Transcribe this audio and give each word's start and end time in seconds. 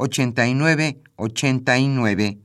89 0.00 1.02
89. 1.16 2.38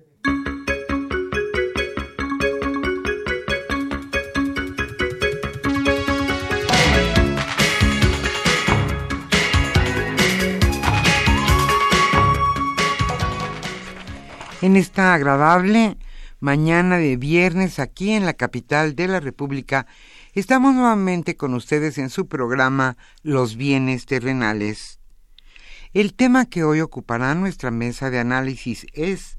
En 14.64 14.76
esta 14.76 15.14
agradable 15.14 15.98
mañana 16.40 16.98
de 16.98 17.18
viernes 17.18 17.78
aquí 17.78 18.14
en 18.14 18.26
la 18.26 18.34
capital 18.34 18.96
de 18.96 19.08
la 19.08 19.20
República, 19.20 19.86
estamos 20.34 20.74
nuevamente 20.74 21.38
con 21.38 21.54
ustedes 21.54 22.00
en 22.00 22.10
su 22.10 22.28
programa 22.28 22.98
Los 23.22 23.58
bienes 23.58 24.08
terrenales. 24.08 25.03
El 25.94 26.16
tema 26.16 26.48
que 26.48 26.64
hoy 26.64 26.82
ocupará 26.82 27.36
nuestra 27.36 27.70
mesa 27.70 28.10
de 28.10 28.18
análisis 28.18 28.88
es 28.94 29.38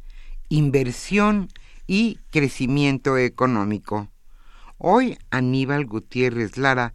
inversión 0.48 1.48
y 1.88 2.20
crecimiento 2.30 3.18
económico. 3.18 4.08
Hoy 4.78 5.18
Aníbal 5.30 5.84
Gutiérrez 5.84 6.56
Lara 6.56 6.94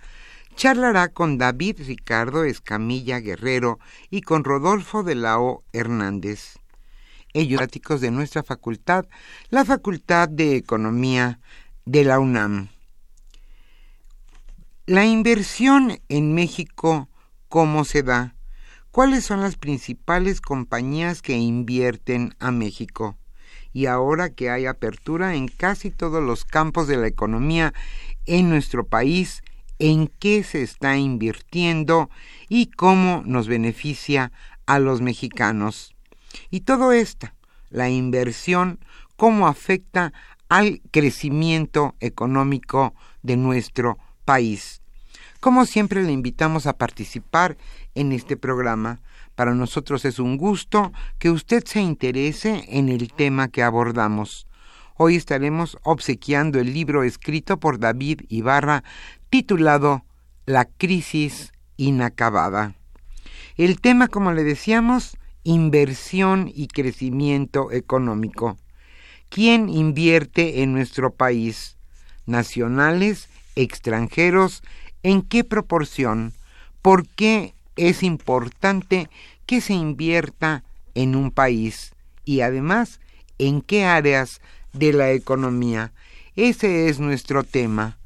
charlará 0.55 1.09
con 1.09 1.37
David 1.37 1.81
Ricardo 1.85 2.45
Escamilla 2.45 3.19
Guerrero 3.19 3.79
y 4.09 4.21
con 4.21 4.45
Rodolfo 4.45 5.03
de 5.03 5.15
la 5.15 5.41
O. 5.41 5.65
Hernández. 5.73 6.57
Ellos 7.33 7.59
de 7.99 8.11
nuestra 8.11 8.43
facultad, 8.43 9.07
la 9.49 9.65
Facultad 9.65 10.29
de 10.29 10.55
Economía 10.55 11.41
de 11.83 12.05
la 12.05 12.19
UNAM. 12.19 12.69
La 14.85 15.05
inversión 15.05 15.99
en 16.07 16.33
México, 16.33 17.09
¿cómo 17.49 17.83
se 17.83 18.03
da? 18.03 18.38
¿Cuáles 18.91 19.23
son 19.23 19.41
las 19.41 19.55
principales 19.55 20.41
compañías 20.41 21.21
que 21.21 21.37
invierten 21.37 22.33
a 22.39 22.49
México? 22.49 23.17
Y 23.71 23.85
ahora 23.85 24.31
que 24.31 24.49
hay 24.49 24.65
apertura 24.65 25.35
en 25.35 25.47
casi 25.47 25.91
todos 25.91 26.23
los 26.23 26.43
campos 26.43 26.87
de 26.87 26.97
la 26.97 27.05
economía 27.05 27.71
en 28.25 28.49
nuestro 28.49 28.87
país, 28.87 29.43
¿en 29.77 30.07
qué 30.07 30.43
se 30.43 30.63
está 30.63 30.97
invirtiendo 30.97 32.09
y 32.49 32.71
cómo 32.71 33.21
nos 33.27 33.47
beneficia 33.47 34.31
a 34.65 34.79
los 34.79 35.01
mexicanos? 35.01 35.95
Y 36.49 36.61
todo 36.61 36.91
esto, 36.91 37.27
la 37.69 37.91
inversión, 37.91 38.79
cómo 39.15 39.47
afecta 39.47 40.13
al 40.49 40.81
crecimiento 40.89 41.93
económico 41.99 42.95
de 43.21 43.37
nuestro 43.37 43.99
país. 44.25 44.81
Como 45.39 45.65
siempre 45.65 46.03
le 46.03 46.11
invitamos 46.11 46.65
a 46.67 46.77
participar 46.77 47.55
en 47.99 48.13
este 48.13 48.37
programa. 48.37 49.01
Para 49.35 49.53
nosotros 49.53 50.05
es 50.05 50.19
un 50.19 50.37
gusto 50.37 50.93
que 51.17 51.29
usted 51.29 51.65
se 51.65 51.81
interese 51.81 52.63
en 52.69 52.87
el 52.87 53.11
tema 53.11 53.49
que 53.49 53.61
abordamos. 53.61 54.47
Hoy 54.95 55.15
estaremos 55.15 55.77
obsequiando 55.83 56.59
el 56.59 56.73
libro 56.73 57.03
escrito 57.03 57.59
por 57.59 57.77
David 57.79 58.21
Ibarra 58.29 58.83
titulado 59.29 60.05
La 60.45 60.65
crisis 60.65 61.51
inacabada. 61.75 62.75
El 63.57 63.81
tema, 63.81 64.07
como 64.07 64.31
le 64.31 64.43
decíamos, 64.43 65.17
inversión 65.43 66.49
y 66.53 66.67
crecimiento 66.67 67.71
económico. 67.71 68.57
¿Quién 69.27 69.67
invierte 69.67 70.63
en 70.63 70.73
nuestro 70.73 71.13
país? 71.13 71.77
¿Nacionales? 72.25 73.27
¿Extranjeros? 73.55 74.63
¿En 75.03 75.21
qué 75.21 75.43
proporción? 75.43 76.33
¿Por 76.81 77.05
qué 77.07 77.53
es 77.87 78.03
importante 78.03 79.09
que 79.45 79.61
se 79.61 79.73
invierta 79.73 80.63
en 80.95 81.15
un 81.15 81.31
país? 81.31 81.93
Y 82.25 82.41
además, 82.41 82.99
¿en 83.37 83.61
qué 83.61 83.85
áreas 83.85 84.41
de 84.73 84.93
la 84.93 85.11
economía? 85.11 85.93
Ese 86.35 86.89
es 86.89 86.99
nuestro 86.99 87.43
tema. 87.43 87.97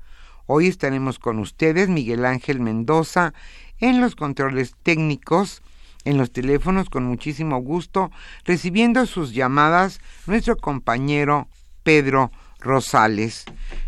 Hoy 0.45 0.67
estaremos 0.67 1.19
con 1.19 1.39
ustedes, 1.39 1.89
Miguel 1.89 2.25
Ángel 2.25 2.59
Mendoza, 2.59 3.33
en 3.79 3.99
los 3.99 4.15
controles 4.15 4.75
técnicos, 4.83 5.61
en 6.05 6.17
los 6.17 6.31
teléfonos, 6.31 6.89
con 6.89 7.05
muchísimo 7.05 7.57
gusto, 7.59 8.11
recibiendo 8.45 9.05
sus 9.05 9.33
llamadas, 9.33 10.01
nuestro 10.27 10.57
compañero 10.57 11.47
Pedro 11.83 12.31
Rosales. 12.59 13.45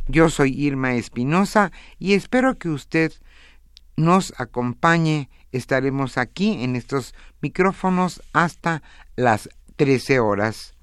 Yo 0.08 0.30
soy 0.30 0.54
Irma 0.54 0.96
Espinosa 0.96 1.72
y 2.00 2.14
espero 2.14 2.58
que 2.58 2.70
usted 2.70 3.14
nos 3.96 4.34
acompañe. 4.38 5.30
Estaremos 5.56 6.18
aquí 6.18 6.66
en 6.66 6.76
estos 6.76 7.16
micrófonos 7.40 8.22
hasta 8.34 8.84
las 9.16 9.48
13 9.78 10.20
horas. 10.20 10.74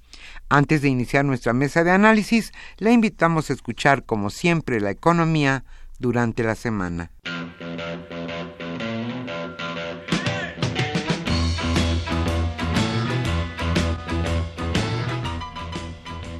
Antes 0.48 0.80
de 0.80 0.88
iniciar 0.88 1.26
nuestra 1.26 1.52
mesa 1.52 1.84
de 1.84 1.90
análisis, 1.90 2.52
la 2.78 2.90
invitamos 2.90 3.50
a 3.50 3.52
escuchar, 3.52 4.06
como 4.06 4.30
siempre, 4.30 4.80
la 4.80 4.90
economía 4.90 5.64
durante 5.98 6.42
la 6.42 6.54
semana. 6.54 7.10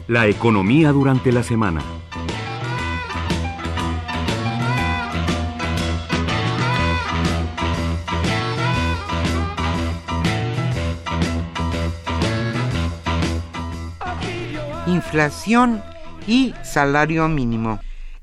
La 0.08 0.26
economía 0.26 0.90
durante 0.92 1.32
la 1.32 1.42
semana. 1.42 2.01
Inflación 15.04 15.82
y 16.26 16.54
salario 16.64 17.28
mínimo. 17.28 17.78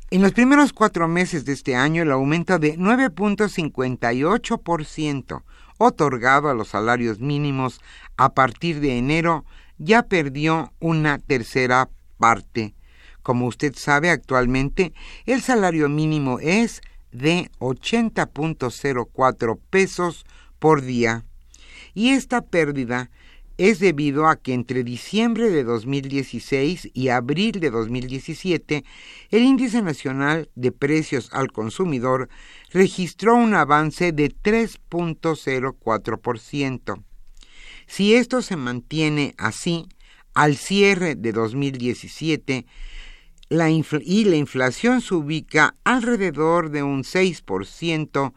En 0.10 0.24
los 0.24 0.32
primeros 0.32 0.74
cuatro 0.74 1.08
meses 1.08 1.46
de 1.46 1.54
este 1.54 1.76
año, 1.76 2.02
el 2.02 2.12
aumento 2.12 2.58
de 2.58 2.80
9.58% 2.80 5.44
otorgado 5.78 6.50
a 6.50 6.56
los 6.56 6.70
salarios 6.70 7.20
mínimos 7.20 7.80
a 8.18 8.34
partir 8.34 8.80
de 8.80 8.98
enero 8.98 9.46
ya 9.78 10.02
perdió 10.04 10.74
una 10.80 11.20
tercera 11.20 11.90
parte. 12.18 12.74
Como 13.22 13.46
usted 13.46 13.76
sabe, 13.76 14.10
actualmente 14.10 14.94
el 15.26 15.42
salario 15.42 15.90
mínimo 15.90 16.40
es 16.40 16.82
de 17.12 17.52
80.04 17.60 19.60
pesos 19.70 20.26
por 20.58 20.82
día 20.82 21.24
y 21.94 22.12
esta 22.12 22.42
pérdida 22.42 23.10
es 23.60 23.80
debido 23.80 24.28
a 24.28 24.38
que 24.38 24.54
entre 24.54 24.84
diciembre 24.86 25.50
de 25.50 25.66
2016 25.66 26.92
y 26.94 27.10
abril 27.10 27.60
de 27.60 27.70
2017 27.70 28.86
el 29.32 29.44
índice 29.44 29.82
nacional 29.82 30.50
de 30.56 30.72
precios 30.72 31.30
al 31.34 31.52
consumidor 31.52 32.30
registró 32.72 33.36
un 33.36 33.56
avance 33.56 34.14
de 34.14 34.30
3.04%. 34.30 37.04
Si 37.86 38.16
esto 38.16 38.42
se 38.42 38.56
mantiene 38.56 39.36
así, 39.38 39.90
al 40.34 40.56
cierre 40.56 41.16
de 41.16 41.34
2017, 41.34 42.66
la 43.50 43.70
y 43.70 44.24
la 44.24 44.38
inflación 44.38 45.02
se 45.02 45.16
ubica 45.16 45.76
alrededor 45.84 46.70
de 46.70 46.84
un 46.84 47.04
6%, 47.04 48.34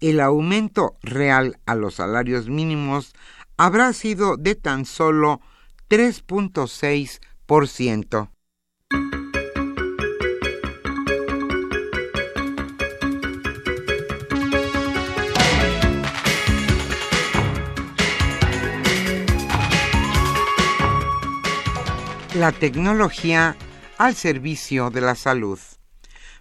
el 0.00 0.20
aumento 0.20 0.98
real 1.02 1.58
a 1.64 1.74
los 1.74 1.94
salarios 1.94 2.50
mínimos 2.50 3.14
habrá 3.56 3.92
sido 3.92 4.36
de 4.36 4.54
tan 4.54 4.84
solo 4.84 5.40
3.6%. 5.88 8.30
La 22.34 22.52
tecnología 22.52 23.56
al 23.96 24.14
servicio 24.14 24.90
de 24.90 25.00
la 25.00 25.14
salud. 25.14 25.58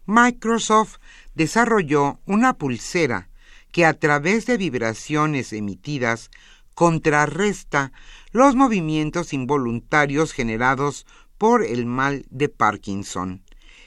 Microsoft 0.05 0.97
desarrolló 1.35 2.19
una 2.25 2.57
pulsera 2.57 3.29
que 3.71 3.85
a 3.85 3.93
través 3.93 4.45
de 4.45 4.57
vibraciones 4.57 5.53
emitidas 5.53 6.31
contrarresta 6.75 7.91
los 8.31 8.55
movimientos 8.55 9.33
involuntarios 9.33 10.33
generados 10.33 11.07
por 11.37 11.63
el 11.63 11.85
mal 11.85 12.25
de 12.29 12.49
Parkinson 12.49 13.41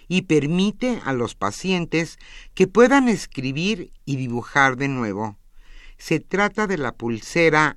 y 0.09 0.23
permite 0.23 1.01
a 1.05 1.13
los 1.13 1.35
pacientes 1.35 2.19
que 2.55 2.67
puedan 2.67 3.09
escribir 3.09 3.93
y 4.07 4.17
dibujar 4.17 4.77
de 4.77 4.89
nuevo. 4.89 5.39
Se 5.99 6.19
trata 6.19 6.67
de 6.67 6.79
la 6.79 6.93
pulsera 6.93 7.77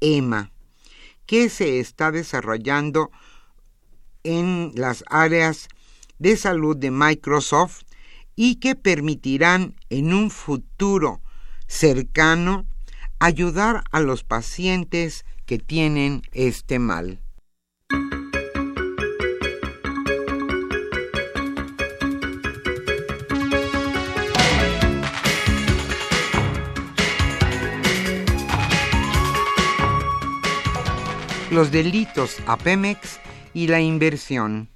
EMA, 0.00 0.52
que 1.24 1.48
se 1.48 1.80
está 1.80 2.12
desarrollando 2.12 3.10
en 4.22 4.72
las 4.74 5.02
áreas 5.08 5.68
de 6.18 6.36
salud 6.36 6.76
de 6.76 6.90
Microsoft 6.90 7.82
y 8.34 8.56
que 8.56 8.74
permitirán 8.74 9.76
en 9.88 10.12
un 10.12 10.30
futuro 10.30 11.22
cercano 11.66 12.66
ayudar 13.18 13.84
a 13.92 14.00
los 14.00 14.24
pacientes 14.24 15.24
que 15.46 15.58
tienen 15.58 16.22
este 16.32 16.78
mal. 16.78 17.20
Los 31.50 31.70
delitos 31.70 32.36
a 32.46 32.58
Pemex 32.58 33.18
y 33.54 33.68
la 33.68 33.80
inversión. 33.80 34.68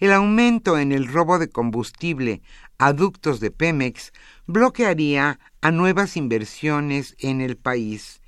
El 0.00 0.12
aumento 0.12 0.78
en 0.78 0.90
el 0.90 1.06
robo 1.06 1.38
de 1.38 1.48
combustible 1.48 2.40
a 2.78 2.92
ductos 2.92 3.40
de 3.40 3.50
Pemex 3.50 4.12
bloquearía 4.46 5.40
a 5.60 5.70
nuevas 5.70 6.16
inversiones 6.16 7.16
en 7.18 7.40
el 7.40 7.56
país. 7.56 8.22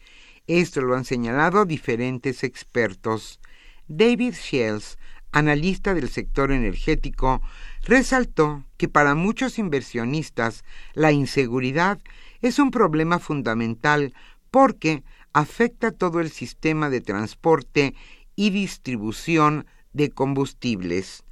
Esto 0.47 0.81
lo 0.81 0.97
han 0.97 1.05
señalado 1.05 1.65
diferentes 1.65 2.43
expertos. 2.43 3.41
David 3.87 4.35
Shields, 4.35 4.99
analista 5.31 5.95
del 5.95 6.09
sector 6.09 6.51
energético, 6.51 7.41
resaltó 7.85 8.65
que 8.77 8.89
para 8.89 9.15
muchos 9.15 9.59
inversionistas 9.59 10.65
la 10.95 11.13
inseguridad 11.13 12.01
es 12.43 12.59
un 12.59 12.73
problema 12.73 13.21
fundamental 13.21 14.13
porque 14.51 15.05
afecta 15.33 15.93
todo 15.93 16.19
el 16.19 16.31
sistema 16.31 16.91
de 16.91 17.01
transporte 17.01 17.95
y 18.35 18.51
distribución 18.51 19.67
de 19.93 20.11
combustibles. 20.11 21.23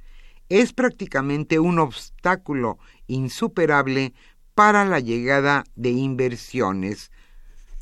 Es 0.47 0.73
prácticamente 0.73 1.59
un 1.59 1.79
obstáculo 1.79 2.79
insuperable 3.09 4.13
para 4.55 4.85
la 4.85 4.99
llegada 4.99 5.65
de 5.75 5.89
inversiones. 5.89 7.11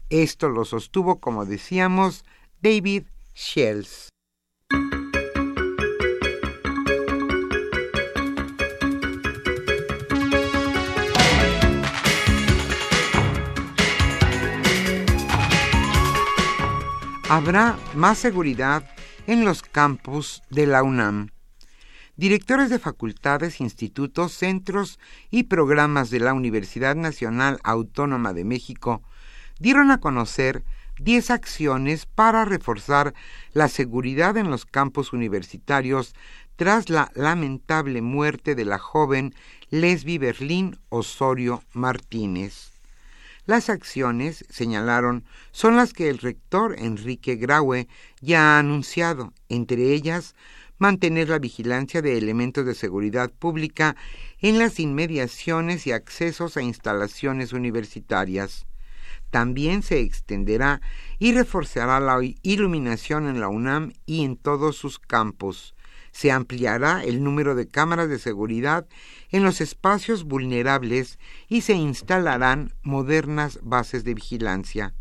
Esto 0.09 0.50
lo 0.50 0.65
sostuvo, 0.65 1.19
como 1.19 1.45
decíamos, 1.45 2.25
David 2.62 3.03
Shells. 3.35 4.09
Habrá 17.30 17.77
más 17.94 18.18
seguridad 18.18 18.89
en 19.27 19.44
los 19.44 19.62
campus 19.62 20.41
de 20.50 20.65
la 20.65 20.81
UNAM 20.81 21.30
directores 22.18 22.69
de 22.69 22.80
facultades, 22.80 23.62
institutos, 23.62 24.34
centros 24.34 25.00
y 25.30 25.44
programas 25.44 26.10
de 26.10 26.19
la 26.19 26.34
Universidad 26.34 26.96
Nacional 26.96 27.60
Autónoma 27.64 28.34
de 28.34 28.44
México 28.44 29.02
dieron 29.60 29.92
a 29.92 30.00
conocer 30.00 30.64
10 31.00 31.30
acciones 31.30 32.08
para 32.08 32.44
reforzar 32.44 33.14
la 33.54 33.68
seguridad 33.68 34.36
en 34.36 34.50
los 34.50 34.66
campos 34.66 35.14
universitarios 35.14 36.16
tras 36.56 36.90
la 36.90 37.12
lamentable 37.14 38.02
muerte 38.02 38.56
de 38.56 38.66
la 38.66 38.80
joven 38.80 39.36
Lesbi 39.69 40.18
Berlín 40.18 40.80
Osorio 40.90 41.64
Martínez. 41.74 42.72
Las 43.46 43.69
acciones, 43.69 44.44
señalaron, 44.50 45.24
son 45.52 45.78
las 45.78 45.94
que 45.94 46.10
el 46.10 46.18
rector 46.18 46.75
Enrique 46.80 47.36
Graue 47.36 47.88
ya 48.19 48.56
ha 48.56 48.60
anunciado, 48.60 49.34
entre 49.50 49.94
ellas 49.94 50.36
mantener 50.77 51.29
la 51.29 51.39
vigilancia 51.39 52.01
de 52.01 52.18
elementos 52.18 52.65
de 52.65 52.75
seguridad 52.75 53.31
pública 53.31 53.95
en 54.39 54.59
las 54.59 54.79
inmediaciones 54.79 55.88
y 55.88 55.91
accesos 55.91 56.57
a 56.57 56.62
instalaciones 56.62 57.53
universitarias. 57.53 58.66
También 59.30 59.83
se 59.83 59.99
extenderá 59.99 60.81
y 61.19 61.33
reforzará 61.33 61.99
la 61.99 62.18
iluminación 62.44 63.28
en 63.28 63.40
la 63.40 63.49
UNAM 63.49 63.94
y 64.06 64.23
en 64.23 64.37
todos 64.37 64.78
sus 64.78 64.99
campos. 64.99 65.75
Se 66.11 66.31
ampliará 66.31 67.04
el 67.04 67.23
número 67.23 67.54
de 67.54 67.68
cámaras 67.68 68.09
de 68.09 68.19
seguridad 68.19 68.87
en 69.30 69.44
los 69.44 69.61
espacios 69.61 70.23
vulnerables 70.23 71.19
y 71.47 71.61
se 71.61 71.73
instalarán 71.73 72.73
modernas 72.81 73.59
bases 73.61 74.04
de 74.04 74.13
vigilancia. 74.13 74.94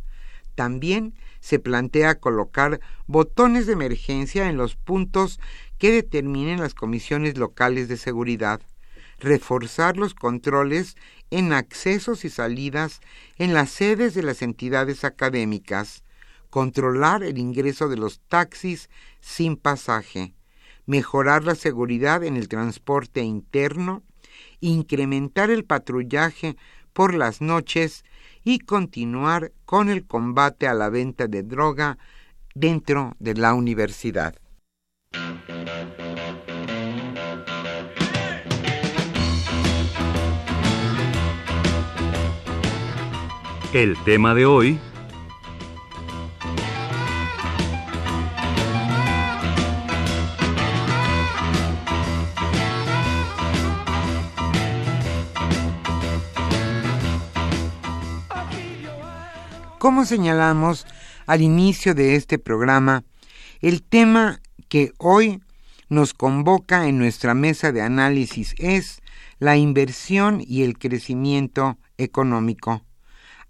También 0.57 1.15
se 1.41 1.59
plantea 1.59 2.19
colocar 2.19 2.81
botones 3.07 3.67
de 3.67 3.75
emergencia 3.75 4.49
en 4.49 4.57
los 4.57 4.75
puntos 4.75 5.39
que 5.79 5.91
determinen 5.93 6.61
las 6.61 6.75
comisiones 6.75 7.37
locales 7.37 7.89
de 7.89 7.97
seguridad, 7.97 8.61
reforzar 9.19 9.97
los 9.97 10.15
controles 10.15 10.97
en 11.31 11.53
accesos 11.53 12.25
y 12.25 12.31
salidas 12.31 13.01
en 13.39 13.55
las 13.55 13.71
sedes 13.71 14.15
de 14.15 14.23
las 14.23 14.43
entidades 14.43 15.05
académicas, 15.05 16.05
controlar 16.51 17.23
el 17.23 17.39
ingreso 17.39 17.89
de 17.89 17.97
los 17.97 18.21
taxis 18.21 18.89
sin 19.21 19.57
pasaje, 19.57 20.35
mejorar 20.87 21.45
la 21.45 21.55
seguridad 21.55 22.25
en 22.25 22.37
el 22.37 22.49
transporte 22.49 23.23
interno, 23.23 24.03
incrementar 24.61 25.51
el 25.51 25.65
patrullaje 25.65 26.57
por 26.93 27.15
las 27.15 27.41
noches 27.41 28.05
y 28.45 28.61
continuar 28.61 29.53
con 29.65 29.89
el 29.89 30.07
combate 30.07 30.69
a 30.69 30.75
la 30.75 30.89
venta 30.89 31.27
de 31.27 31.43
droga 31.43 31.99
dentro 32.55 33.15
de 33.19 33.35
la 33.35 33.55
universidad. 33.55 34.37
El 43.73 43.97
tema 44.05 44.35
de 44.35 44.47
hoy 44.47 44.79
Como 59.79 60.05
señalamos 60.05 60.85
al 61.27 61.43
inicio 61.43 61.95
de 61.95 62.17
este 62.17 62.39
programa, 62.41 63.05
el 63.61 63.85
tema 63.85 64.41
que 64.69 64.93
hoy 64.99 65.41
nos 65.89 66.13
convoca 66.13 66.89
en 66.89 66.99
nuestra 66.99 67.35
mesa 67.35 67.71
de 67.71 67.83
análisis 67.83 68.55
es 68.59 69.01
la 69.39 69.57
inversión 69.57 70.43
y 70.45 70.65
el 70.65 70.77
crecimiento 70.77 71.79
económico. 71.99 72.83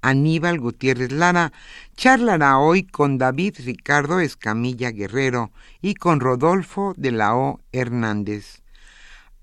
Aníbal 0.07 0.61
Gutiérrez 0.61 1.11
Lara, 1.11 1.53
charlará 1.97 2.59
hoy 2.59 2.85
con 2.85 3.19
David 3.19 3.57
Ricardo 3.65 4.21
Escamilla 4.21 4.93
Guerrero 4.93 5.51
y 5.83 5.95
con 5.95 6.21
Rodolfo 6.21 6.95
de 6.97 7.11
la 7.11 7.35
O. 7.35 7.61
Hernández. 7.73 8.63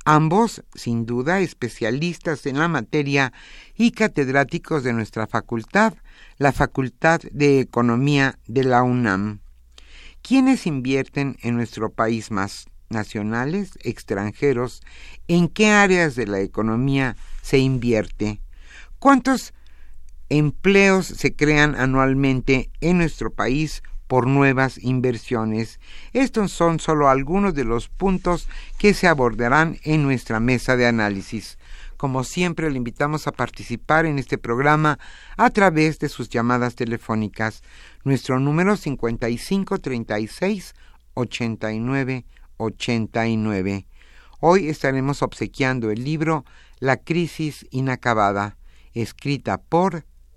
Ambos, 0.05 0.63
sin 0.73 1.05
duda, 1.05 1.41
especialistas 1.41 2.45
en 2.45 2.59
la 2.59 2.69
materia 2.69 3.33
y 3.75 3.91
catedráticos 3.91 4.85
de 4.85 4.93
nuestra 4.93 5.27
facultad, 5.27 5.95
la 6.37 6.53
Facultad 6.53 7.19
de 7.33 7.59
Economía 7.59 8.39
de 8.47 8.63
la 8.63 8.83
UNAM. 8.83 9.41
¿Quiénes 10.21 10.65
invierten 10.65 11.35
en 11.41 11.57
nuestro 11.57 11.89
país 11.89 12.31
más? 12.31 12.67
¿Nacionales, 12.87 13.77
extranjeros? 13.81 14.81
¿En 15.27 15.49
qué 15.49 15.71
áreas 15.71 16.15
de 16.15 16.25
la 16.25 16.39
economía 16.39 17.17
se 17.41 17.57
invierte? 17.57 18.39
¿Cuántos 18.97 19.53
empleos 20.37 21.05
se 21.05 21.35
crean 21.35 21.75
anualmente 21.75 22.71
en 22.81 22.97
nuestro 22.97 23.31
país 23.31 23.83
por 24.07 24.25
nuevas 24.25 24.83
inversiones. 24.83 25.79
Estos 26.11 26.51
son 26.51 26.79
solo 26.79 27.07
algunos 27.07 27.53
de 27.53 27.63
los 27.63 27.87
puntos 27.87 28.47
que 28.79 28.95
se 28.95 29.07
abordarán 29.07 29.77
en 29.83 30.01
nuestra 30.01 30.39
mesa 30.39 30.75
de 30.75 30.87
análisis. 30.87 31.59
Como 31.97 32.23
siempre, 32.23 32.71
le 32.71 32.77
invitamos 32.77 33.27
a 33.27 33.31
participar 33.31 34.07
en 34.07 34.17
este 34.17 34.39
programa 34.39 34.97
a 35.37 35.51
través 35.51 35.99
de 35.99 36.09
sus 36.09 36.29
llamadas 36.29 36.73
telefónicas. 36.75 37.61
Nuestro 38.03 38.39
número 38.39 38.75
5536 38.75 40.73
89 41.13 42.25
89. 42.57 43.85
Hoy 44.39 44.67
estaremos 44.67 45.21
obsequiando 45.21 45.91
el 45.91 46.03
libro 46.03 46.43
La 46.79 46.97
crisis 46.97 47.67
inacabada, 47.69 48.57
escrita 48.93 49.61
por 49.61 50.05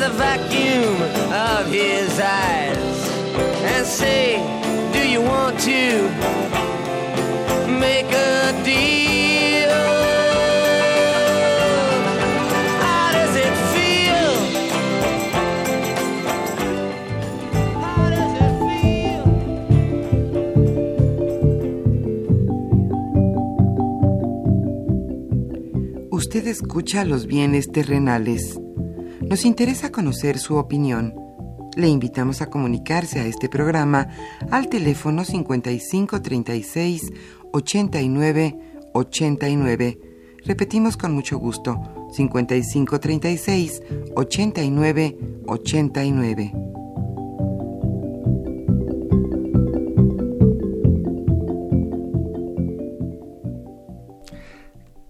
the 0.00 0.08
vacuum 0.16 0.94
of 1.30 1.66
his 1.70 2.18
eyes 2.18 3.10
and 3.72 3.86
say, 3.86 4.38
Do 4.94 5.06
you 5.06 5.20
want 5.20 5.60
to 5.60 6.08
make 7.68 8.10
a 8.10 8.62
deal? 8.64 9.20
Usted 26.10 26.46
escucha 26.46 27.04
los 27.04 27.26
bienes 27.26 27.70
terrenales. 27.70 28.58
Nos 29.30 29.44
interesa 29.44 29.92
conocer 29.92 30.38
su 30.40 30.56
opinión. 30.56 31.14
Le 31.76 31.86
invitamos 31.86 32.42
a 32.42 32.50
comunicarse 32.50 33.20
a 33.20 33.26
este 33.26 33.48
programa 33.48 34.08
al 34.50 34.68
teléfono 34.68 35.24
5536 35.24 37.12
89 37.52 38.58
89. 38.92 40.00
Repetimos 40.44 40.96
con 40.96 41.12
mucho 41.14 41.38
gusto, 41.38 41.80
5536 42.12 43.82
89 44.16 45.18
89. 45.46 46.52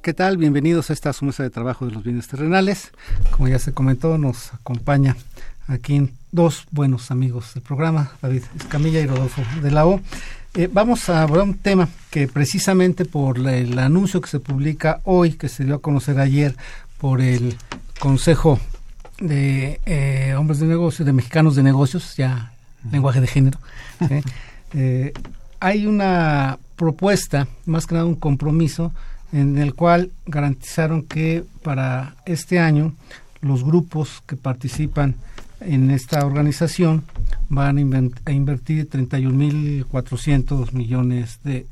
¿Qué 0.03 0.15
tal? 0.15 0.39
Bienvenidos 0.39 0.89
a 0.89 0.95
esta 0.95 1.13
mesa 1.21 1.43
de 1.43 1.51
trabajo 1.51 1.85
de 1.85 1.93
los 1.93 2.03
bienes 2.03 2.27
terrenales. 2.27 2.91
Como 3.33 3.49
ya 3.49 3.59
se 3.59 3.75
comentó, 3.75 4.17
nos 4.17 4.55
acompaña 4.55 5.15
aquí 5.67 6.09
dos 6.33 6.65
buenos 6.71 7.11
amigos 7.11 7.53
del 7.53 7.63
programa, 7.63 8.11
David 8.23 8.45
Escamilla 8.59 9.01
y 9.01 9.07
Rodolfo 9.07 9.43
de 9.61 9.71
la 9.71 9.87
O. 9.87 10.01
Eh, 10.55 10.71
vamos 10.73 11.11
a 11.11 11.21
abordar 11.21 11.47
un 11.47 11.59
tema 11.59 11.87
que 12.09 12.29
precisamente 12.29 13.05
por 13.05 13.39
la, 13.39 13.55
el 13.55 13.79
anuncio 13.79 14.23
que 14.23 14.31
se 14.31 14.41
publica 14.41 15.01
hoy, 15.05 15.35
que 15.35 15.51
se 15.51 15.67
dio 15.67 15.75
a 15.75 15.83
conocer 15.83 16.19
ayer 16.19 16.57
por 16.97 17.21
el 17.21 17.59
Consejo 17.99 18.59
de 19.19 19.81
eh, 19.85 20.35
Hombres 20.35 20.61
de 20.61 20.67
Negocios, 20.67 21.05
de 21.05 21.13
Mexicanos 21.13 21.57
de 21.57 21.63
Negocios, 21.63 22.17
ya 22.17 22.55
lenguaje 22.91 23.21
de 23.21 23.27
género, 23.27 23.59
¿sí? 24.09 24.23
eh, 24.73 25.13
hay 25.61 25.87
una 25.87 26.59
propuesta, 26.77 27.49
más 27.67 27.87
que 27.87 27.97
nada 27.97 28.07
un 28.07 28.15
compromiso, 28.15 28.95
en 29.33 29.59
el 29.59 29.75
cual 29.75 30.11
garantizaron 30.27 31.03
que 31.03 31.45
para 31.63 32.17
este 32.27 32.59
año 32.59 32.95
los 33.41 33.65
grupos 33.65 34.23
que 34.27 34.37
participan 34.37 35.15
en 35.61 35.91
esta 35.91 36.25
organización 36.25 37.05
van 37.49 37.77
a, 37.79 37.81
invertir 38.33 38.89
31.400 38.89 40.73
millones 40.73 41.39
de, 41.45 41.67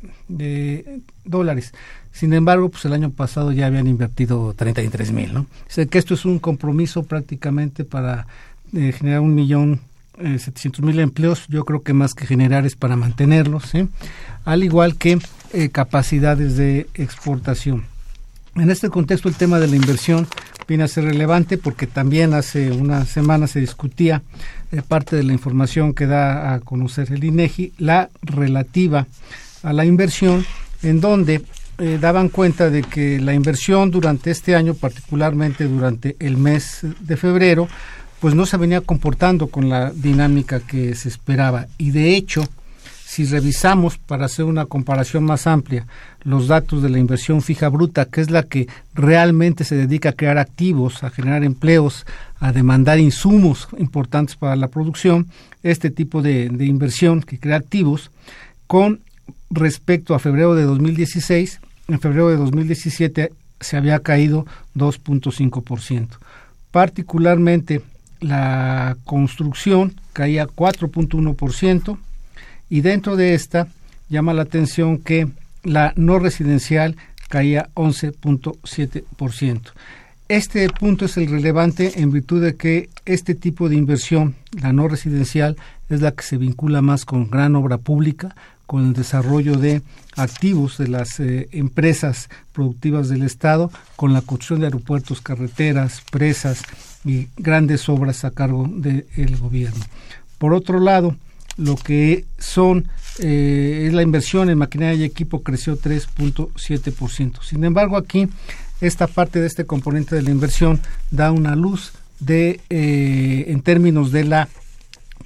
dólares. 1.24 1.72
Sin 2.12 2.32
embargo, 2.32 2.68
pues 2.68 2.84
el 2.84 2.92
año 2.92 3.10
pasado 3.10 3.52
ya 3.52 3.66
habían 3.66 3.86
invertido 3.86 4.52
33 4.54 5.12
mil, 5.12 5.32
¿no? 5.32 5.40
O 5.42 5.46
sea, 5.68 5.86
que 5.86 5.98
esto 5.98 6.14
es 6.14 6.24
un 6.24 6.38
compromiso 6.38 7.04
prácticamente 7.04 7.84
para 7.84 8.26
eh, 8.74 8.92
generar 8.92 9.20
un 9.20 9.34
millón 9.34 9.80
700 10.18 10.84
mil 10.84 10.98
empleos, 10.98 11.46
yo 11.48 11.64
creo 11.64 11.82
que 11.82 11.92
más 11.92 12.14
que 12.14 12.26
generar 12.26 12.66
es 12.66 12.76
para 12.76 12.96
mantenerlos, 12.96 13.72
al 14.44 14.64
igual 14.64 14.96
que 14.96 15.18
capacidades 15.72 16.56
de 16.56 16.88
exportación. 16.94 17.84
En 18.56 18.70
este 18.70 18.90
contexto 18.90 19.28
el 19.28 19.36
tema 19.36 19.60
de 19.60 19.68
la 19.68 19.76
inversión 19.76 20.26
viene 20.66 20.84
a 20.84 20.88
ser 20.88 21.04
relevante 21.04 21.58
porque 21.58 21.86
también 21.86 22.34
hace 22.34 22.72
una 22.72 23.04
semana 23.04 23.46
se 23.46 23.60
discutía 23.60 24.22
eh, 24.72 24.82
parte 24.86 25.16
de 25.16 25.22
la 25.22 25.32
información 25.32 25.94
que 25.94 26.06
da 26.06 26.52
a 26.52 26.60
conocer 26.60 27.12
el 27.12 27.24
INEGI, 27.24 27.72
la 27.78 28.10
relativa 28.20 29.06
a 29.62 29.72
la 29.72 29.84
inversión, 29.84 30.44
en 30.82 31.00
donde 31.00 31.42
eh, 31.78 31.98
daban 32.00 32.28
cuenta 32.28 32.68
de 32.68 32.82
que 32.82 33.20
la 33.20 33.32
inversión 33.32 33.90
durante 33.90 34.30
este 34.30 34.56
año, 34.56 34.74
particularmente 34.74 35.64
durante 35.64 36.16
el 36.18 36.36
mes 36.36 36.80
de 37.00 37.16
febrero, 37.16 37.68
pues 38.20 38.34
no 38.34 38.46
se 38.46 38.56
venía 38.56 38.80
comportando 38.80 39.48
con 39.48 39.68
la 39.68 39.90
dinámica 39.90 40.60
que 40.60 40.94
se 40.94 41.08
esperaba. 41.08 41.66
Y 41.78 41.90
de 41.90 42.16
hecho, 42.16 42.42
si 43.08 43.24
revisamos 43.24 43.96
para 43.96 44.26
hacer 44.26 44.44
una 44.44 44.66
comparación 44.66 45.24
más 45.24 45.46
amplia 45.46 45.86
los 46.24 46.46
datos 46.46 46.82
de 46.82 46.90
la 46.90 46.98
inversión 46.98 47.40
fija 47.40 47.68
bruta, 47.68 48.04
que 48.04 48.20
es 48.20 48.30
la 48.30 48.42
que 48.42 48.68
realmente 48.92 49.64
se 49.64 49.76
dedica 49.76 50.10
a 50.10 50.12
crear 50.12 50.36
activos, 50.36 51.02
a 51.02 51.10
generar 51.10 51.42
empleos, 51.42 52.04
a 52.38 52.52
demandar 52.52 52.98
insumos 52.98 53.68
importantes 53.78 54.36
para 54.36 54.56
la 54.56 54.68
producción, 54.68 55.26
este 55.62 55.90
tipo 55.90 56.20
de, 56.20 56.44
inversión 56.60 57.22
que 57.22 57.38
crea 57.38 57.56
activos, 57.56 58.10
con 58.66 59.00
respecto 59.48 60.14
a 60.14 60.18
febrero 60.18 60.54
de 60.54 60.64
2016, 60.64 61.60
en 61.88 62.00
febrero 62.00 62.28
de 62.28 62.36
2017 62.36 63.32
se 63.58 63.76
había 63.76 64.00
caído 64.00 64.44
2.5%. 64.76 66.08
Particularmente 66.70 67.80
la 68.20 68.96
construcción 69.04 69.94
caía 70.12 70.46
4.1%, 70.46 71.98
y 72.70 72.80
dentro 72.80 73.16
de 73.16 73.34
esta 73.34 73.68
llama 74.08 74.34
la 74.34 74.42
atención 74.42 74.98
que 74.98 75.28
la 75.62 75.92
no 75.96 76.18
residencial 76.18 76.96
caía 77.28 77.68
11.7%. 77.74 79.60
Este 80.28 80.68
punto 80.68 81.06
es 81.06 81.16
el 81.16 81.28
relevante 81.28 82.02
en 82.02 82.10
virtud 82.10 82.42
de 82.42 82.54
que 82.56 82.90
este 83.06 83.34
tipo 83.34 83.68
de 83.70 83.76
inversión, 83.76 84.34
la 84.52 84.72
no 84.74 84.86
residencial, 84.86 85.56
es 85.88 86.02
la 86.02 86.12
que 86.12 86.22
se 86.22 86.36
vincula 86.36 86.82
más 86.82 87.06
con 87.06 87.30
gran 87.30 87.56
obra 87.56 87.78
pública, 87.78 88.36
con 88.66 88.88
el 88.88 88.92
desarrollo 88.92 89.56
de 89.56 89.80
activos 90.16 90.76
de 90.76 90.88
las 90.88 91.18
eh, 91.20 91.48
empresas 91.52 92.28
productivas 92.52 93.08
del 93.08 93.22
Estado, 93.22 93.70
con 93.96 94.12
la 94.12 94.20
construcción 94.20 94.60
de 94.60 94.66
aeropuertos, 94.66 95.22
carreteras, 95.22 96.02
presas 96.10 96.62
y 97.08 97.28
grandes 97.36 97.88
obras 97.88 98.24
a 98.24 98.30
cargo 98.30 98.68
del 98.68 99.36
gobierno. 99.38 99.84
Por 100.38 100.52
otro 100.52 100.78
lado, 100.78 101.16
lo 101.56 101.76
que 101.76 102.24
son 102.38 102.86
eh, 103.18 103.86
es 103.88 103.92
la 103.92 104.02
inversión 104.02 104.50
en 104.50 104.58
maquinaria 104.58 105.00
y 105.00 105.04
equipo 105.04 105.42
creció 105.42 105.78
3.7%. 105.78 107.42
Sin 107.42 107.64
embargo, 107.64 107.96
aquí 107.96 108.28
esta 108.80 109.06
parte 109.08 109.40
de 109.40 109.46
este 109.46 109.66
componente 109.66 110.14
de 110.14 110.22
la 110.22 110.30
inversión 110.30 110.80
da 111.10 111.32
una 111.32 111.56
luz 111.56 111.92
de 112.20 112.60
eh, 112.70 113.46
en 113.48 113.62
términos 113.62 114.12
de 114.12 114.24
la 114.24 114.48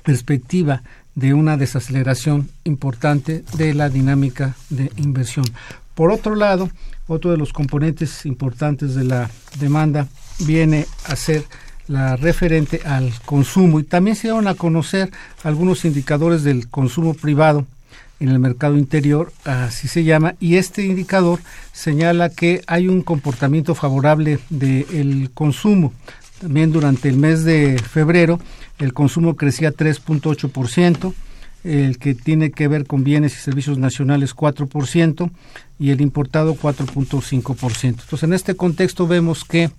perspectiva 0.03 0.83
de 1.15 1.35
una 1.35 1.57
desaceleración 1.57 2.49
importante 2.65 3.45
de 3.57 3.75
la 3.75 3.91
dinámica 3.91 4.57
de 4.71 4.91
inversión. 4.97 5.45
Por 5.95 6.11
otro 6.11 6.35
lado, 6.35 6.71
otro 7.07 7.31
de 7.31 7.37
los 7.37 7.53
componentes 7.53 8.25
importantes 8.25 8.95
de 8.95 9.05
la 9.05 9.31
demanda 9.61 10.09
viene 10.39 10.87
a 11.05 11.17
ser 11.17 11.45
la 11.89 12.17
referente 12.17 12.81
al 12.85 13.13
consumo 13.25 13.81
y 13.81 13.85
también 13.85 14.17
se 14.17 14.29
dieron 14.29 14.49
a 14.49 14.55
conocer 14.55 15.11
algunos 15.43 15.85
indicadores 15.85 16.43
del 16.45 16.69
consumo 16.69 17.15
privado 17.15 17.67
en 18.21 18.29
el 18.29 18.39
mercado 18.39 18.79
interior, 18.79 19.33
así 19.45 19.89
se 19.89 20.05
llama, 20.05 20.37
y 20.39 20.55
este 20.55 20.87
indicador 20.87 21.41
señala 21.73 22.31
que 22.31 22.63
hay 22.69 22.87
un 22.87 23.03
comportamiento 23.03 23.75
favorable 23.75 24.39
del 24.49 25.31
consumo. 25.35 25.93
También 26.41 26.73
durante 26.73 27.09
el 27.09 27.17
mes 27.17 27.45
de 27.45 27.79
febrero 27.79 28.39
el 28.79 28.93
consumo 28.93 29.35
crecía 29.35 29.73
3.8%, 29.73 31.13
el 31.65 31.99
que 31.99 32.15
tiene 32.15 32.51
que 32.51 32.69
ver 32.69 32.87
con 32.87 33.05
bienes 33.05 33.35
y 33.35 33.41
servicios 33.41 33.79
nacionales 33.79 34.35
4% 34.35 35.31
y 35.79 35.91
el 35.91 36.01
importado 36.01 36.55
4.5%. 36.55 37.85
Entonces, 37.85 38.23
en 38.23 38.33
este 38.33 38.55
contexto 38.55 39.07
vemos 39.07 39.45
que 39.45 39.71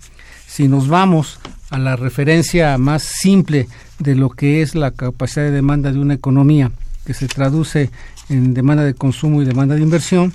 si 0.54 0.68
nos 0.68 0.88
vamos 0.88 1.40
a 1.72 1.80
la 1.80 1.96
referencia 1.96 2.78
más 2.78 3.02
simple 3.02 3.68
de 3.98 4.14
lo 4.14 4.30
que 4.30 4.62
es 4.62 4.76
la 4.76 4.92
capacidad 4.92 5.46
de 5.46 5.50
demanda 5.50 5.92
de 5.92 5.98
una 5.98 6.14
economía, 6.14 6.72
que 7.08 7.16
se 7.16 7.28
traduce 7.28 7.90
en 8.30 8.54
demanda 8.54 8.84
de 8.84 8.94
consumo 8.94 9.42
y 9.42 9.46
demanda 9.46 9.74
de 9.74 9.82
inversión, 9.82 10.32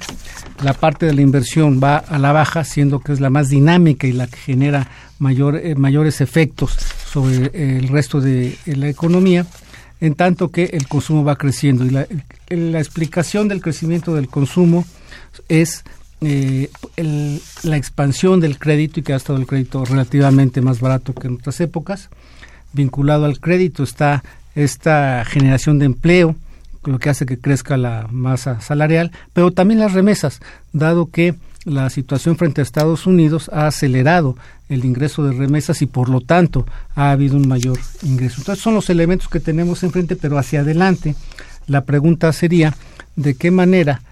la 0.64 0.74
parte 0.74 1.06
de 1.06 1.14
la 1.14 1.22
inversión 1.22 1.78
va 1.80 1.98
a 1.98 2.18
la 2.18 2.32
baja, 2.32 2.64
siendo 2.64 2.98
que 2.98 3.12
es 3.12 3.20
la 3.20 3.30
más 3.30 3.48
dinámica 3.48 4.08
y 4.08 4.12
la 4.12 4.26
que 4.26 4.38
genera 4.38 4.88
mayor, 5.20 5.54
eh, 5.54 5.76
mayores 5.76 6.20
efectos 6.20 6.72
sobre 6.72 7.76
el 7.76 7.86
resto 7.86 8.20
de 8.20 8.58
la 8.66 8.88
economía, 8.88 9.46
en 10.00 10.16
tanto 10.16 10.50
que 10.50 10.64
el 10.64 10.88
consumo 10.88 11.22
va 11.22 11.36
creciendo. 11.36 11.86
Y 11.86 11.90
la 11.90 12.80
explicación 12.80 13.46
del 13.46 13.60
crecimiento 13.60 14.16
del 14.16 14.26
consumo 14.26 14.84
es 15.48 15.84
eh, 16.20 16.70
la 17.62 17.76
expansión 17.76 18.40
del 18.40 18.58
crédito 18.58 19.00
y 19.00 19.02
que 19.02 19.12
ha 19.12 19.16
estado 19.16 19.38
el 19.38 19.46
crédito 19.46 19.84
relativamente 19.84 20.60
más 20.60 20.80
barato 20.80 21.14
que 21.14 21.28
en 21.28 21.34
otras 21.34 21.60
épocas. 21.60 22.08
Vinculado 22.72 23.24
al 23.24 23.40
crédito 23.40 23.82
está 23.82 24.24
esta 24.54 25.24
generación 25.24 25.78
de 25.78 25.86
empleo, 25.86 26.36
lo 26.84 26.98
que 26.98 27.10
hace 27.10 27.26
que 27.26 27.38
crezca 27.38 27.76
la 27.76 28.08
masa 28.10 28.60
salarial, 28.60 29.12
pero 29.32 29.52
también 29.52 29.80
las 29.80 29.92
remesas, 29.92 30.40
dado 30.72 31.06
que 31.06 31.34
la 31.64 31.90
situación 31.90 32.36
frente 32.36 32.60
a 32.60 32.64
Estados 32.64 33.06
Unidos 33.06 33.50
ha 33.52 33.66
acelerado 33.66 34.36
el 34.68 34.84
ingreso 34.84 35.24
de 35.24 35.32
remesas 35.32 35.82
y 35.82 35.86
por 35.86 36.08
lo 36.08 36.20
tanto 36.20 36.66
ha 36.94 37.10
habido 37.10 37.36
un 37.36 37.46
mayor 37.46 37.78
ingreso. 38.02 38.36
Entonces 38.38 38.62
son 38.62 38.74
los 38.74 38.90
elementos 38.90 39.28
que 39.28 39.40
tenemos 39.40 39.82
enfrente, 39.82 40.16
pero 40.16 40.38
hacia 40.38 40.60
adelante 40.60 41.14
la 41.66 41.84
pregunta 41.84 42.32
sería 42.32 42.74
de 43.16 43.34
qué 43.34 43.50
manera 43.50 44.02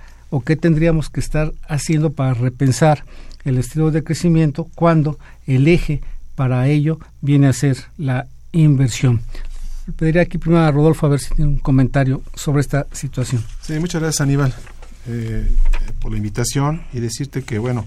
qué 0.40 0.56
tendríamos 0.56 1.10
que 1.10 1.20
estar 1.20 1.52
haciendo 1.68 2.12
para 2.12 2.34
repensar 2.34 3.04
el 3.44 3.58
estilo 3.58 3.90
de 3.90 4.02
crecimiento 4.02 4.68
cuando 4.74 5.18
el 5.46 5.68
eje 5.68 6.00
para 6.34 6.66
ello 6.68 6.98
viene 7.20 7.46
a 7.46 7.52
ser 7.52 7.76
la 7.96 8.26
inversión. 8.52 9.20
Pediría 9.96 10.22
aquí 10.22 10.38
primero 10.38 10.64
a 10.64 10.70
Rodolfo 10.70 11.06
a 11.06 11.10
ver 11.10 11.20
si 11.20 11.34
tiene 11.34 11.52
un 11.52 11.58
comentario 11.58 12.22
sobre 12.34 12.60
esta 12.60 12.86
situación. 12.92 13.44
Sí, 13.62 13.78
muchas 13.78 14.02
gracias 14.02 14.20
Aníbal 14.20 14.52
eh, 15.06 15.48
por 16.00 16.10
la 16.10 16.18
invitación 16.18 16.82
y 16.92 16.98
decirte 16.98 17.42
que, 17.42 17.58
bueno, 17.58 17.86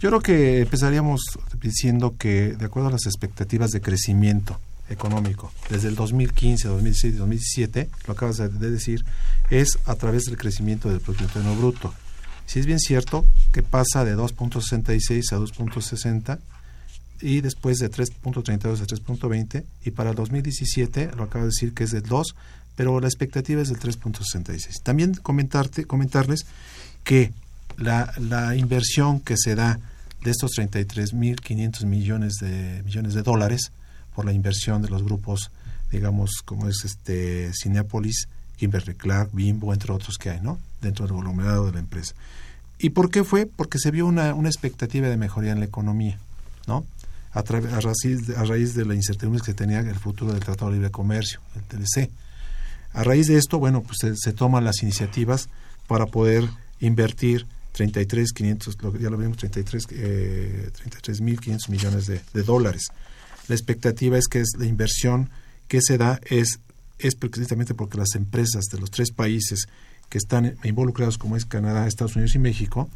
yo 0.00 0.08
creo 0.08 0.20
que 0.20 0.60
empezaríamos 0.62 1.20
diciendo 1.60 2.16
que 2.18 2.54
de 2.54 2.64
acuerdo 2.64 2.88
a 2.88 2.92
las 2.92 3.06
expectativas 3.06 3.70
de 3.70 3.80
crecimiento 3.80 4.58
económico 4.90 5.52
desde 5.70 5.88
el 5.88 5.94
2015, 5.94 6.68
2016 6.68 7.14
y 7.14 7.16
2017, 7.16 7.90
lo 8.06 8.12
acabas 8.12 8.36
de 8.36 8.70
decir, 8.70 9.04
es 9.48 9.78
a 9.86 9.94
través 9.94 10.24
del 10.24 10.36
crecimiento 10.36 10.90
del 10.90 11.00
Producto 11.00 11.24
Interno 11.24 11.56
Bruto. 11.56 11.94
Si 12.46 12.58
es 12.58 12.66
bien 12.66 12.80
cierto 12.80 13.24
que 13.52 13.62
pasa 13.62 14.04
de 14.04 14.16
2.66 14.16 15.32
a 15.32 15.38
2.60 15.38 16.38
y 17.22 17.40
después 17.40 17.78
de 17.78 17.90
3.32 17.90 18.80
a 18.80 18.86
3.20 18.86 19.64
y 19.84 19.90
para 19.92 20.10
el 20.10 20.16
2017 20.16 21.12
lo 21.16 21.24
acabo 21.24 21.44
de 21.44 21.50
decir 21.50 21.74
que 21.74 21.84
es 21.84 21.92
del 21.92 22.02
2, 22.02 22.34
pero 22.74 22.98
la 23.00 23.06
expectativa 23.06 23.62
es 23.62 23.68
del 23.68 23.78
3.66. 23.78 24.82
También 24.82 25.14
comentarte, 25.14 25.84
comentarles 25.84 26.46
que 27.04 27.32
la, 27.76 28.12
la 28.18 28.56
inversión 28.56 29.20
que 29.20 29.36
se 29.36 29.54
da 29.54 29.78
de 30.22 30.30
estos 30.30 30.50
33.500 30.56 31.86
millones 31.86 32.34
de 32.40 32.82
millones 32.84 33.14
de 33.14 33.22
dólares 33.22 33.72
por 34.14 34.24
la 34.24 34.32
inversión 34.32 34.82
de 34.82 34.88
los 34.88 35.02
grupos, 35.02 35.50
digamos, 35.90 36.42
como 36.44 36.68
es 36.68 36.84
este 36.84 37.52
Cinepolis, 37.52 38.28
Kimberly 38.56 38.94
Clark, 38.94 39.30
Bimbo, 39.32 39.72
entre 39.72 39.92
otros 39.92 40.18
que 40.18 40.30
hay, 40.30 40.40
¿no? 40.40 40.58
Dentro 40.80 41.06
del 41.06 41.16
aglomerado 41.16 41.66
de 41.66 41.72
la 41.72 41.78
empresa. 41.78 42.14
¿Y 42.78 42.90
por 42.90 43.10
qué 43.10 43.24
fue? 43.24 43.46
Porque 43.46 43.78
se 43.78 43.90
vio 43.90 44.06
una, 44.06 44.34
una 44.34 44.48
expectativa 44.48 45.08
de 45.08 45.16
mejoría 45.16 45.52
en 45.52 45.60
la 45.60 45.66
economía, 45.66 46.18
¿no? 46.66 46.84
A, 47.32 47.42
raíz 47.42 48.74
de, 48.74 48.84
la 48.84 48.94
incertidumbre 48.94 49.40
que 49.44 49.54
tenía 49.54 49.80
el 49.80 49.94
futuro 49.94 50.32
del 50.32 50.42
Tratado 50.42 50.70
de 50.70 50.78
Libre 50.78 50.90
Comercio, 50.90 51.40
el 51.54 51.62
TLC. 51.62 52.10
A 52.92 53.04
raíz 53.04 53.28
de 53.28 53.38
esto, 53.38 53.58
bueno, 53.58 53.82
pues 53.82 54.18
se, 54.18 54.32
toman 54.32 54.64
las 54.64 54.82
iniciativas 54.82 55.48
para 55.86 56.06
poder 56.06 56.48
invertir 56.80 57.46
33, 57.72 58.32
500, 58.32 58.78
ya 59.00 59.10
lo 59.10 59.16
vimos, 59.16 59.36
33, 59.36 59.86
eh, 59.92 60.70
33 60.74 61.20
mil 61.20 61.38
500 61.38 61.68
millones 61.68 62.06
de 62.06 62.42
dólares 62.42 62.90
la 63.48 63.54
expectativa 63.54 64.18
es 64.18 64.28
que 64.28 64.40
es 64.40 64.52
la 64.58 64.66
inversión 64.66 65.30
que 65.68 65.80
se 65.80 65.98
da 65.98 66.20
es, 66.26 66.60
es 66.98 67.14
precisamente 67.14 67.74
porque 67.74 67.98
las 67.98 68.14
empresas 68.14 68.64
de 68.66 68.78
los 68.78 68.90
tres 68.90 69.12
países 69.12 69.68
que 70.08 70.18
están 70.18 70.56
involucrados, 70.64 71.18
como 71.18 71.36
es 71.36 71.44
Canadá, 71.44 71.86
Estados 71.86 72.16
Unidos 72.16 72.34
y 72.34 72.40
México, 72.40 72.90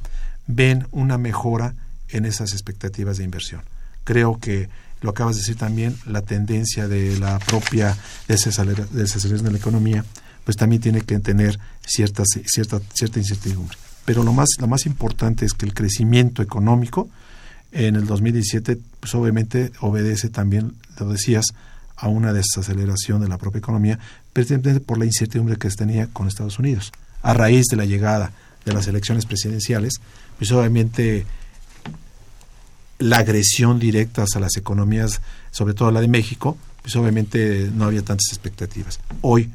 ven 0.46 0.86
una 0.90 1.16
mejora 1.16 1.74
en 2.08 2.26
esas 2.26 2.52
expectativas 2.52 3.18
de 3.18 3.24
inversión. 3.24 3.62
Creo 4.04 4.38
que 4.38 4.68
lo 5.00 5.10
acabas 5.10 5.36
de 5.36 5.42
decir 5.42 5.56
también, 5.56 5.96
la 6.06 6.22
tendencia 6.22 6.88
de 6.88 7.18
la 7.18 7.38
propia 7.38 7.96
desaceleración 8.26 9.44
de 9.44 9.50
la 9.50 9.58
economía, 9.58 10.04
pues 10.44 10.56
también 10.56 10.82
tiene 10.82 11.02
que 11.02 11.18
tener 11.20 11.58
cierta, 11.86 12.24
cierta, 12.24 12.80
cierta 12.92 13.18
incertidumbre. 13.18 13.76
Pero 14.04 14.22
lo 14.22 14.32
más, 14.32 14.48
lo 14.58 14.66
más 14.66 14.86
importante 14.86 15.46
es 15.46 15.54
que 15.54 15.66
el 15.66 15.74
crecimiento 15.74 16.42
económico 16.42 17.08
en 17.74 17.96
el 17.96 18.06
2017, 18.06 18.78
pues 19.00 19.14
obviamente 19.14 19.72
obedece 19.80 20.30
también, 20.30 20.74
lo 20.98 21.08
decías, 21.08 21.44
a 21.96 22.08
una 22.08 22.32
desaceleración 22.32 23.20
de 23.20 23.28
la 23.28 23.36
propia 23.36 23.58
economía, 23.58 23.98
precisamente 24.32 24.80
por 24.80 24.98
la 24.98 25.04
incertidumbre 25.04 25.56
que 25.56 25.70
se 25.70 25.76
tenía 25.76 26.06
con 26.06 26.28
Estados 26.28 26.58
Unidos. 26.58 26.92
A 27.22 27.34
raíz 27.34 27.66
de 27.70 27.76
la 27.76 27.84
llegada 27.84 28.32
de 28.64 28.72
las 28.72 28.86
elecciones 28.86 29.26
presidenciales, 29.26 29.94
pues 30.38 30.50
obviamente 30.52 31.26
la 32.98 33.18
agresión 33.18 33.78
directa 33.78 34.22
hacia 34.22 34.40
las 34.40 34.56
economías, 34.56 35.20
sobre 35.50 35.74
todo 35.74 35.90
la 35.90 36.00
de 36.00 36.08
México, 36.08 36.56
pues 36.82 36.94
obviamente 36.96 37.70
no 37.74 37.86
había 37.86 38.02
tantas 38.02 38.28
expectativas. 38.28 39.00
Hoy, 39.20 39.50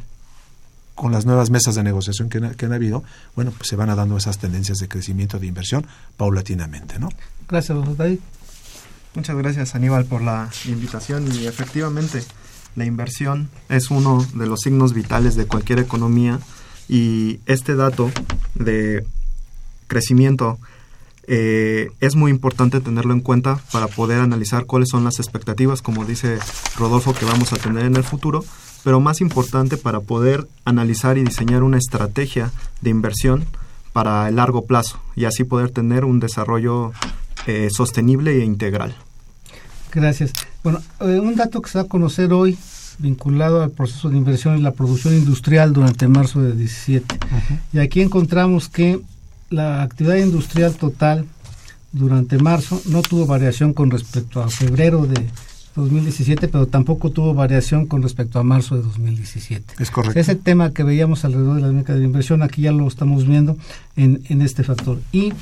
con 1.00 1.14
las 1.14 1.26
nuevas 1.26 1.50
mesas 1.50 1.76
de 1.76 1.84
negociación 1.84 2.28
que, 2.28 2.66
han 2.66 2.74
habido, 2.74 3.06
bueno, 3.34 3.54
pues 3.58 3.70
se 3.70 3.78
van 3.78 3.90
a 3.90 3.96
dando 3.96 4.18
esas 4.18 4.38
tendencias 4.38 4.80
de 4.80 4.90
crecimiento 4.90 5.40
de 5.40 5.48
inversión 5.48 5.88
paulatinamente, 6.18 7.00
¿no? 7.00 7.08
Gracias, 7.48 7.78
David. 7.98 8.20
Muchas 9.16 9.38
gracias, 9.38 9.76
Aníbal, 9.76 10.04
por 10.04 10.22
la 10.22 10.50
invitación 10.66 11.34
y 11.34 11.48
efectivamente 11.48 12.22
la 12.76 12.84
inversión 12.84 13.50
es 13.70 13.92
uno 13.92 14.28
de 14.34 14.46
los 14.46 14.60
signos 14.60 14.94
vitales 14.94 15.36
de 15.36 15.46
cualquier 15.46 15.80
economía 15.80 16.38
y 16.90 17.40
este 17.46 17.76
dato 17.76 18.12
de 18.56 19.06
crecimiento 19.88 20.60
eh, 21.28 21.92
es 22.02 22.18
muy 22.18 22.30
importante 22.30 22.82
tenerlo 22.82 23.14
en 23.14 23.22
cuenta 23.22 23.62
para 23.72 23.88
poder 23.88 24.20
analizar 24.20 24.66
cuáles 24.66 24.90
son 24.90 25.06
las 25.06 25.20
expectativas, 25.20 25.82
como 25.82 26.04
dice 26.04 26.40
Rodolfo, 26.76 27.14
que 27.14 27.24
vamos 27.24 27.54
a 27.54 27.56
tener 27.56 27.86
en 27.86 27.96
el 27.96 28.04
futuro, 28.04 28.44
pero 28.84 29.00
más 29.00 29.22
importante 29.22 29.78
para 29.78 30.00
poder 30.00 30.48
analizar 30.66 31.18
y 31.18 31.24
diseñar 31.24 31.64
una 31.64 31.78
estrategia 31.78 32.52
de 32.82 32.90
inversión 32.90 33.46
para 33.94 34.30
el 34.30 34.36
largo 34.36 34.66
plazo 34.66 35.00
y 35.16 35.26
así 35.26 35.44
poder 35.44 35.72
tener 35.72 36.06
un 36.06 36.20
desarrollo 36.20 36.92
eh, 37.48 37.70
sostenible 37.72 38.42
e 38.42 38.46
integral. 38.46 38.96
Gracias. 39.92 40.34
Bueno, 40.64 40.82
eh, 41.00 41.20
un 41.20 41.36
dato 41.36 41.62
que 41.62 41.70
se 41.70 41.80
va 41.80 41.86
a 41.86 41.88
conocer 41.88 42.32
hoy 42.34 42.58
vinculado 43.00 43.64
al 43.64 43.72
proceso 43.72 44.10
de 44.10 44.18
inversión 44.18 44.56
en 44.56 44.64
la 44.64 44.72
producción 44.72 45.14
industrial 45.14 45.74
durante 45.74 46.08
marzo 46.08 46.42
de 46.42 46.54
17. 46.54 47.18
Y 47.74 47.80
aquí 47.80 48.02
encontramos 48.02 48.68
que 48.70 49.00
la 49.50 49.82
actividad 49.82 50.18
industrial 50.18 50.76
total 50.76 51.26
durante 51.92 52.38
marzo 52.38 52.82
no 52.86 53.02
tuvo 53.02 53.26
variación 53.26 53.74
con 53.74 53.90
respecto 53.90 54.44
a 54.44 54.50
febrero 54.50 55.06
de 55.06 55.26
2017, 55.76 56.48
pero 56.48 56.68
tampoco 56.68 57.12
tuvo 57.12 57.34
variación 57.34 57.86
con 57.86 58.02
respecto 58.02 58.40
a 58.40 58.44
marzo 58.44 58.76
de 58.76 58.82
2017. 58.82 59.76
Es 59.80 59.92
correcto. 59.92 60.20
Ese 60.20 60.36
tema 60.36 60.72
que 60.72 60.84
veíamos 60.84 61.26
alrededor 61.26 61.56
de 61.56 61.62
la 61.62 61.68
dinámica 61.70 61.96
de 61.96 62.04
inversión, 62.04 62.42
aquí 62.42 62.64
ya 62.64 62.72
lo 62.72 62.88
estamos 62.88 63.28
viendo 63.28 63.58
en, 63.96 64.22
en 64.30 64.42
este 64.42 64.64
factor. 64.64 65.00
Y 65.12 65.34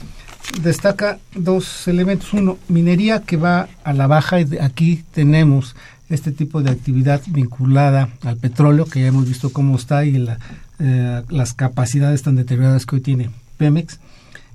destaca 0.62 1.20
dos 1.36 1.88
elementos. 1.88 2.34
Uno, 2.34 2.58
minería 2.68 3.22
que 3.22 3.38
va 3.38 3.68
a 3.84 3.94
la 3.94 4.08
baja. 4.08 4.40
Y 4.40 4.58
aquí 4.60 5.04
tenemos 5.12 5.76
este 6.10 6.32
tipo 6.32 6.62
de 6.62 6.72
actividad 6.72 7.22
vinculada 7.28 8.10
al 8.24 8.38
petróleo, 8.38 8.86
que 8.86 9.02
ya 9.02 9.08
hemos 9.08 9.28
visto 9.28 9.52
cómo 9.52 9.76
está 9.76 10.06
y 10.06 10.14
la, 10.14 10.40
eh, 10.80 11.24
las 11.30 11.54
capacidades 11.54 12.24
tan 12.24 12.36
deterioradas 12.36 12.86
que 12.86 12.96
hoy 12.96 13.02
tiene 13.02 13.30
Pemex 13.58 14.00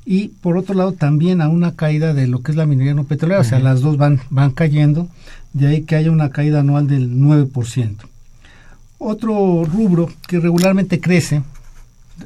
y 0.04 0.28
por 0.28 0.56
otro 0.56 0.74
lado 0.74 0.92
también 0.92 1.40
a 1.40 1.48
una 1.48 1.76
caída 1.76 2.12
de 2.14 2.26
lo 2.26 2.42
que 2.42 2.52
es 2.52 2.56
la 2.56 2.66
minería 2.66 2.94
no 2.94 3.04
petrolera, 3.04 3.40
o 3.40 3.44
sea, 3.44 3.60
las 3.60 3.80
dos 3.80 3.96
van, 3.96 4.20
van 4.30 4.50
cayendo, 4.50 5.08
de 5.52 5.66
ahí 5.66 5.82
que 5.82 5.96
haya 5.96 6.10
una 6.10 6.30
caída 6.30 6.60
anual 6.60 6.86
del 6.86 7.10
9%. 7.10 7.96
Otro 8.98 9.64
rubro 9.64 10.08
que 10.28 10.38
regularmente 10.38 11.00
crece, 11.00 11.42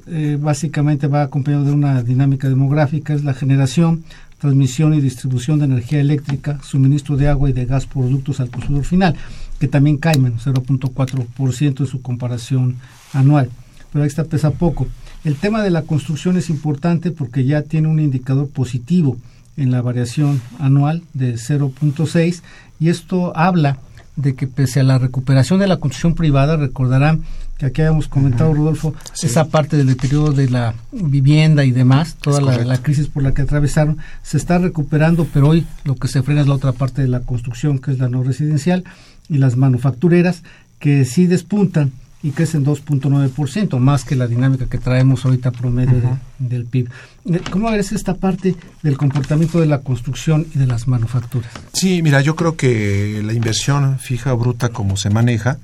eh, 0.07 0.37
básicamente 0.41 1.07
va 1.07 1.23
acompañado 1.23 1.65
de 1.65 1.73
una 1.73 2.03
dinámica 2.03 2.49
demográfica, 2.49 3.15
es 3.15 3.25
la 3.25 3.35
generación, 3.35 4.05
transmisión 4.39 4.93
y 4.95 5.01
distribución 5.01 5.59
de 5.59 5.65
energía 5.65 6.01
eléctrica, 6.01 6.61
suministro 6.63 7.17
de 7.17 7.29
agua 7.29 7.49
y 7.49 7.53
de 7.53 7.65
gas 7.65 7.87
productos 7.87 8.41
al 8.41 8.51
consumidor 8.51 8.85
final, 8.85 9.17
que 9.59 9.69
también 9.69 9.97
cae 9.97 10.19
menos 10.19 10.47
0.4% 10.47 11.79
de 11.79 11.87
su 11.87 12.03
comparación 12.03 12.77
anual. 13.13 13.51
Pero 13.93 14.05
está 14.05 14.25
pesa 14.25 14.51
poco. 14.51 14.87
El 15.25 15.37
tema 15.37 15.63
de 15.63 15.71
la 15.71 15.83
construcción 15.83 16.37
es 16.37 16.51
importante 16.51 17.11
porque 17.11 17.45
ya 17.45 17.63
tiene 17.63 17.89
un 17.89 17.99
indicador 17.99 18.49
positivo 18.49 19.17
en 19.57 19.71
la 19.71 19.83
variación 19.83 20.41
anual 20.59 21.03
de 21.15 21.35
0.6 21.35 22.43
y 22.79 22.89
esto 22.89 23.37
habla 23.37 23.79
de 24.17 24.35
que 24.35 24.47
pese 24.47 24.81
a 24.81 24.83
la 24.83 24.99
recuperación 24.99 25.61
de 25.61 25.67
la 25.67 25.77
construcción 25.77 26.15
privada, 26.15 26.57
recordarán 26.57 27.23
que 27.59 27.67
aquí 27.67 27.83
habíamos 27.83 28.09
comentado, 28.09 28.53
Rodolfo, 28.53 28.95
esa 29.23 29.49
parte 29.49 29.77
del 29.77 29.87
deterioro 29.87 30.33
de 30.33 30.51
la 30.51 30.75
vivienda 30.93 31.65
y 31.65 31.71
demás, 31.71 32.17
toda 32.17 32.41
la, 32.41 32.57
la, 32.65 32.79
crisis 32.79 33.09
por 33.09 33.23
la 33.23 33.33
que 33.33 33.43
atravesaron, 33.43 33.99
se 34.23 34.37
está 34.37 34.59
recuperando, 34.59 35.27
pero 35.33 35.49
hoy 35.49 35.67
lo 35.85 35.97
que 35.97 36.09
se 36.09 36.23
frena 36.23 36.43
es 36.43 36.49
la 36.49 36.55
otra 36.55 36.73
parte 36.73 37.03
de 37.03 37.09
la 37.09 37.21
construcción, 37.21 37.79
que 37.79 37.93
es 37.93 37.99
la 37.99 38.09
no 38.09 38.23
residencial, 38.23 38.85
y 39.29 39.39
las 39.39 39.57
manufactureras, 39.57 40.43
que 40.79 41.05
sí 41.05 41.27
despuntan 41.27 41.93
y 42.23 42.31
crece 42.31 42.57
en 42.57 42.65
2.9%, 42.65 43.79
más 43.79 44.05
que 44.05 44.17
la 44.17 44.27
dinámica 44.27 44.67
que 44.67 44.79
traemos 44.79 45.25
ahorita 45.25 45.51
promedio 45.51 46.19
del 46.39 46.65
PIB. 46.65 46.89
Eh, 47.27 47.41
¿Cómo 47.51 47.71
ves 47.71 47.93
esta 47.93 48.15
parte 48.15 48.57
del 48.83 48.97
comportamiento 48.97 49.61
de 49.61 49.67
la 49.67 49.81
construcción 49.81 50.47
y 50.55 50.59
de 50.59 50.67
las 50.67 50.89
manufacturas? 50.89 51.51
Sí, 51.73 52.03
mira, 52.03 52.21
yo 52.23 52.35
creo 52.35 52.57
que 52.57 53.23
la 53.25 53.33
inversión 53.33 53.99
fija 53.99 54.33
bruta 54.33 54.71
como 54.71 54.97
se 54.97 55.11
maneja, 55.11 55.59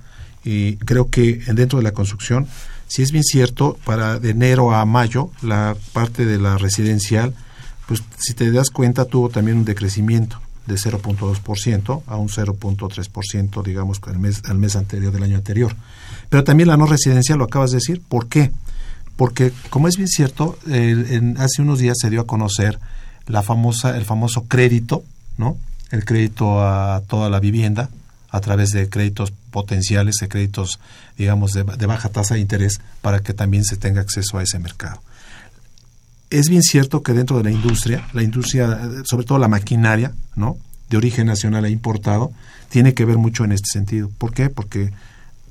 y 0.45 0.77
creo 0.77 1.09
que 1.09 1.41
dentro 1.53 1.79
de 1.79 1.85
la 1.85 1.93
construcción, 1.93 2.47
si 2.89 3.03
es 3.03 3.13
bien 3.13 3.25
cierto, 3.25 3.79
para 3.85 4.19
de 4.19 4.31
enero 4.31 4.75
a 4.75 4.85
mayo, 4.85 5.31
la 5.41 5.77
parte 5.93 6.27
de 6.27 6.39
la 6.39 6.59
residencial, 6.59 7.35
pues 7.87 8.03
si 8.19 8.35
te 8.35 8.51
das 8.51 8.71
cuenta, 8.71 9.05
tuvo 9.05 9.29
también 9.29 9.59
un 9.59 9.65
decrecimiento 9.65 10.41
de 10.67 10.75
0.2% 10.75 12.03
a 12.07 12.17
un 12.17 12.29
0.3%, 12.29 13.63
digamos, 13.63 14.01
al 14.07 14.19
mes, 14.19 14.43
al 14.49 14.59
mes 14.59 14.77
anterior 14.77 15.13
del 15.13 15.23
año 15.23 15.37
anterior. 15.37 15.75
Pero 16.33 16.45
también 16.45 16.71
la 16.71 16.79
no 16.79 16.87
residencial, 16.87 17.39
lo 17.39 17.45
acabas 17.45 17.73
de 17.73 17.77
decir. 17.77 18.01
¿Por 18.01 18.27
qué? 18.27 18.53
Porque, 19.17 19.53
como 19.69 19.87
es 19.87 19.99
bien 19.99 20.09
cierto, 20.09 20.59
en, 20.67 21.37
hace 21.39 21.61
unos 21.61 21.79
días 21.79 21.99
se 22.01 22.09
dio 22.09 22.23
a 22.23 22.27
conocer 22.27 22.79
la 23.27 23.43
famosa, 23.43 23.99
el 23.99 24.07
famoso 24.07 24.45
crédito, 24.49 25.05
¿no? 25.37 25.59
El 25.91 26.07
crédito 26.07 26.63
a 26.67 27.03
toda 27.07 27.29
la 27.29 27.39
vivienda 27.39 27.91
a 28.31 28.41
través 28.41 28.71
de 28.71 28.89
créditos 28.89 29.31
potenciales, 29.51 30.15
de 30.23 30.29
créditos, 30.29 30.81
digamos, 31.19 31.53
de, 31.53 31.65
de 31.65 31.85
baja 31.85 32.09
tasa 32.09 32.37
de 32.37 32.41
interés, 32.41 32.81
para 33.03 33.21
que 33.21 33.35
también 33.35 33.67
se 33.67 33.77
tenga 33.77 34.01
acceso 34.01 34.39
a 34.39 34.43
ese 34.43 34.59
mercado. 34.59 35.03
Es 36.31 36.49
bien 36.49 36.63
cierto 36.63 37.03
que 37.03 37.13
dentro 37.13 37.37
de 37.37 37.45
la 37.45 37.51
industria, 37.51 38.09
la 38.15 38.23
industria, 38.23 38.81
sobre 39.05 39.27
todo 39.27 39.37
la 39.37 39.49
maquinaria, 39.49 40.13
¿no? 40.35 40.57
De 40.89 40.97
origen 40.97 41.27
nacional 41.27 41.67
e 41.67 41.71
importado, 41.71 42.33
tiene 42.71 42.95
que 42.95 43.05
ver 43.05 43.19
mucho 43.19 43.45
en 43.45 43.53
este 43.53 43.69
sentido. 43.71 44.11
¿Por 44.17 44.33
qué? 44.33 44.49
Porque 44.49 44.93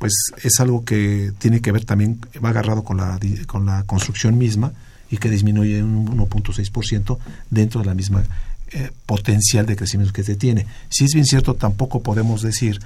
pues 0.02 0.34
es 0.42 0.60
algo 0.60 0.84
que 0.84 1.32
tiene 1.38 1.62
que 1.62 1.72
ver 1.72 1.86
también, 1.86 2.20
va 2.44 2.50
agarrado 2.50 2.84
con 2.84 2.98
la, 2.98 3.20
con 3.46 3.68
la 3.68 3.84
construcción 3.84 4.36
misma 4.36 4.74
y 5.12 5.18
que 5.18 5.30
disminuye 5.30 5.84
un 5.84 6.08
1.6% 6.18 7.20
dentro 7.52 7.82
de 7.82 7.86
la 7.86 7.94
misma 7.94 8.24
eh, 8.72 8.90
potencial 9.06 9.68
de 9.68 9.76
crecimiento 9.76 10.12
que 10.12 10.24
se 10.24 10.36
tiene. 10.36 10.66
Si 10.90 11.06
es 11.06 11.14
bien 11.14 11.28
cierto, 11.28 11.54
tampoco 11.54 12.02
podemos 12.02 12.42
decir 12.42 12.80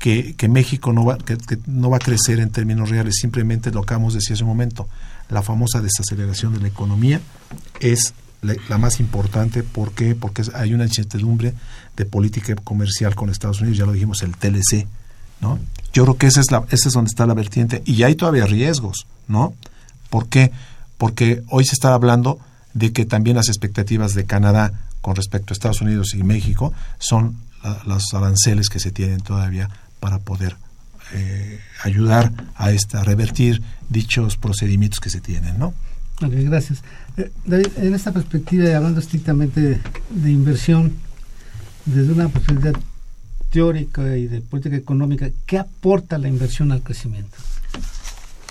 que, 0.00 0.34
que 0.34 0.48
México 0.48 0.92
no 0.92 1.04
va, 1.04 1.18
que, 1.18 1.38
no 1.66 1.88
va 1.88 1.98
a 1.98 2.00
crecer 2.00 2.40
en 2.40 2.50
términos 2.50 2.90
reales, 2.90 3.14
simplemente 3.14 3.70
lo 3.70 3.82
acabamos 3.82 4.14
de 4.14 4.18
decir 4.18 4.32
hace 4.32 4.42
un 4.42 4.48
momento, 4.48 4.88
la 5.30 5.42
famosa 5.42 5.80
desaceleración 5.80 6.52
de 6.52 6.62
la 6.62 6.66
economía 6.66 7.20
es 7.78 8.12
la, 8.42 8.56
la, 8.68 8.76
más 8.76 8.98
importante. 8.98 9.62
¿Por 9.62 9.92
qué? 9.92 10.16
Porque 10.16 10.42
hay 10.52 10.74
una 10.74 10.82
incertidumbre 10.82 11.54
de 11.96 12.06
política 12.06 12.56
comercial 12.56 13.14
con 13.14 13.30
Estados 13.30 13.60
Unidos, 13.60 13.78
ya 13.78 13.86
lo 13.86 13.92
dijimos, 13.92 14.24
el 14.24 14.36
TLC, 14.36 14.88
¿no? 15.40 15.60
Yo 15.96 16.02
creo 16.02 16.18
que 16.18 16.26
esa 16.26 16.40
es, 16.40 16.50
la, 16.50 16.62
esa 16.70 16.88
es 16.88 16.92
donde 16.92 17.08
está 17.08 17.24
la 17.24 17.32
vertiente. 17.32 17.82
Y 17.86 18.02
hay 18.02 18.16
todavía 18.16 18.44
riesgos, 18.44 19.06
¿no? 19.28 19.54
¿Por 20.10 20.28
qué? 20.28 20.52
Porque 20.98 21.42
hoy 21.48 21.64
se 21.64 21.72
está 21.72 21.94
hablando 21.94 22.38
de 22.74 22.92
que 22.92 23.06
también 23.06 23.36
las 23.36 23.48
expectativas 23.48 24.12
de 24.12 24.26
Canadá 24.26 24.74
con 25.00 25.16
respecto 25.16 25.52
a 25.52 25.54
Estados 25.54 25.80
Unidos 25.80 26.12
y 26.12 26.22
México 26.22 26.74
son 26.98 27.38
los 27.86 28.12
aranceles 28.12 28.68
que 28.68 28.78
se 28.78 28.90
tienen 28.90 29.22
todavía 29.22 29.70
para 29.98 30.18
poder 30.18 30.58
eh, 31.14 31.60
ayudar 31.82 32.30
a, 32.56 32.72
esta, 32.72 33.02
revertir 33.02 33.62
dichos 33.88 34.36
procedimientos 34.36 35.00
que 35.00 35.08
se 35.08 35.22
tienen, 35.22 35.58
¿no? 35.58 35.72
Okay, 36.22 36.44
gracias. 36.44 36.82
Eh, 37.16 37.32
David, 37.46 37.68
en 37.78 37.94
esta 37.94 38.12
perspectiva, 38.12 38.76
hablando 38.76 39.00
estrictamente 39.00 39.80
de 40.10 40.30
inversión, 40.30 40.92
desde 41.86 42.12
una 42.12 42.28
perspectiva 42.28 42.72
teórica 43.50 44.16
y 44.16 44.26
de 44.26 44.40
política 44.40 44.76
económica, 44.76 45.28
¿qué 45.46 45.58
aporta 45.58 46.18
la 46.18 46.28
inversión 46.28 46.72
al 46.72 46.82
crecimiento? 46.82 47.36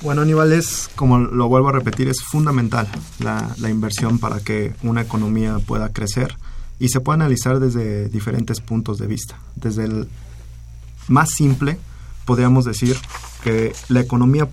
Bueno, 0.02 0.22
Aníbal, 0.22 0.52
es, 0.52 0.90
como 0.96 1.20
lo 1.20 1.48
vuelvo 1.48 1.70
a 1.70 1.72
repetir, 1.72 2.10
es 2.10 2.22
fundamental 2.22 2.88
la, 3.20 3.56
la 3.60 3.70
inversión 3.70 4.20
para 4.20 4.40
que 4.40 4.74
una 4.84 5.02
economía 5.02 5.60
pueda 5.60 5.90
crecer. 5.90 6.36
y 6.80 6.90
se 6.90 7.00
puede 7.00 7.16
analizar 7.16 7.60
desde 7.60 8.10
diferentes 8.10 8.60
puntos 8.60 8.98
de 8.98 9.08
vista. 9.08 9.40
Desde 9.56 9.86
el 9.86 10.10
más 11.08 11.30
simple, 11.32 11.78
podríamos 12.26 12.66
decir 12.66 12.98
que 13.44 13.74
la 13.88 14.02
economía 14.02 14.50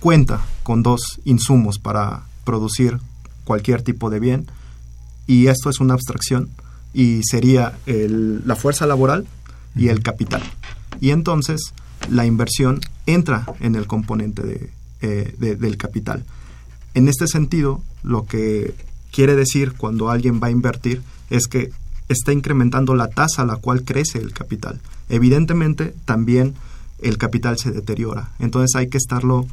cuenta 0.00 0.40
con 0.62 0.82
dos 0.82 1.20
insumos 1.24 1.78
para 1.78 2.24
producir 2.44 2.98
cualquier 3.44 3.82
tipo 3.82 4.10
de 4.10 4.20
bien 4.20 4.50
y 5.26 5.46
esto 5.46 5.70
es 5.70 5.80
una 5.80 5.94
abstracción 5.94 6.50
y 6.92 7.22
sería 7.22 7.78
la 7.86 8.56
fuerza 8.56 8.86
laboral 8.86 9.26
y 9.74 9.88
el 9.88 10.02
capital. 10.02 10.42
Y 11.00 11.10
entonces 11.10 11.72
la 12.10 12.26
inversión 12.26 12.80
entra 13.06 13.46
en 13.60 13.74
el 13.74 13.86
componente 13.86 14.70
eh, 15.00 15.34
de, 15.38 15.56
del 15.56 15.76
capital. 15.76 16.24
En 16.94 17.08
este 17.08 17.26
sentido, 17.26 17.82
lo 18.02 18.26
que 18.26 18.74
quiere 19.10 19.34
decir 19.34 19.72
cuando 19.72 20.10
alguien 20.10 20.40
va 20.42 20.48
a 20.48 20.50
invertir 20.50 21.02
es 21.30 21.46
que 21.46 21.70
está 22.08 22.32
incrementando 22.32 22.94
la 22.94 23.08
tasa 23.08 23.42
a 23.42 23.46
la 23.46 23.56
cual 23.56 23.84
crece 23.84 24.18
el 24.18 24.32
capital. 24.32 24.80
Evidentemente, 25.08 25.94
también 26.04 26.54
el 27.00 27.18
capital 27.18 27.58
se 27.58 27.70
deteriora. 27.70 28.30
Entonces 28.38 28.76
hay 28.76 28.88
que 28.88 28.98
estarlo 28.98 29.46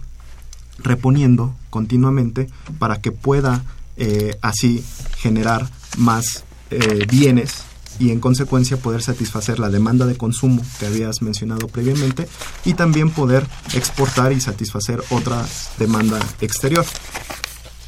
reponiendo 0.79 1.55
continuamente 1.69 2.47
para 2.77 3.01
que 3.01 3.11
pueda 3.11 3.63
eh, 3.97 4.37
así 4.41 4.83
generar 5.17 5.69
más 5.97 6.43
eh, 6.71 7.05
bienes 7.09 7.63
y 7.99 8.11
en 8.11 8.19
consecuencia 8.19 8.77
poder 8.77 9.01
satisfacer 9.01 9.59
la 9.59 9.69
demanda 9.69 10.05
de 10.05 10.17
consumo 10.17 10.63
que 10.79 10.87
habías 10.87 11.21
mencionado 11.21 11.67
previamente 11.67 12.27
y 12.65 12.73
también 12.73 13.11
poder 13.11 13.45
exportar 13.73 14.31
y 14.31 14.41
satisfacer 14.41 15.03
otra 15.09 15.45
demanda 15.77 16.19
exterior. 16.41 16.85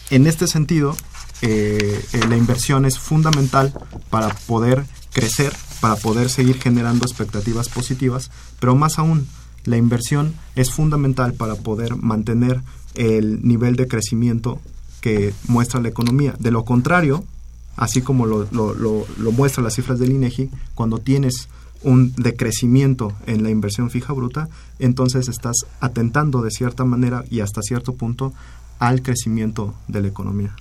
En 0.09 0.27
este 0.27 0.47
sentido, 0.47 0.95
eh, 1.41 2.03
eh, 2.13 2.19
la 2.27 2.37
inversión 2.37 2.85
es 2.85 2.99
fundamental 2.99 3.73
para 4.09 4.29
poder 4.29 4.85
crecer, 5.13 5.53
para 5.79 5.95
poder 5.95 6.29
seguir 6.29 6.59
generando 6.59 7.05
expectativas 7.05 7.69
positivas, 7.69 8.29
pero 8.59 8.75
más 8.75 8.99
aún, 8.99 9.27
la 9.63 9.77
inversión 9.77 10.33
es 10.55 10.71
fundamental 10.71 11.33
para 11.33 11.55
poder 11.55 11.95
mantener 11.95 12.61
el 12.95 13.47
nivel 13.47 13.75
de 13.75 13.87
crecimiento 13.87 14.59
que 14.99 15.33
muestra 15.47 15.81
la 15.81 15.89
economía. 15.89 16.35
De 16.39 16.51
lo 16.51 16.65
contrario, 16.65 17.23
así 17.81 18.03
como 18.03 18.27
lo, 18.27 18.47
lo, 18.51 18.75
lo, 18.75 19.31
muestran 19.31 19.63
las 19.63 19.73
cifras 19.73 19.97
del 19.97 20.11
INEGI, 20.11 20.51
cuando 20.75 20.99
tienes 20.99 21.49
un 21.81 22.13
decrecimiento 22.15 23.13
en 23.25 23.41
la 23.41 23.49
inversión 23.49 23.89
fija 23.89 24.13
bruta, 24.13 24.49
entonces 24.77 25.27
estás 25.27 25.55
atentando 25.79 26.43
de 26.43 26.51
cierta 26.51 26.85
manera 26.85 27.23
y 27.31 27.39
hasta 27.39 27.63
cierto 27.63 27.95
punto 27.95 28.33
al 28.77 29.01
crecimiento 29.01 29.73
de 29.87 30.03
la 30.03 30.09
economía. 30.09 30.55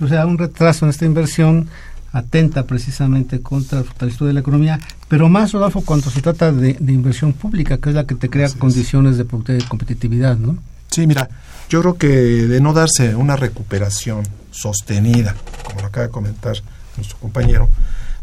O 0.00 0.08
sea, 0.08 0.24
un 0.24 0.38
retraso 0.38 0.86
en 0.86 0.90
esta 0.90 1.04
inversión 1.04 1.68
atenta 2.10 2.64
precisamente 2.64 3.42
contra 3.42 3.80
el 3.80 3.84
fortalecimiento 3.84 4.24
de 4.24 4.32
la 4.32 4.40
economía, 4.40 4.80
pero 5.08 5.28
más, 5.28 5.52
Rodolfo, 5.52 5.82
cuando 5.82 6.08
se 6.08 6.22
trata 6.22 6.52
de, 6.52 6.70
inversión 6.88 7.34
pública, 7.34 7.76
que 7.76 7.90
es 7.90 7.94
la 7.94 8.06
que 8.06 8.14
te 8.14 8.30
crea 8.30 8.48
condiciones 8.58 9.18
de, 9.18 9.24
de 9.24 9.64
competitividad, 9.68 10.38
¿no? 10.38 10.56
Sí, 10.90 11.06
mira, 11.06 11.28
yo 11.68 11.82
creo 11.82 11.98
que 11.98 12.08
de 12.08 12.62
no 12.62 12.72
darse 12.72 13.14
una 13.14 13.36
recuperación 13.36 14.24
sostenida, 14.50 15.36
como 15.64 15.80
lo 15.80 15.86
acaba 15.86 16.06
de 16.06 16.12
comentar 16.12 16.56
nuestro 16.96 17.18
compañero, 17.18 17.68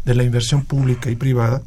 de 0.04 0.14
la 0.14 0.24
inversión 0.24 0.64
pública 0.64 1.10
y 1.10 1.16
privada, 1.16 1.62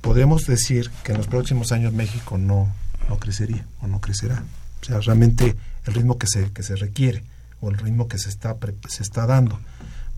podemos 0.00 0.46
decir 0.46 0.90
que 1.02 1.12
en 1.12 1.18
los 1.18 1.26
próximos 1.26 1.72
años 1.72 1.92
México 1.92 2.38
no, 2.38 2.72
no 3.08 3.18
crecería 3.18 3.66
o 3.80 3.86
no 3.86 4.00
crecerá. 4.00 4.42
O 4.82 4.84
sea, 4.84 5.00
realmente 5.00 5.56
el 5.86 5.94
ritmo 5.94 6.18
que 6.18 6.26
se, 6.26 6.50
que 6.52 6.62
se 6.62 6.76
requiere 6.76 7.22
o 7.60 7.70
el 7.70 7.78
ritmo 7.78 8.08
que 8.08 8.18
se 8.18 8.28
está, 8.28 8.56
se 8.88 9.02
está 9.02 9.26
dando. 9.26 9.58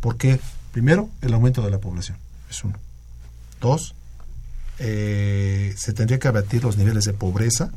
Porque, 0.01 0.41
primero, 0.73 1.09
el 1.23 1.35
aumento 1.35 1.63
de 1.63 1.71
la 1.71 1.79
población, 1.79 2.19
es 2.51 2.63
uno. 2.65 2.77
Dos, 3.61 3.95
eh, 4.79 5.75
se 5.77 5.93
tendría 5.93 6.19
que 6.19 6.29
abatir 6.29 6.65
los 6.65 6.77
niveles 6.77 7.05
de 7.05 7.13
pobreza, 7.13 7.71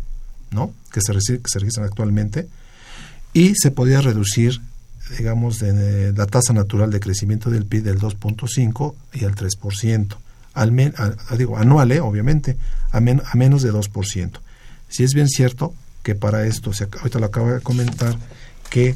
¿no? 0.52 0.74
Que 0.92 1.02
se, 1.02 1.14
que 1.14 1.48
se 1.48 1.60
registran 1.60 1.86
actualmente, 1.86 2.48
y 3.34 3.54
se 3.56 3.72
podría 3.72 4.02
reducir 4.02 4.60
digamos, 5.18 5.60
de, 5.60 6.14
la 6.14 6.26
tasa 6.26 6.54
natural 6.54 6.92
de 6.92 7.00
crecimiento 7.00 7.50
del 7.50 7.66
PIB 7.66 7.84
del 7.84 8.00
2.5 8.00 8.94
y 9.14 9.26
al 9.26 9.36
3%, 9.36 10.16
al 10.54 10.72
men, 10.72 10.94
digo, 11.38 11.58
anual, 11.58 11.92
¿eh? 11.92 12.00
obviamente, 12.00 12.58
a, 12.92 12.98
a 12.98 13.36
menos 13.36 13.62
de 13.62 13.72
2%. 13.72 14.32
Si 14.88 15.04
es 15.04 15.14
bien 15.14 15.30
cierto 15.30 15.74
que 16.04 16.16
para 16.16 16.46
esto, 16.46 16.74
se, 16.74 16.86
ahorita 16.86 17.20
lo 17.20 17.26
acabo 17.28 17.52
de 17.52 17.62
comentar, 17.62 18.16
que 18.70 18.96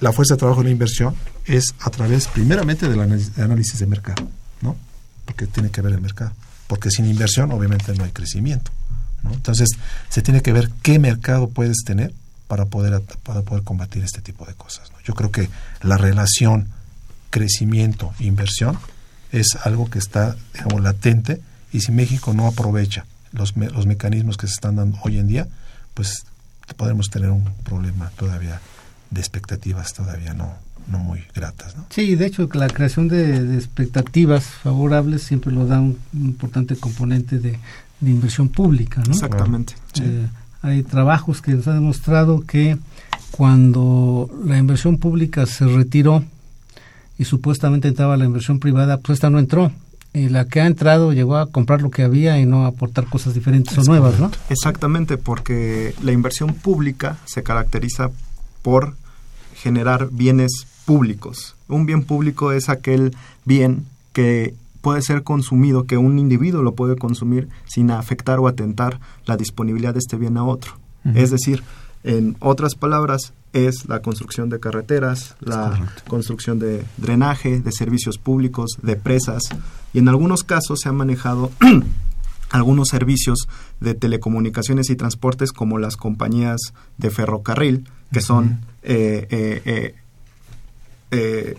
la 0.00 0.12
fuerza 0.12 0.34
de 0.34 0.38
trabajo 0.38 0.60
de 0.60 0.64
la 0.64 0.70
inversión 0.70 1.14
es 1.46 1.74
a 1.80 1.90
través, 1.90 2.28
primeramente, 2.28 2.88
del 2.88 3.00
análisis 3.00 3.78
de 3.78 3.86
mercado, 3.86 4.28
¿no? 4.62 4.76
Porque 5.24 5.46
tiene 5.46 5.70
que 5.70 5.82
ver 5.82 5.92
el 5.92 6.00
mercado. 6.00 6.32
Porque 6.66 6.90
sin 6.90 7.06
inversión, 7.06 7.52
obviamente, 7.52 7.92
no 7.94 8.04
hay 8.04 8.10
crecimiento. 8.10 8.70
¿no? 9.22 9.32
Entonces, 9.32 9.68
se 10.08 10.22
tiene 10.22 10.42
que 10.42 10.52
ver 10.52 10.70
qué 10.82 10.98
mercado 10.98 11.48
puedes 11.48 11.78
tener 11.84 12.14
para 12.50 12.64
poder, 12.64 13.00
para 13.22 13.42
poder 13.42 13.62
combatir 13.62 14.02
este 14.02 14.22
tipo 14.22 14.44
de 14.44 14.54
cosas. 14.54 14.90
Yo 15.04 15.14
creo 15.14 15.30
que 15.30 15.48
la 15.82 15.96
relación 15.96 16.66
crecimiento-inversión 17.30 18.76
es 19.30 19.56
algo 19.62 19.88
que 19.88 20.00
está 20.00 20.34
digamos, 20.52 20.82
latente 20.82 21.40
y 21.72 21.82
si 21.82 21.92
México 21.92 22.34
no 22.34 22.48
aprovecha 22.48 23.06
los, 23.30 23.56
los 23.56 23.86
mecanismos 23.86 24.36
que 24.36 24.48
se 24.48 24.54
están 24.54 24.74
dando 24.74 24.98
hoy 25.04 25.18
en 25.18 25.28
día, 25.28 25.46
pues 25.94 26.24
podemos 26.76 27.08
tener 27.08 27.30
un 27.30 27.44
problema 27.62 28.10
todavía 28.16 28.60
de 29.10 29.20
expectativas 29.20 29.94
todavía 29.94 30.34
no, 30.34 30.52
no 30.88 30.98
muy 30.98 31.22
gratas. 31.32 31.76
¿no? 31.76 31.86
Sí, 31.90 32.16
de 32.16 32.26
hecho 32.26 32.48
la 32.52 32.66
creación 32.66 33.06
de, 33.06 33.54
expectativas 33.54 34.42
favorables 34.42 35.22
siempre 35.22 35.52
lo 35.52 35.68
da 35.68 35.78
un, 35.78 36.00
importante 36.14 36.74
componente 36.74 37.38
de, 37.38 37.60
inversión 38.02 38.48
pública. 38.48 39.02
¿no? 39.06 39.12
Exactamente. 39.12 39.74
Eh, 40.00 40.26
hay 40.62 40.82
trabajos 40.82 41.40
que 41.40 41.52
nos 41.52 41.66
han 41.68 41.74
demostrado 41.74 42.42
que 42.42 42.76
cuando 43.30 44.28
la 44.44 44.58
inversión 44.58 44.98
pública 44.98 45.46
se 45.46 45.66
retiró 45.66 46.24
y 47.18 47.24
supuestamente 47.24 47.88
entraba 47.88 48.16
la 48.16 48.24
inversión 48.24 48.58
privada, 48.58 48.98
pues 48.98 49.16
esta 49.16 49.30
no 49.30 49.38
entró. 49.38 49.72
Y 50.12 50.28
la 50.28 50.46
que 50.46 50.60
ha 50.60 50.66
entrado 50.66 51.12
llegó 51.12 51.36
a 51.36 51.46
comprar 51.46 51.82
lo 51.82 51.90
que 51.90 52.02
había 52.02 52.40
y 52.40 52.46
no 52.46 52.64
a 52.64 52.68
aportar 52.68 53.06
cosas 53.06 53.34
diferentes 53.34 53.78
o 53.78 53.82
nuevas, 53.82 54.18
¿no? 54.18 54.30
Exactamente, 54.48 55.18
porque 55.18 55.94
la 56.02 56.12
inversión 56.12 56.54
pública 56.54 57.18
se 57.26 57.42
caracteriza 57.42 58.10
por 58.62 58.96
generar 59.54 60.08
bienes 60.10 60.66
públicos. 60.84 61.54
Un 61.68 61.86
bien 61.86 62.02
público 62.02 62.52
es 62.52 62.68
aquel 62.68 63.14
bien 63.44 63.86
que 64.12 64.54
puede 64.80 65.02
ser 65.02 65.22
consumido, 65.22 65.84
que 65.84 65.96
un 65.96 66.18
individuo 66.18 66.62
lo 66.62 66.74
puede 66.74 66.96
consumir 66.96 67.48
sin 67.66 67.90
afectar 67.90 68.38
o 68.38 68.48
atentar 68.48 69.00
la 69.26 69.36
disponibilidad 69.36 69.92
de 69.92 69.98
este 70.00 70.16
bien 70.16 70.36
a 70.36 70.44
otro. 70.44 70.78
Es 71.14 71.30
decir, 71.30 71.62
en 72.04 72.36
otras 72.40 72.74
palabras, 72.74 73.32
es 73.52 73.88
la 73.88 74.00
construcción 74.00 74.48
de 74.48 74.60
carreteras, 74.60 75.34
la 75.40 75.92
construcción 76.08 76.58
de 76.58 76.84
drenaje, 76.98 77.60
de 77.60 77.72
servicios 77.72 78.18
públicos, 78.18 78.78
de 78.82 78.96
presas, 78.96 79.42
y 79.92 79.98
en 79.98 80.08
algunos 80.08 80.44
casos 80.44 80.80
se 80.80 80.88
han 80.88 80.96
manejado 80.96 81.50
algunos 82.50 82.88
servicios 82.88 83.48
de 83.80 83.94
telecomunicaciones 83.94 84.90
y 84.90 84.96
transportes 84.96 85.52
como 85.52 85.78
las 85.78 85.96
compañías 85.96 86.60
de 86.98 87.10
ferrocarril, 87.10 87.88
que 88.12 88.20
son 88.20 88.60
eh, 88.82 89.26
eh, 89.30 89.94
eh, 91.10 91.58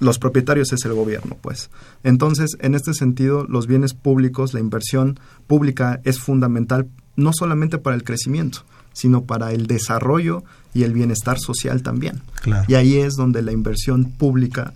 los 0.00 0.18
propietarios 0.18 0.72
es 0.72 0.84
el 0.84 0.94
gobierno, 0.94 1.36
pues. 1.40 1.70
Entonces, 2.02 2.56
en 2.60 2.74
este 2.74 2.94
sentido, 2.94 3.46
los 3.48 3.66
bienes 3.66 3.94
públicos, 3.94 4.54
la 4.54 4.60
inversión 4.60 5.20
pública 5.46 6.00
es 6.04 6.18
fundamental 6.18 6.88
no 7.16 7.32
solamente 7.32 7.78
para 7.78 7.96
el 7.96 8.02
crecimiento, 8.02 8.60
sino 8.92 9.22
para 9.22 9.52
el 9.52 9.66
desarrollo 9.66 10.42
y 10.74 10.84
el 10.84 10.92
bienestar 10.92 11.38
social 11.38 11.82
también. 11.82 12.22
Y 12.66 12.74
ahí 12.74 12.96
es 12.96 13.14
donde 13.14 13.42
la 13.42 13.52
inversión 13.52 14.06
pública 14.06 14.72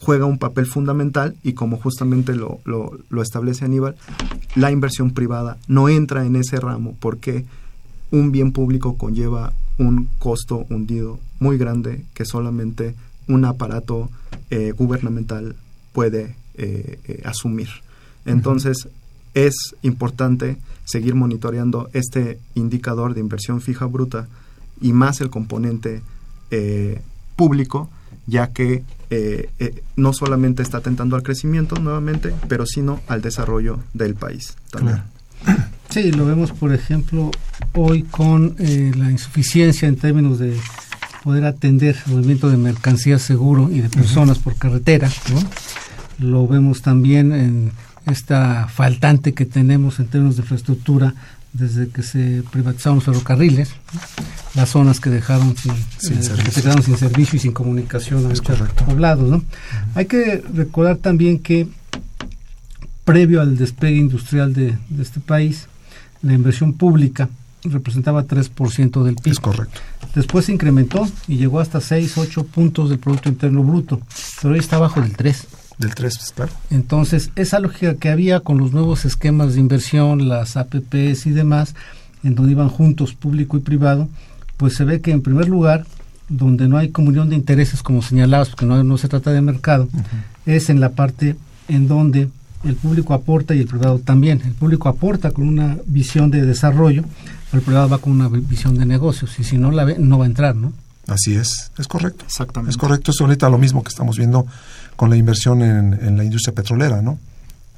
juega 0.00 0.26
un 0.26 0.38
papel 0.38 0.66
fundamental 0.66 1.34
y 1.42 1.54
como 1.54 1.78
justamente 1.78 2.34
lo, 2.34 2.60
lo, 2.64 2.92
lo 3.08 3.22
establece 3.22 3.64
Aníbal, 3.64 3.96
la 4.54 4.70
inversión 4.70 5.12
privada 5.12 5.56
no 5.66 5.88
entra 5.88 6.24
en 6.24 6.36
ese 6.36 6.60
ramo 6.60 6.96
porque 7.00 7.46
un 8.10 8.30
bien 8.30 8.52
público 8.52 8.96
conlleva 8.96 9.52
un 9.76 10.08
costo 10.18 10.66
hundido 10.70 11.18
muy 11.40 11.58
grande 11.58 12.04
que 12.14 12.24
solamente 12.24 12.94
un 13.26 13.44
aparato 13.44 14.08
eh, 14.50 14.72
gubernamental 14.72 15.56
puede 15.92 16.34
eh, 16.54 16.98
eh, 17.04 17.22
asumir. 17.24 17.68
Entonces, 18.24 18.88
es 19.34 19.54
importante 19.82 20.56
seguir 20.84 21.14
monitoreando 21.14 21.90
este 21.92 22.38
indicador 22.54 23.14
de 23.14 23.20
inversión 23.20 23.60
fija 23.60 23.84
bruta 23.84 24.26
y 24.80 24.92
más 24.92 25.20
el 25.20 25.30
componente 25.30 26.02
público, 27.36 27.90
ya 28.26 28.52
que 28.52 28.84
no 29.96 30.12
solamente 30.14 30.62
está 30.62 30.78
atentando 30.78 31.14
al 31.16 31.22
crecimiento 31.22 31.76
nuevamente, 31.76 32.34
pero 32.48 32.64
sino 32.64 33.00
al 33.06 33.20
desarrollo 33.20 33.80
del 33.92 34.14
país 34.14 34.56
también. 34.70 35.02
Sí, 35.90 36.10
lo 36.10 36.24
vemos, 36.24 36.52
por 36.52 36.72
ejemplo, 36.72 37.30
hoy 37.74 38.02
con 38.02 38.56
la 38.58 39.10
insuficiencia 39.10 39.88
en 39.88 39.96
términos 39.96 40.38
de 40.38 40.56
poder 41.22 41.44
atender 41.44 41.96
el 42.06 42.14
movimiento 42.14 42.50
de 42.50 42.56
mercancías 42.56 43.22
seguro 43.22 43.70
y 43.70 43.80
de 43.80 43.88
personas 43.88 44.38
por 44.38 44.56
carretera, 44.56 45.10
lo 46.18 46.46
vemos 46.46 46.82
también 46.82 47.32
en 47.32 47.72
esta 48.06 48.68
faltante 48.68 49.34
que 49.34 49.44
tenemos 49.44 49.98
en 50.00 50.06
términos 50.06 50.36
de 50.36 50.42
infraestructura 50.42 51.14
desde 51.52 51.88
que 51.88 52.02
se 52.02 52.42
privatizaron 52.50 52.96
los 52.96 53.04
ferrocarriles, 53.04 53.70
las 54.54 54.68
zonas 54.70 55.00
que 55.00 55.10
dejaron 55.10 55.56
sin, 55.56 55.72
Sin 55.98 56.18
eh, 56.18 56.44
que 56.44 56.50
se 56.50 56.62
quedaron 56.62 56.82
sin 56.82 56.96
servicio 56.96 57.36
y 57.36 57.40
sin 57.40 57.52
comunicación 57.52 58.24
a 58.24 58.28
muchos 58.28 58.58
poblados. 58.86 59.28
¿no? 59.28 59.42
Hay 59.94 60.06
que 60.06 60.42
recordar 60.52 60.96
también 60.96 61.38
que 61.38 61.68
previo 63.04 63.40
al 63.40 63.56
despegue 63.56 63.96
industrial 63.96 64.52
de, 64.52 64.76
de 64.90 65.02
este 65.02 65.20
país, 65.20 65.66
la 66.22 66.34
inversión 66.34 66.74
pública 66.74 67.28
representaba 67.64 68.24
3% 68.26 69.02
del 69.02 69.16
PIB. 69.16 69.32
Es 69.32 69.40
correcto. 69.40 69.80
Después 70.14 70.46
se 70.46 70.52
incrementó 70.52 71.06
y 71.26 71.36
llegó 71.36 71.60
hasta 71.60 71.80
6, 71.80 72.18
8 72.18 72.44
puntos 72.44 72.90
del 72.90 72.98
Producto 72.98 73.28
Interno 73.28 73.62
Bruto, 73.62 74.00
pero 74.40 74.54
hoy 74.54 74.60
está 74.60 74.76
abajo 74.76 75.00
del 75.00 75.16
3. 75.16 75.46
Del 75.78 75.94
3, 75.94 76.18
pues, 76.18 76.32
claro. 76.32 76.52
Entonces, 76.70 77.30
esa 77.36 77.60
lógica 77.60 77.94
que 77.94 78.08
había 78.08 78.40
con 78.40 78.58
los 78.58 78.72
nuevos 78.72 79.04
esquemas 79.04 79.54
de 79.54 79.60
inversión, 79.60 80.28
las 80.28 80.56
APPs 80.56 81.26
y 81.26 81.30
demás, 81.30 81.74
en 82.24 82.34
donde 82.34 82.52
iban 82.52 82.68
juntos 82.68 83.14
público 83.14 83.56
y 83.56 83.60
privado, 83.60 84.08
pues 84.56 84.74
se 84.74 84.84
ve 84.84 85.00
que 85.00 85.12
en 85.12 85.22
primer 85.22 85.48
lugar, 85.48 85.86
donde 86.28 86.68
no 86.68 86.76
hay 86.76 86.90
comunión 86.90 87.30
de 87.30 87.36
intereses 87.36 87.82
como 87.82 88.02
señalabas, 88.02 88.48
porque 88.48 88.66
no, 88.66 88.82
no 88.82 88.98
se 88.98 89.08
trata 89.08 89.32
de 89.32 89.40
mercado, 89.40 89.88
es 90.46 90.68
en 90.68 90.80
la 90.80 90.90
parte 90.90 91.36
en 91.68 91.86
donde 91.86 92.28
el 92.64 92.74
público 92.74 93.14
aporta 93.14 93.54
y 93.54 93.60
el 93.60 93.68
privado 93.68 94.00
también. 94.00 94.42
El 94.44 94.52
público 94.52 94.88
aporta 94.88 95.30
con 95.30 95.46
una 95.46 95.78
visión 95.86 96.30
de 96.30 96.44
desarrollo, 96.44 97.04
el 97.52 97.60
privado 97.62 97.88
va 97.88 97.98
con 97.98 98.12
una 98.12 98.28
vi- 98.28 98.40
visión 98.40 98.76
de 98.76 98.84
negocios, 98.86 99.38
y 99.38 99.44
si 99.44 99.58
no 99.58 99.70
la 99.70 99.84
ve, 99.84 99.96
no 99.98 100.18
va 100.18 100.24
a 100.24 100.28
entrar, 100.28 100.54
¿no? 100.56 100.72
Así 101.06 101.34
es, 101.34 101.70
es 101.78 101.88
correcto. 101.88 102.24
Exactamente. 102.26 102.70
Es 102.70 102.76
correcto, 102.76 103.10
es 103.12 103.20
ahorita 103.20 103.48
lo 103.48 103.56
mismo 103.58 103.82
que 103.82 103.88
estamos 103.88 104.18
viendo 104.18 104.46
con 104.96 105.08
la 105.10 105.16
inversión 105.16 105.62
en, 105.62 105.94
en 105.94 106.16
la 106.18 106.24
industria 106.24 106.54
petrolera, 106.54 107.00
¿no? 107.00 107.18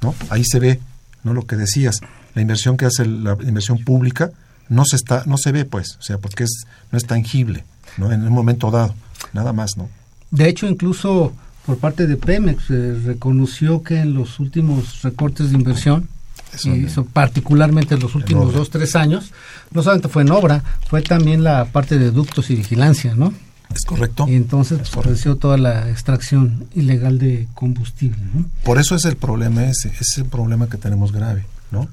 ¿no? 0.01 0.13
Ahí 0.29 0.43
se 0.43 0.59
ve, 0.59 0.79
¿no? 1.23 1.33
Lo 1.33 1.45
que 1.45 1.55
decías, 1.55 1.95
la 2.35 2.41
inversión 2.41 2.75
que 2.75 2.85
hace 2.85 3.05
la 3.05 3.37
inversión 3.43 3.77
pública 3.83 4.31
no 4.67 4.83
se 4.85 4.95
está, 4.97 5.23
no 5.27 5.37
se 5.37 5.51
ve, 5.51 5.63
pues, 5.65 5.97
o 5.99 6.01
sea, 6.01 6.17
porque 6.17 6.43
es, 6.43 6.63
no 6.91 6.97
es 6.97 7.05
tangible, 7.05 7.63
¿no? 7.97 8.11
En 8.11 8.23
un 8.23 8.33
momento 8.33 8.69
dado, 8.71 8.95
nada 9.33 9.53
más, 9.53 9.77
¿no? 9.77 9.89
De 10.31 10.49
hecho, 10.49 10.65
incluso 10.67 11.33
por 11.65 11.77
parte 11.77 12.07
de 12.07 12.17
Pemex 12.17 12.65
se 12.65 12.93
reconoció 13.05 13.83
que 13.83 13.99
en 13.99 14.13
los 14.13 14.39
últimos 14.39 15.01
recortes 15.03 15.51
de 15.51 15.57
inversión, 15.57 16.07
Eso 16.53 16.75
y 16.75 16.85
eso 16.85 17.05
particularmente 17.05 17.95
en 17.95 18.01
los 18.01 18.13
últimos 18.15 18.53
dos, 18.53 18.69
tres 18.69 18.95
años, 18.95 19.31
no 19.71 19.81
solamente 19.83 20.09
fue 20.09 20.23
en 20.23 20.31
obra, 20.31 20.63
fue 20.89 21.01
también 21.01 21.43
la 21.43 21.65
parte 21.65 21.97
de 21.97 22.11
ductos 22.11 22.49
y 22.49 22.55
vigilancia, 22.55 23.15
¿no? 23.15 23.33
es 23.73 23.85
correcto. 23.85 24.25
Y 24.27 24.35
entonces 24.35 24.81
Es 24.81 24.89
pues, 24.89 25.25
toda 25.39 25.57
la 25.57 25.89
extracción 25.89 26.67
ilegal 26.75 27.19
de 27.19 27.47
combustible, 27.53 28.17
¿no? 28.33 28.45
Por 28.65 28.77
eso 28.79 28.95
es 28.95 29.05
el 29.05 29.15
problema 29.15 29.63
ese, 29.63 29.87
ese 29.87 29.99
es 30.01 30.17
el 30.17 30.25
problema 30.25 30.67
que 30.67 30.75
tenemos 30.77 31.13
grave, 31.13 31.45
¿no? 31.71 31.87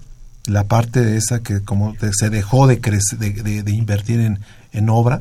La 0.47 0.65
parte 0.65 1.03
de 1.05 1.17
esa 1.17 1.39
que 1.41 1.61
como 1.61 1.95
se 2.19 2.31
dejó 2.31 2.67
de, 2.67 2.81
crece- 2.83 3.17
de, 3.17 3.31
de- 3.31 3.63
de 3.63 3.71
invertir 3.73 4.19
en, 4.19 4.41
en 4.73 4.89
obra, 4.91 5.21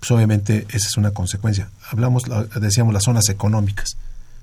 pues 0.00 0.10
obviamente 0.12 0.66
esa 0.70 0.88
es 0.88 0.96
una 0.96 1.10
consecuencia. 1.10 1.68
Hablamos, 1.90 2.26
la- 2.26 2.44
decíamos 2.44 2.94
las 2.94 3.02
zonas 3.04 3.28
económicas, 3.28 3.96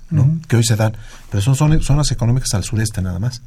¿no? 0.08 0.38
Que 0.46 0.54
hoy 0.54 0.62
se 0.64 0.76
dan, 0.76 0.96
pero 1.30 1.42
son 1.42 1.56
zonas, 1.56 1.84
zonas 1.84 2.12
económicas 2.12 2.54
al 2.54 2.62
sureste 2.62 3.02
nada 3.02 3.18
más. 3.18 3.42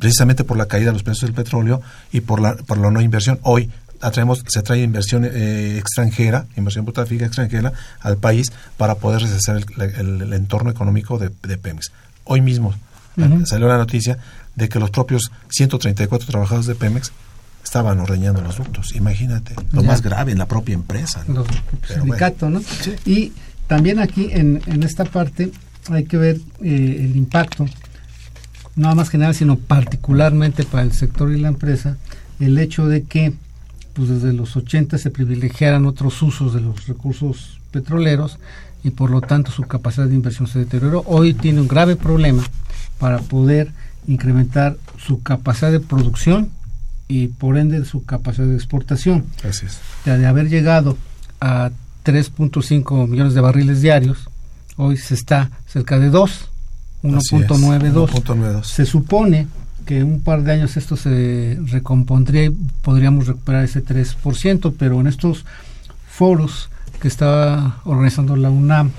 Precisamente 0.00 0.42
por 0.44 0.56
la 0.56 0.66
caída 0.66 0.86
de 0.86 0.94
los 0.94 1.02
precios 1.02 1.28
del 1.28 1.34
petróleo 1.34 1.80
y 2.12 2.22
por 2.22 2.40
la, 2.40 2.54
por 2.56 2.78
la 2.78 2.90
no 2.90 3.00
inversión. 3.00 3.38
Hoy 3.42 3.70
atraemos, 4.00 4.42
se 4.48 4.62
trae 4.62 4.82
inversión 4.82 5.24
eh, 5.24 5.76
extranjera, 5.78 6.46
inversión 6.56 6.84
bruta 6.84 7.06
fija 7.06 7.26
extranjera 7.26 7.72
al 8.00 8.16
país 8.16 8.50
para 8.76 8.96
poder 8.96 9.22
rehacer 9.22 9.64
el, 9.76 9.82
el- 9.82 10.22
el 10.22 10.32
entorno 10.32 10.70
económico 10.70 11.18
de, 11.18 11.30
de 11.42 11.56
Pemex. 11.58 11.92
Hoy 12.24 12.40
mismo 12.40 12.74
eh, 13.16 13.42
salió 13.44 13.68
la 13.68 13.76
noticia 13.78 14.18
de 14.56 14.68
que 14.68 14.78
los 14.80 14.90
propios 14.90 15.30
134 15.50 16.26
trabajadores 16.28 16.66
de 16.66 16.74
Pemex 16.74 17.12
estaban 17.62 18.00
ordeñando 18.00 18.40
los 18.40 18.56
ductos. 18.56 18.94
Imagínate, 18.96 19.54
lo 19.72 19.82
Ya. 19.82 19.86
más 19.88 20.02
grave 20.02 20.32
en 20.32 20.38
la 20.38 20.46
propia 20.48 20.74
empresa. 20.74 21.22
¿no? 21.28 21.44
los 21.44 22.40
¿no? 22.42 22.60
Sí. 22.60 22.94
Y 23.04 23.32
también 23.68 23.98
aquí 24.00 24.28
en, 24.32 24.60
en 24.66 24.82
esta 24.82 25.04
parte 25.04 25.52
hay 25.90 26.04
que 26.04 26.16
ver 26.16 26.36
eh, 26.62 26.96
el 27.04 27.16
impacto, 27.16 27.66
no 28.76 28.94
más 28.94 29.10
general, 29.10 29.34
sino 29.34 29.56
particularmente 29.56 30.64
para 30.64 30.82
el 30.84 30.92
sector 30.92 31.32
y 31.32 31.40
la 31.40 31.48
empresa, 31.48 31.96
el 32.38 32.58
hecho 32.58 32.86
de 32.86 33.04
que 33.04 33.34
pues 33.92 34.08
desde 34.08 34.32
los 34.32 34.56
80 34.56 34.98
se 34.98 35.10
privilegiaran 35.10 35.86
otros 35.86 36.22
usos 36.22 36.54
de 36.54 36.60
los 36.60 36.86
recursos 36.86 37.58
petroleros 37.70 38.38
y 38.82 38.90
por 38.90 39.10
lo 39.10 39.20
tanto 39.20 39.50
su 39.50 39.62
capacidad 39.64 40.06
de 40.06 40.14
inversión 40.14 40.46
se 40.48 40.60
deterioró. 40.60 41.02
Hoy 41.06 41.34
tiene 41.34 41.60
un 41.60 41.68
grave 41.68 41.96
problema 41.96 42.42
para 42.98 43.18
poder 43.18 43.72
incrementar 44.06 44.76
su 44.98 45.22
capacidad 45.22 45.72
de 45.72 45.80
producción 45.80 46.50
y 47.08 47.28
por 47.28 47.58
ende 47.58 47.84
su 47.84 48.04
capacidad 48.04 48.46
de 48.46 48.54
exportación 48.54 49.24
Así 49.42 49.66
es. 49.66 49.78
de, 50.04 50.16
de 50.16 50.26
haber 50.26 50.48
llegado 50.48 50.96
a 51.40 51.70
3.5 52.04 53.08
millones 53.08 53.34
de 53.34 53.40
barriles 53.40 53.82
diarios, 53.82 54.28
hoy 54.76 54.96
se 54.96 55.14
está 55.14 55.50
cerca 55.66 55.98
de 55.98 56.08
2, 56.08 56.30
Así 56.30 56.38
es, 56.40 56.49
1.92. 57.02 58.08
1.92. 58.10 58.64
Se 58.64 58.86
supone 58.86 59.46
que 59.86 59.98
en 59.98 60.06
un 60.06 60.20
par 60.20 60.42
de 60.42 60.52
años 60.52 60.76
esto 60.76 60.96
se 60.96 61.58
recompondría 61.66 62.44
y 62.44 62.50
podríamos 62.82 63.26
recuperar 63.26 63.64
ese 63.64 63.84
3%, 63.84 64.74
pero 64.78 65.00
en 65.00 65.06
estos 65.06 65.44
foros 66.08 66.70
que 67.00 67.08
está 67.08 67.76
organizando 67.84 68.36
la 68.36 68.50
UNAM, 68.50 68.90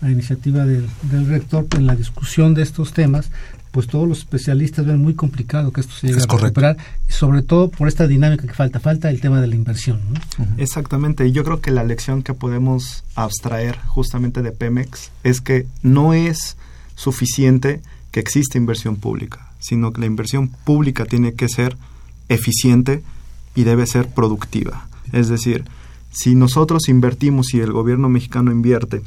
la 0.00 0.10
iniciativa 0.10 0.64
del, 0.64 0.88
del 1.10 1.26
rector, 1.26 1.66
en 1.76 1.86
la 1.86 1.96
discusión 1.96 2.54
de 2.54 2.62
estos 2.62 2.92
temas, 2.92 3.30
pues 3.70 3.86
todos 3.86 4.08
los 4.08 4.18
especialistas 4.18 4.86
ven 4.86 4.98
muy 5.00 5.14
complicado 5.14 5.72
que 5.72 5.80
esto 5.80 5.92
se 5.94 6.08
llegue 6.08 6.18
Es 6.18 6.24
a 6.24 6.28
correcto. 6.28 6.60
recuperar, 6.60 6.76
y 7.08 7.12
sobre 7.12 7.42
todo 7.42 7.68
por 7.70 7.86
esta 7.88 8.06
dinámica 8.06 8.46
que 8.46 8.54
falta, 8.54 8.80
falta 8.80 9.10
el 9.10 9.20
tema 9.20 9.40
de 9.40 9.46
la 9.46 9.54
inversión. 9.54 10.00
¿no? 10.38 10.46
Exactamente, 10.56 11.26
y 11.26 11.32
yo 11.32 11.44
creo 11.44 11.60
que 11.60 11.70
la 11.70 11.84
lección 11.84 12.22
que 12.22 12.34
podemos 12.34 13.04
abstraer 13.14 13.78
justamente 13.86 14.42
de 14.42 14.52
Pemex 14.52 15.10
es 15.22 15.40
que 15.40 15.66
no 15.82 16.14
es 16.14 16.56
suficiente 17.00 17.80
que 18.10 18.20
exista 18.20 18.58
inversión 18.58 18.96
pública, 18.96 19.48
sino 19.58 19.92
que 19.92 20.00
la 20.00 20.06
inversión 20.06 20.48
pública 20.48 21.06
tiene 21.06 21.32
que 21.32 21.48
ser 21.48 21.76
eficiente 22.28 23.02
y 23.54 23.64
debe 23.64 23.86
ser 23.86 24.08
productiva. 24.08 24.86
Es 25.12 25.28
decir, 25.28 25.64
si 26.12 26.34
nosotros 26.34 26.88
invertimos 26.88 27.54
y 27.54 27.60
el 27.60 27.72
gobierno 27.72 28.08
mexicano 28.08 28.52
invierte 28.52 29.02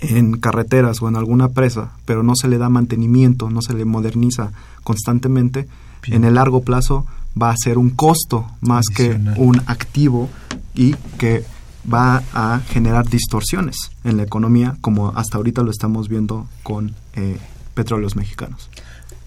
en 0.00 0.38
carreteras 0.38 1.02
o 1.02 1.08
en 1.08 1.16
alguna 1.16 1.48
presa, 1.50 1.92
pero 2.06 2.22
no 2.22 2.34
se 2.34 2.48
le 2.48 2.58
da 2.58 2.68
mantenimiento, 2.68 3.50
no 3.50 3.60
se 3.60 3.74
le 3.74 3.84
moderniza 3.84 4.52
constantemente, 4.82 5.68
Bien. 6.02 6.18
en 6.18 6.24
el 6.24 6.34
largo 6.34 6.62
plazo 6.62 7.06
va 7.40 7.50
a 7.50 7.56
ser 7.56 7.76
un 7.76 7.90
costo 7.90 8.46
más 8.60 8.86
que 8.86 9.18
un 9.36 9.60
activo 9.66 10.30
y 10.74 10.94
que 11.18 11.44
va 11.92 12.22
a 12.32 12.60
generar 12.68 13.08
distorsiones 13.08 13.76
en 14.04 14.16
la 14.16 14.22
economía, 14.24 14.76
como 14.80 15.08
hasta 15.16 15.36
ahorita 15.36 15.62
lo 15.62 15.70
estamos 15.70 16.08
viendo 16.08 16.48
con 16.62 16.94
eh, 17.14 17.38
petróleos 17.74 18.16
mexicanos. 18.16 18.68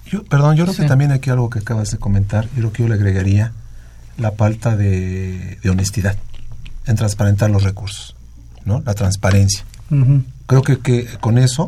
Yo, 0.06 0.24
perdón, 0.24 0.56
yo 0.56 0.64
creo 0.66 0.74
Sí. 0.76 0.82
que 0.82 0.88
también 0.88 1.12
aquí 1.12 1.30
algo 1.30 1.50
que 1.50 1.60
acabas 1.60 1.92
de 1.92 1.98
comentar, 1.98 2.46
yo 2.50 2.56
creo 2.56 2.72
que 2.74 2.84
yo 2.84 2.90
le 2.90 2.96
agregaría 2.96 3.54
la 4.18 4.32
falta 4.32 4.76
de, 4.76 5.58
de 5.62 5.70
honestidad 5.70 6.18
en 6.86 6.96
transparentar 6.96 7.50
los 7.52 7.64
recursos, 7.64 8.16
¿no? 8.66 8.82
La 8.86 8.94
transparencia. 8.96 9.64
Creo 10.48 10.62
que, 10.64 10.80
que 10.80 11.06
con 11.22 11.38
eso 11.38 11.68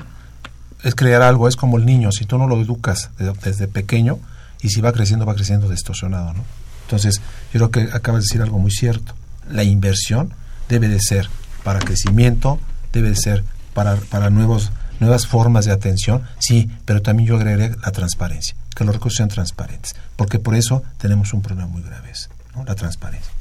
es 0.84 0.96
crear 0.96 1.22
algo, 1.22 1.48
es 1.48 1.56
como 1.56 1.78
el 1.78 1.86
niño, 1.86 2.12
si 2.12 2.26
tú 2.26 2.38
no 2.38 2.48
lo 2.48 2.60
educas 2.60 3.12
de- 3.20 3.32
desde 3.44 3.68
pequeño 3.68 4.18
y 4.62 4.70
si 4.70 4.82
va 4.82 4.92
creciendo, 4.92 5.26
va 5.26 5.36
creciendo 5.36 5.70
distorsionado, 5.70 6.34
¿no? 6.34 6.44
Entonces, 6.84 7.22
yo 7.54 7.70
creo 7.70 7.72
que 7.72 7.82
acabas 7.96 8.22
de 8.22 8.26
decir 8.28 8.42
algo 8.42 8.60
muy 8.60 8.72
cierto. 8.72 9.14
La 9.50 9.64
inversión 9.64 10.34
debe 10.72 10.88
de 10.88 11.00
ser 11.00 11.30
para 11.64 11.80
crecimiento, 11.80 12.60
debe 12.92 13.10
de 13.10 13.16
ser 13.16 13.44
para, 13.74 13.98
para 13.98 14.30
nuevos, 14.30 14.72
nuevas 15.00 15.28
formas 15.28 15.66
de 15.66 15.72
atención, 15.72 16.24
sí, 16.40 16.70
pero 16.86 17.02
también 17.02 17.28
yo 17.28 17.36
agregaría 17.36 17.76
la 17.84 17.92
transparencia, 17.92 18.56
que 18.76 18.84
los 18.84 18.96
recursos 18.96 19.18
sean 19.18 19.30
transparentes, 19.30 19.96
porque 20.16 20.40
por 20.40 20.56
eso 20.56 20.82
tenemos 20.98 21.34
un 21.34 21.42
problema 21.42 21.68
muy 21.68 21.84
grave, 21.84 22.12
¿no? 22.56 22.64
La 22.66 22.74
transparencia. 22.74 23.32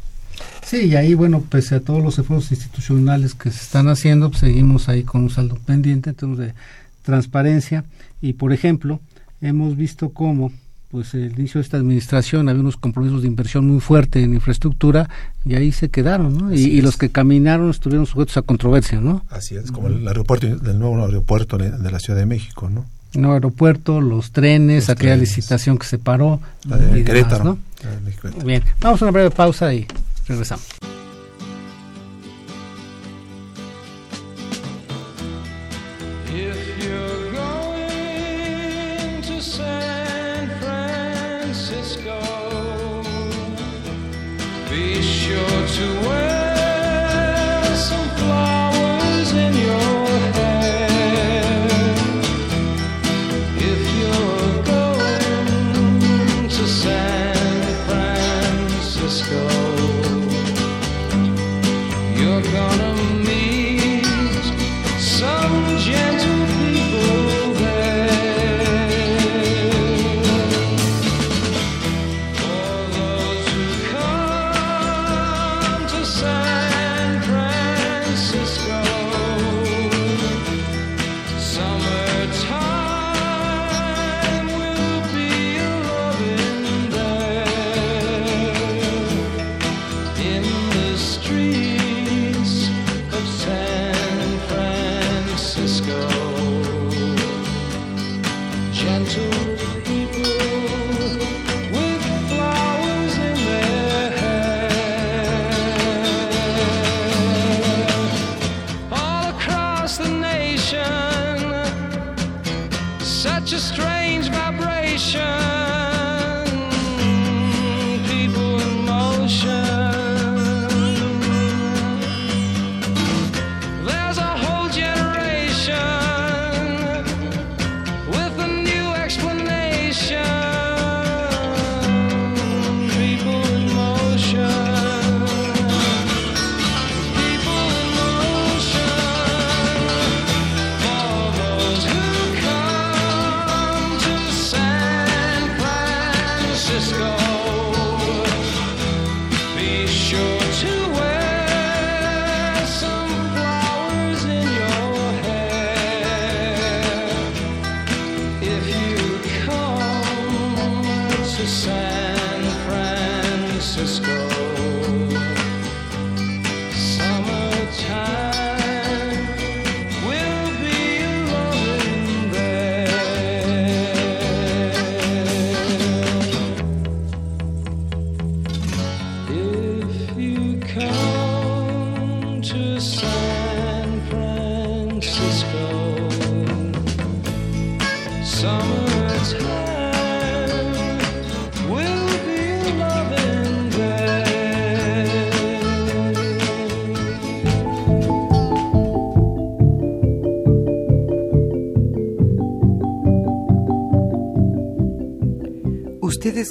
Sí, 0.62 0.86
y 0.86 0.96
ahí, 0.96 1.14
bueno, 1.14 1.40
pese 1.40 1.76
a 1.76 1.80
todos 1.80 2.02
los 2.02 2.18
esfuerzos 2.18 2.52
institucionales 2.52 3.34
que 3.34 3.50
se 3.50 3.62
están 3.62 3.88
haciendo, 3.88 4.30
pues, 4.30 4.40
seguimos 4.40 4.88
ahí 4.88 5.02
con 5.05 5.22
un 5.22 5.30
saldo 5.30 5.57
pendiente 5.57 6.11
en 6.11 6.16
términos 6.16 6.46
de 6.46 6.55
transparencia. 7.02 7.84
Y, 8.20 8.34
por 8.34 8.52
ejemplo, 8.52 9.00
hemos 9.40 9.76
visto 9.76 10.11
cómo, 10.11 10.52
pues, 10.91 11.14
el 11.14 11.38
inicio 11.38 11.61
de 11.61 11.62
esta 11.64 11.76
administración 11.76 12.49
había 12.49 12.61
unos 12.61 12.76
compromisos 12.76 13.22
de 13.22 13.28
inversión 13.28 13.66
muy 13.66 13.80
fuerte 13.80 14.22
en 14.22 14.34
infraestructura 14.34 15.09
y 15.45 15.55
ahí 15.55 15.72
se 15.72 15.88
quedaron, 15.88 16.36
¿no? 16.36 16.53
Y, 16.53 16.80
los 16.80 16.97
que 16.97 17.11
caminaron 17.11 17.70
estuvieron 17.70 18.07
sujetos 18.07 18.36
a 18.36 18.43
controversia, 18.43 19.01
¿no? 19.01 19.24
Así 19.30 19.57
es, 19.57 19.70
como 19.70 19.88
el 19.88 20.07
aeropuerto, 20.07 20.47
del 20.47 20.78
nuevo 20.78 21.05
aeropuerto 21.05 21.59
de 21.59 21.91
la 21.91 21.99
Ciudad 22.01 22.18
de 22.18 22.26
México, 22.26 22.68
¿no? 22.68 22.84
No 23.14 23.32
aeropuerto, 23.32 24.01
los 24.01 24.30
trenes, 24.30 24.84
Los 24.84 24.91
aquella 24.91 25.14
trenes. 25.14 25.36
licitación 25.36 25.78
que 25.78 25.86
se 25.86 25.99
paró 25.99 26.41
La 26.64 26.76
de 26.76 26.84
y 26.84 26.86
demás, 26.88 27.07
Querétaro. 27.07 27.45
¿no? 27.45 27.59
La 27.82 27.91
de 27.91 28.12
Querétaro. 28.12 28.47
Bien, 28.47 28.62
vamos 28.80 29.03
a 29.03 29.05
una 29.05 29.12
breve 29.12 29.30
pausa 29.30 29.74
y 29.74 29.86
regresamos. 30.28 30.66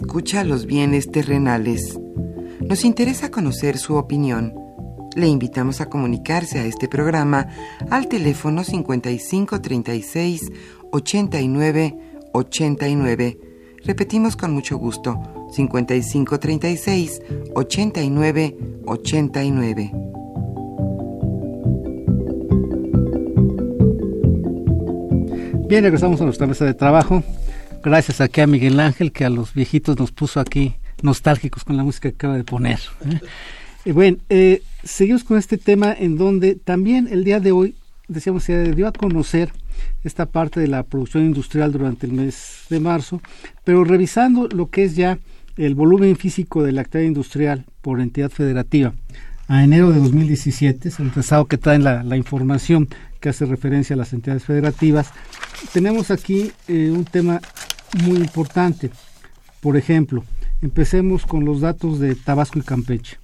Escucha 0.09 0.43
los 0.43 0.65
bienes 0.65 1.11
terrenales. 1.11 1.99
Nos 2.61 2.83
interesa 2.83 3.29
conocer 3.29 3.77
su 3.77 3.93
opinión. 3.93 4.55
Le 5.15 5.27
invitamos 5.27 5.81
a 5.81 5.85
comunicarse 5.87 6.57
a 6.57 6.65
este 6.65 6.87
programa 6.87 7.47
al 7.91 8.07
teléfono 8.07 8.63
5536 8.63 10.51
89 10.91 11.95
89. 12.33 13.39
Repetimos 13.85 14.35
con 14.35 14.51
mucho 14.51 14.79
gusto, 14.79 15.21
5536 15.51 17.21
89 17.53 18.57
89. 18.87 19.91
Bien, 25.67 25.83
regresamos 25.83 26.19
a 26.19 26.23
nuestra 26.23 26.47
mesa 26.47 26.65
de 26.65 26.73
trabajo. 26.73 27.21
Gracias 27.83 28.19
aquí 28.19 28.41
a 28.41 28.47
Miguel 28.47 28.79
Ángel, 28.79 29.11
que 29.11 29.23
a 29.23 29.29
los 29.29 29.53
viejitos 29.53 29.97
nos 29.97 30.11
puso 30.11 30.39
aquí 30.39 30.75
nostálgicos 31.01 31.63
con 31.63 31.77
la 31.77 31.83
música 31.83 32.09
que 32.09 32.15
acaba 32.15 32.35
de 32.35 32.43
poner. 32.43 32.79
¿eh? 33.85 33.91
Bueno, 33.93 34.17
eh, 34.29 34.61
seguimos 34.83 35.23
con 35.23 35.37
este 35.37 35.57
tema 35.57 35.95
en 35.97 36.17
donde 36.17 36.55
también 36.55 37.07
el 37.09 37.23
día 37.23 37.39
de 37.39 37.53
hoy, 37.53 37.75
decíamos, 38.09 38.43
se 38.43 38.73
dio 38.73 38.87
a 38.87 38.91
conocer 38.91 39.53
esta 40.03 40.25
parte 40.25 40.59
de 40.59 40.67
la 40.67 40.83
producción 40.83 41.23
industrial 41.25 41.71
durante 41.71 42.05
el 42.05 42.11
mes 42.11 42.65
de 42.69 42.81
marzo, 42.81 43.21
pero 43.63 43.85
revisando 43.85 44.49
lo 44.49 44.69
que 44.69 44.83
es 44.83 44.97
ya 44.97 45.17
el 45.55 45.73
volumen 45.73 46.17
físico 46.17 46.63
de 46.63 46.73
la 46.73 46.81
actividad 46.81 47.07
industrial 47.07 47.65
por 47.81 48.01
entidad 48.01 48.29
federativa 48.29 48.93
a 49.47 49.63
enero 49.63 49.91
de 49.91 49.99
2017, 49.99 50.89
es 50.89 50.99
el 50.99 51.11
rezado 51.11 51.45
que 51.45 51.57
traen 51.57 51.83
la, 51.83 52.03
la, 52.03 52.15
información 52.15 52.87
que 53.19 53.29
hace 53.29 53.47
referencia 53.47 53.95
a 53.95 53.97
las 53.97 54.13
entidades 54.13 54.43
federativas, 54.43 55.11
tenemos 55.73 56.11
aquí 56.11 56.51
eh, 56.67 56.91
un 56.91 57.03
tema 57.03 57.41
muy 58.03 58.17
importante. 58.17 58.91
Por 59.61 59.77
ejemplo, 59.77 60.23
empecemos 60.61 61.25
con 61.25 61.45
los 61.45 61.61
datos 61.61 61.99
de 61.99 62.15
Tabasco 62.15 62.59
y 62.59 62.63
Campeche. 62.63 63.17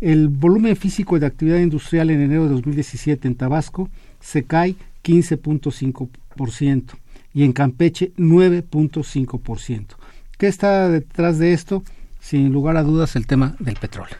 El 0.00 0.28
volumen 0.28 0.76
físico 0.76 1.18
de 1.18 1.26
actividad 1.26 1.58
industrial 1.58 2.10
en 2.10 2.20
enero 2.20 2.44
de 2.44 2.50
2017 2.50 3.28
en 3.28 3.34
Tabasco 3.34 3.88
se 4.20 4.44
cae 4.44 4.76
15.5% 5.02 6.94
y 7.32 7.44
en 7.44 7.52
Campeche 7.52 8.12
9.5%. 8.16 9.86
¿Qué 10.38 10.48
está 10.48 10.88
detrás 10.88 11.38
de 11.38 11.52
esto? 11.52 11.82
Sin 12.20 12.52
lugar 12.52 12.76
a 12.76 12.82
dudas 12.82 13.16
el 13.16 13.26
tema 13.26 13.56
del 13.58 13.76
petróleo. 13.76 14.16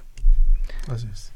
Así 0.89 1.09
es. 1.13 1.33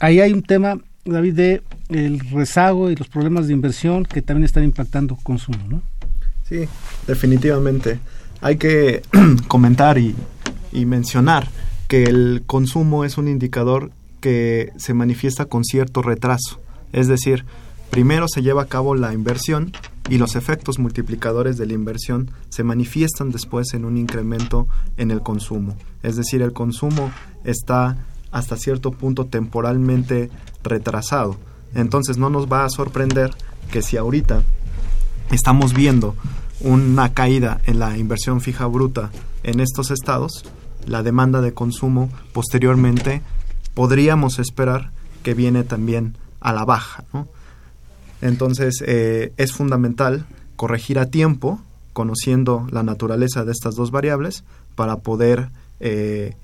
Ahí 0.00 0.20
hay 0.20 0.32
un 0.32 0.42
tema, 0.42 0.78
David, 1.04 1.34
de 1.34 1.62
el 1.88 2.20
rezago 2.20 2.90
y 2.90 2.96
los 2.96 3.08
problemas 3.08 3.46
de 3.46 3.52
inversión 3.52 4.04
que 4.04 4.22
también 4.22 4.44
están 4.44 4.64
impactando 4.64 5.16
consumo, 5.16 5.58
¿no? 5.68 5.82
Sí, 6.48 6.68
definitivamente. 7.06 8.00
Hay 8.40 8.56
que 8.56 9.02
comentar 9.48 9.98
y, 9.98 10.14
mencionar 10.72 11.48
que 11.86 12.04
el 12.04 12.42
consumo 12.46 13.04
es 13.04 13.18
un 13.18 13.28
indicador 13.28 13.90
que 14.20 14.72
se 14.76 14.94
manifiesta 14.94 15.44
con 15.44 15.64
cierto 15.64 16.00
retraso. 16.00 16.60
Es 16.92 17.08
decir, 17.08 17.44
primero 17.90 18.26
se 18.28 18.42
lleva 18.42 18.62
a 18.62 18.66
cabo 18.66 18.94
la 18.94 19.12
inversión 19.12 19.72
y 20.08 20.18
los 20.18 20.34
efectos 20.34 20.78
multiplicadores 20.78 21.58
de 21.58 21.66
la 21.66 21.74
inversión 21.74 22.30
se 22.48 22.64
manifiestan 22.64 23.30
después 23.30 23.74
en 23.74 23.84
un 23.84 23.98
incremento 23.98 24.66
en 24.96 25.10
el 25.10 25.20
consumo. 25.20 25.76
Es 26.02 26.16
decir, 26.16 26.40
el 26.42 26.52
consumo 26.52 27.12
está 27.44 27.98
hasta 28.30 28.56
cierto 28.56 28.92
punto 28.92 29.26
temporalmente 29.26 30.30
retrasado. 30.64 31.36
Entonces 31.74 32.16
no 32.16 32.30
nos 32.30 32.50
va 32.50 32.64
a 32.64 32.70
sorprender 32.70 33.30
que 33.70 33.82
si 33.82 33.96
ahorita 33.96 34.42
estamos 35.32 35.74
viendo 35.74 36.14
una 36.60 37.12
caída 37.12 37.60
en 37.66 37.78
la 37.78 37.98
inversión 37.98 38.40
fija 38.40 38.66
bruta 38.66 39.10
en 39.42 39.60
estos 39.60 39.90
estados, 39.90 40.44
la 40.86 41.02
demanda 41.02 41.40
de 41.40 41.52
consumo 41.52 42.10
posteriormente 42.32 43.22
podríamos 43.74 44.38
esperar 44.38 44.90
que 45.22 45.34
viene 45.34 45.64
también 45.64 46.16
a 46.40 46.52
la 46.52 46.64
baja. 46.64 47.04
Entonces 48.20 48.82
eh, 48.86 49.32
es 49.36 49.52
fundamental 49.52 50.26
corregir 50.56 50.98
a 50.98 51.06
tiempo, 51.06 51.60
conociendo 51.92 52.66
la 52.70 52.82
naturaleza 52.82 53.44
de 53.44 53.52
estas 53.52 53.74
dos 53.74 53.90
variables, 53.90 54.44
para 54.74 54.96
poder 54.96 55.48
eh, 55.80 56.36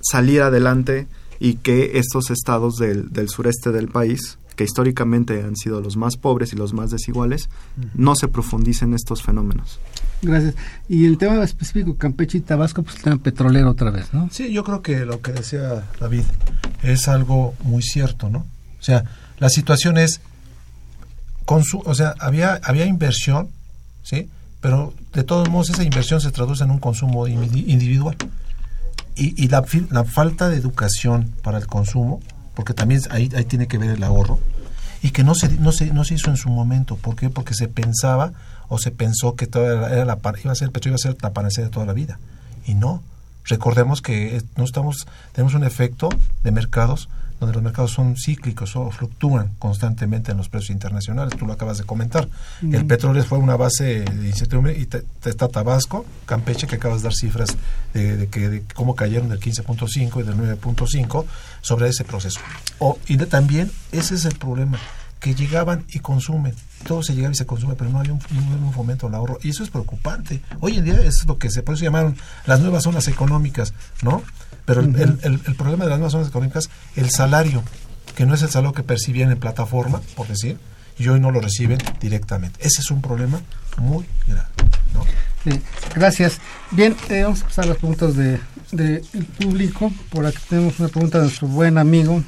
salir 0.00 0.42
adelante 0.42 1.06
y 1.38 1.54
que 1.54 1.98
estos 1.98 2.30
estados 2.30 2.76
del, 2.76 3.10
del, 3.12 3.28
sureste 3.28 3.72
del 3.72 3.88
país, 3.88 4.38
que 4.60 4.64
históricamente 4.64 5.42
han 5.42 5.56
sido 5.56 5.80
los 5.80 5.96
más 5.96 6.18
pobres 6.18 6.52
y 6.52 6.56
los 6.56 6.74
más 6.74 6.90
desiguales, 6.90 7.48
no 7.94 8.14
se 8.14 8.28
profundicen 8.28 8.92
estos 8.92 9.22
fenómenos. 9.22 9.80
Gracias. 10.20 10.54
Y 10.86 11.06
el 11.06 11.16
tema 11.16 11.42
específico, 11.42 11.96
Campeche 11.96 12.36
y 12.36 12.40
Tabasco, 12.42 12.82
pues 12.82 12.96
el 12.96 13.02
tema 13.04 13.16
petrolero 13.16 13.70
otra 13.70 13.90
vez, 13.90 14.12
¿no? 14.12 14.28
Sí, 14.30 14.52
yo 14.52 14.62
creo 14.62 14.82
que 14.82 15.06
lo 15.06 15.22
que 15.22 15.32
decía 15.32 15.88
David, 15.98 16.24
es 16.82 17.08
algo 17.08 17.54
muy 17.62 17.82
cierto, 17.82 18.28
¿no? 18.28 18.40
O 18.40 18.82
sea, 18.82 19.04
la 19.38 19.48
situación 19.48 19.96
es, 19.96 20.20
o 21.46 21.94
sea, 21.94 22.14
había, 22.20 22.60
había 22.62 22.84
inversión, 22.84 23.48
¿sí? 24.02 24.28
Pero 24.60 24.92
de 25.14 25.24
todos 25.24 25.48
modos 25.48 25.70
esa 25.70 25.84
inversión 25.84 26.20
se 26.20 26.32
traduce 26.32 26.64
en 26.64 26.70
un 26.70 26.80
consumo 26.80 27.26
individual. 27.26 28.14
Y, 29.16 29.42
y 29.42 29.48
la, 29.48 29.64
la, 29.88 30.04
falta 30.04 30.50
de 30.50 30.56
educación 30.56 31.32
para 31.42 31.56
el 31.56 31.66
consumo, 31.66 32.20
porque 32.54 32.74
también 32.74 33.00
ahí, 33.08 33.30
ahí 33.34 33.46
tiene 33.46 33.66
que 33.66 33.78
ver 33.78 33.88
el 33.88 34.02
ahorro, 34.02 34.38
y 35.02 35.10
que 35.10 35.24
no 35.24 35.34
se, 35.34 35.48
no, 35.58 35.72
se, 35.72 35.92
no 35.92 36.04
se 36.04 36.14
hizo 36.14 36.30
en 36.30 36.36
su 36.36 36.48
momento. 36.50 36.96
¿Por 36.96 37.16
qué? 37.16 37.30
Porque 37.30 37.54
se 37.54 37.68
pensaba 37.68 38.32
o 38.68 38.78
se 38.78 38.90
pensó 38.90 39.34
que 39.34 39.46
todo 39.46 39.64
era, 39.88 40.04
la, 40.04 40.18
iba 40.42 40.52
a 40.52 40.54
ser, 40.54 40.66
el 40.66 40.72
petróleo 40.72 40.92
iba 40.92 40.96
a 40.96 41.12
ser 41.12 41.22
la 41.22 41.32
panacea 41.32 41.64
de 41.64 41.70
toda 41.70 41.86
la 41.86 41.92
vida. 41.92 42.18
Y 42.66 42.74
no. 42.74 43.02
Recordemos 43.44 44.02
que 44.02 44.42
no 44.56 44.64
estamos, 44.64 45.06
tenemos 45.32 45.54
un 45.54 45.64
efecto 45.64 46.08
de 46.44 46.52
mercados 46.52 47.08
donde 47.40 47.54
los 47.54 47.62
mercados 47.62 47.90
son 47.90 48.16
cíclicos 48.16 48.76
o 48.76 48.90
fluctúan 48.90 49.54
constantemente 49.58 50.30
en 50.30 50.36
los 50.36 50.48
precios 50.48 50.70
internacionales. 50.70 51.34
Tú 51.36 51.46
lo 51.46 51.54
acabas 51.54 51.78
de 51.78 51.84
comentar. 51.84 52.28
El 52.62 52.86
petróleo 52.86 53.24
fue 53.24 53.38
una 53.38 53.56
base 53.56 54.04
de 54.04 54.28
incertidumbre 54.28 54.78
y 54.78 54.82
está 55.26 55.48
Tabasco, 55.48 56.04
Campeche, 56.26 56.66
que 56.66 56.76
acabas 56.76 56.98
de 56.98 57.04
dar 57.04 57.14
cifras 57.14 57.56
de, 57.94 58.28
que, 58.30 58.48
de 58.48 58.62
cómo 58.74 58.94
cayeron 58.94 59.30
del 59.30 59.40
15.5 59.40 60.20
y 60.20 60.22
del 60.22 60.36
9.5 60.36 61.24
sobre 61.62 61.88
ese 61.88 62.04
proceso. 62.04 62.40
O, 62.78 62.98
y 63.06 63.16
también 63.16 63.70
ese 63.90 64.14
es 64.14 64.26
el 64.26 64.36
problema 64.36 64.78
que 65.18 65.34
llegaban 65.34 65.84
y 65.88 66.00
consumen. 66.00 66.54
Todo 66.86 67.02
se 67.02 67.14
llegaba 67.14 67.32
y 67.32 67.36
se 67.36 67.46
consume, 67.46 67.74
pero 67.74 67.90
no 67.90 68.00
hay 68.00 68.08
un, 68.08 68.20
un, 68.64 68.72
fomento 68.72 69.06
al 69.06 69.14
ahorro. 69.14 69.38
Y 69.42 69.50
eso 69.50 69.62
es 69.62 69.70
preocupante. 69.70 70.40
Hoy 70.60 70.78
en 70.78 70.84
día 70.84 71.00
es 71.00 71.26
lo 71.26 71.36
que 71.38 71.50
se, 71.50 71.62
por 71.62 71.74
eso 71.74 71.84
llamaron 71.84 72.16
las 72.46 72.60
nuevas 72.60 72.84
zonas 72.84 73.06
económicas, 73.06 73.74
¿no? 74.02 74.22
Pero 74.64 74.82
el, 74.82 75.18
el, 75.22 75.54
problema 75.56 75.84
de 75.84 75.90
las 75.90 75.98
nuevas 75.98 76.12
zonas 76.12 76.28
económicas, 76.28 76.70
el 76.96 77.10
salario, 77.10 77.62
que 78.14 78.26
no 78.26 78.34
es 78.34 78.42
el 78.42 78.50
salario 78.50 78.74
que 78.74 78.82
percibían 78.82 79.30
en 79.30 79.38
plataforma, 79.38 80.00
por 80.16 80.28
decir, 80.28 80.58
y 80.98 81.08
hoy 81.08 81.18
no 81.18 81.30
lo 81.30 81.40
reciben 81.40 81.78
directamente. 82.00 82.58
Ese 82.60 82.82
es 82.82 82.90
un 82.90 83.00
problema 83.00 83.40
muy 83.78 84.04
grave. 84.26 84.48
¿no? 84.94 85.04
gracias. 85.94 86.38
Bien, 86.70 86.94
eh, 87.08 87.22
vamos 87.22 87.42
a 87.42 87.44
pasar 87.46 87.64
a 87.64 87.68
las 87.68 87.78
preguntas 87.78 88.14
del 88.16 88.40
de, 88.72 89.02
público. 89.38 89.92
Por 90.10 90.26
aquí 90.26 90.38
tenemos 90.48 90.78
una 90.78 90.88
pregunta 90.88 91.18
de 91.18 91.24
nuestro 91.24 91.48
buen 91.48 91.78
amigo 91.78 92.22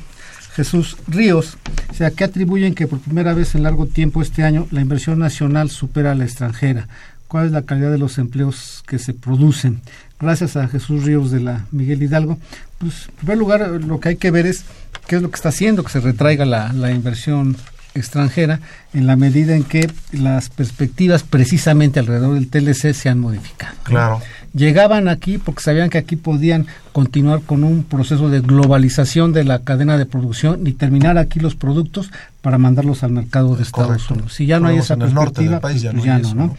Jesús 0.54 0.96
Ríos. 1.06 1.58
O 1.90 1.94
sea, 1.94 2.10
¿qué 2.10 2.24
atribuyen 2.24 2.74
que 2.74 2.86
por 2.86 3.00
primera 3.00 3.34
vez 3.34 3.54
en 3.54 3.62
largo 3.62 3.86
tiempo 3.86 4.22
este 4.22 4.42
año 4.42 4.66
la 4.70 4.80
inversión 4.80 5.18
nacional 5.18 5.70
supera 5.70 6.12
a 6.12 6.14
la 6.14 6.24
extranjera? 6.24 6.88
¿Cuál 7.28 7.46
es 7.46 7.52
la 7.52 7.62
calidad 7.62 7.90
de 7.90 7.98
los 7.98 8.18
empleos 8.18 8.82
que 8.86 8.98
se 8.98 9.14
producen? 9.14 9.80
Gracias 10.22 10.56
a 10.56 10.68
Jesús 10.68 11.04
Ríos 11.04 11.30
de 11.30 11.40
la 11.40 11.66
Miguel 11.72 12.02
Hidalgo, 12.02 12.38
pues 12.78 13.08
en 13.08 13.14
primer 13.16 13.38
lugar 13.38 13.68
lo 13.68 14.00
que 14.00 14.10
hay 14.10 14.16
que 14.16 14.30
ver 14.30 14.46
es 14.46 14.64
qué 15.06 15.16
es 15.16 15.22
lo 15.22 15.30
que 15.30 15.36
está 15.36 15.50
haciendo 15.50 15.84
que 15.84 15.92
se 15.92 16.00
retraiga 16.00 16.44
la, 16.44 16.72
la 16.72 16.90
inversión 16.92 17.56
extranjera 17.94 18.60
en 18.94 19.06
la 19.06 19.16
medida 19.16 19.54
en 19.54 19.64
que 19.64 19.90
las 20.12 20.48
perspectivas 20.48 21.24
precisamente 21.24 22.00
alrededor 22.00 22.34
del 22.34 22.48
TLC 22.48 22.94
se 22.94 23.10
han 23.10 23.18
modificado. 23.18 23.74
Claro 23.82 24.22
llegaban 24.55 25.09
aquí 25.09 25.38
porque 25.38 25.62
sabían 25.62 25.90
que 25.90 25.98
aquí 25.98 26.16
podían 26.16 26.66
continuar 26.92 27.40
con 27.40 27.64
un 27.64 27.84
proceso 27.84 28.28
de 28.28 28.40
globalización 28.40 29.32
de 29.32 29.44
la 29.44 29.61
cadena 29.61 29.96
de 29.96 30.07
producción 30.07 30.66
y 30.66 30.72
terminar 30.72 31.16
aquí 31.18 31.40
los 31.40 31.55
productos 31.55 32.11
para 32.42 32.59
mandarlos 32.59 33.03
al 33.03 33.12
mercado 33.12 33.57
de 33.57 33.62
Estados 33.62 34.11
Unidos. 34.11 34.34
Si 34.34 34.46
ya 34.46 34.61
no 34.61 34.68
hay 34.68 34.78
esa 34.78 34.96
perspectiva, 34.96 35.61
pues 35.61 35.80
ya, 35.80 35.92
no, 35.92 36.34
¿no? 36.34 36.57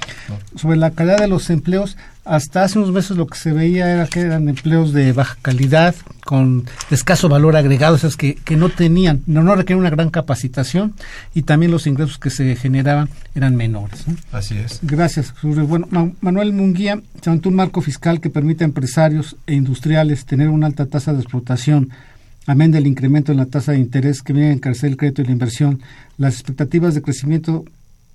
Sobre 0.56 0.78
la 0.78 0.92
calidad 0.92 1.18
de 1.18 1.28
los 1.28 1.50
empleos, 1.50 1.98
hasta 2.26 2.64
hace 2.64 2.80
unos 2.80 2.92
meses 2.92 3.18
lo 3.18 3.28
que 3.28 3.38
se 3.38 3.52
veía 3.52 3.92
era 3.92 4.08
que 4.08 4.22
eran 4.22 4.48
empleos 4.48 4.94
de 4.94 5.12
baja 5.12 5.38
calidad, 5.42 5.94
con 6.24 6.66
escaso 6.90 7.28
valor 7.28 7.58
agregado, 7.58 7.98
o 7.98 8.18
que, 8.18 8.36
que 8.36 8.56
no 8.56 8.70
tenían, 8.70 9.24
no, 9.28 9.44
no 9.44 9.56
requerían 9.56 9.82
una 9.82 9.90
gran 9.90 10.10
capacitación 10.10 10.94
y 11.34 11.42
también 11.42 11.72
los 11.72 11.86
ingresos 11.86 12.18
que 12.18 12.30
se 12.30 12.56
generaban 12.56 13.10
eran 13.36 13.58
menores. 13.58 14.06
Así 14.32 14.58
es. 14.58 14.80
Gracias. 14.84 15.34
Bueno, 15.44 16.14
Manuel 16.22 16.54
Munguía 16.54 17.02
un 17.46 17.56
marco 17.56 17.82
fiscal 17.84 18.20
que 18.20 18.30
permite 18.30 18.64
a 18.64 18.68
empresarios 18.68 19.36
e 19.46 19.54
industriales 19.54 20.26
tener 20.26 20.50
una 20.50 20.68
alta 20.68 20.86
tasa 20.86 21.14
de 21.14 21.20
explotación, 21.20 21.90
amén 22.48 22.72
del 22.72 22.88
incremento 22.88 23.32
en 23.32 23.38
la 23.38 23.46
tasa 23.46 23.74
de 23.74 23.80
interés 23.80 24.22
que 24.22 24.34
viene 24.34 24.50
a 24.50 24.54
encarecer 24.54 24.90
el 24.90 24.98
crédito 24.98 25.22
y 25.22 25.26
la 25.26 25.32
inversión. 25.32 25.82
Las 26.18 26.34
expectativas 26.34 26.96
de 26.96 27.02
crecimiento 27.02 27.66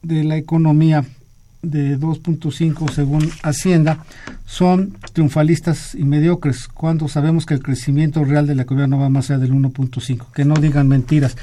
de 0.03 0.25
la 0.25 0.37
economía 0.37 1.05
de 1.63 1.99
2.5 1.99 2.91
según 2.91 3.31
Hacienda 3.43 4.05
son 4.47 4.95
triunfalistas 5.13 5.95
y 5.95 6.05
mediocres 6.05 6.69
cuando 6.69 7.09
sabemos 7.09 7.47
que 7.47 7.55
el 7.55 7.63
crecimiento 7.63 8.25
real 8.25 8.47
de 8.47 8.55
la 8.55 8.63
economía 8.63 8.87
no 8.87 8.99
va 8.99 9.09
más 9.09 9.31
allá 9.31 9.41
del 9.41 9.53
1.5. 9.53 10.33
Que 10.33 10.45
no 10.45 10.55
digan 10.55 10.89
mentiras. 10.89 11.37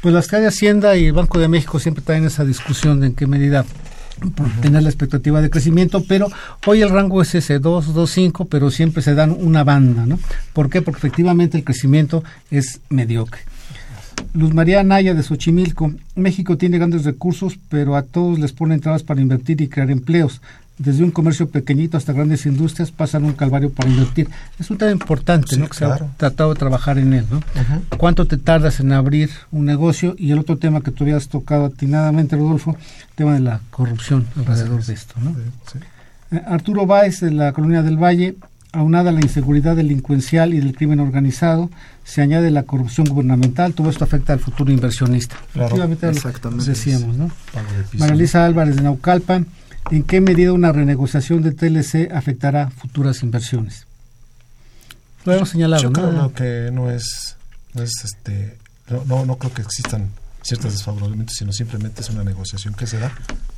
Pues 0.00 0.14
las 0.14 0.28
que 0.28 0.36
de 0.36 0.46
Hacienda 0.46 0.96
y 0.96 1.06
el 1.06 1.12
Banco 1.12 1.38
de 1.38 1.48
México 1.48 1.78
siempre 1.78 2.02
traen 2.02 2.24
esa 2.24 2.44
discusión 2.44 3.00
de 3.00 3.08
en 3.08 3.14
qué 3.14 3.26
medida 3.26 3.66
tener 4.60 4.82
la 4.82 4.88
expectativa 4.88 5.40
de 5.40 5.50
crecimiento, 5.50 6.04
pero 6.06 6.28
hoy 6.66 6.82
el 6.82 6.90
rango 6.90 7.22
es 7.22 7.34
ese 7.34 7.58
2, 7.58 7.94
2, 7.94 8.10
5, 8.10 8.44
pero 8.46 8.70
siempre 8.70 9.02
se 9.02 9.14
dan 9.14 9.36
una 9.38 9.64
banda, 9.64 10.06
¿no? 10.06 10.18
¿Por 10.52 10.70
qué? 10.70 10.82
Porque 10.82 10.98
efectivamente 10.98 11.58
el 11.58 11.64
crecimiento 11.64 12.22
es 12.50 12.80
mediocre. 12.88 13.40
Luz 14.32 14.54
María 14.54 14.82
Naya 14.84 15.14
de 15.14 15.22
Xochimilco, 15.22 15.92
México 16.14 16.56
tiene 16.56 16.78
grandes 16.78 17.04
recursos, 17.04 17.58
pero 17.68 17.96
a 17.96 18.02
todos 18.02 18.38
les 18.38 18.52
ponen 18.52 18.80
trabas 18.80 19.02
para 19.02 19.20
invertir 19.20 19.60
y 19.60 19.68
crear 19.68 19.90
empleos. 19.90 20.40
Desde 20.80 21.04
un 21.04 21.10
comercio 21.10 21.46
pequeñito 21.46 21.98
hasta 21.98 22.14
grandes 22.14 22.46
industrias 22.46 22.90
pasan 22.90 23.24
un 23.24 23.34
calvario 23.34 23.70
para 23.70 23.90
invertir. 23.90 24.30
Es 24.58 24.70
un 24.70 24.78
tema 24.78 24.90
importante, 24.90 25.58
¿no? 25.58 25.68
Que 25.68 25.74
se 25.74 25.84
ha 25.84 25.94
tratado 26.16 26.54
de 26.54 26.58
trabajar 26.58 26.96
en 26.96 27.12
él, 27.12 27.26
¿no? 27.30 27.42
¿Cuánto 27.98 28.26
te 28.26 28.38
tardas 28.38 28.80
en 28.80 28.92
abrir 28.92 29.28
un 29.50 29.66
negocio? 29.66 30.14
Y 30.16 30.30
el 30.30 30.38
otro 30.38 30.56
tema 30.56 30.80
que 30.80 30.90
tú 30.90 31.04
habías 31.04 31.28
tocado 31.28 31.66
atinadamente, 31.66 32.34
Rodolfo, 32.34 32.78
el 33.10 33.14
tema 33.14 33.34
de 33.34 33.40
la 33.40 33.60
corrupción 33.70 34.26
alrededor 34.38 34.82
de 34.82 34.94
esto, 34.94 35.16
¿no? 35.20 35.36
Eh, 36.30 36.42
Arturo 36.46 36.86
Báez 36.86 37.20
de 37.20 37.30
la 37.30 37.52
Colonia 37.52 37.82
del 37.82 38.02
Valle, 38.02 38.36
aunada 38.72 39.10
a 39.10 39.12
la 39.12 39.20
inseguridad 39.20 39.76
delincuencial 39.76 40.54
y 40.54 40.60
del 40.60 40.74
crimen 40.74 41.00
organizado, 41.00 41.68
se 42.04 42.22
añade 42.22 42.50
la 42.50 42.62
corrupción 42.62 43.06
gubernamental, 43.06 43.74
todo 43.74 43.90
esto 43.90 44.04
afecta 44.04 44.32
al 44.32 44.40
futuro 44.40 44.72
inversionista. 44.72 45.36
exactamente. 46.08 46.64
decíamos, 46.64 47.16
¿no? 47.16 47.30
María 47.98 48.46
Álvarez 48.46 48.76
de 48.76 48.82
Naucalpan, 48.82 49.46
¿en 49.90 50.02
qué 50.02 50.20
medida 50.20 50.52
una 50.52 50.72
renegociación 50.72 51.42
del 51.42 51.56
TLC 51.56 52.12
afectará 52.12 52.70
futuras 52.70 53.22
inversiones? 53.22 53.86
Lo 55.24 55.34
hemos 55.34 55.50
señalado, 55.50 55.82
Yo 55.82 55.92
creo 55.92 56.32
que 56.32 56.70
no 56.72 56.90
es, 56.90 57.36
no 57.74 57.82
es 57.82 57.92
este, 58.04 58.56
no, 59.06 59.24
no, 59.24 59.36
creo 59.36 59.52
que 59.52 59.62
existan 59.62 60.08
ciertos 60.42 60.72
desfavoramientos, 60.72 61.36
sino 61.36 61.52
simplemente 61.52 62.00
es 62.00 62.08
una 62.08 62.24
negociación 62.24 62.74
que 62.74 62.86
se 62.86 62.98
da 62.98 63.12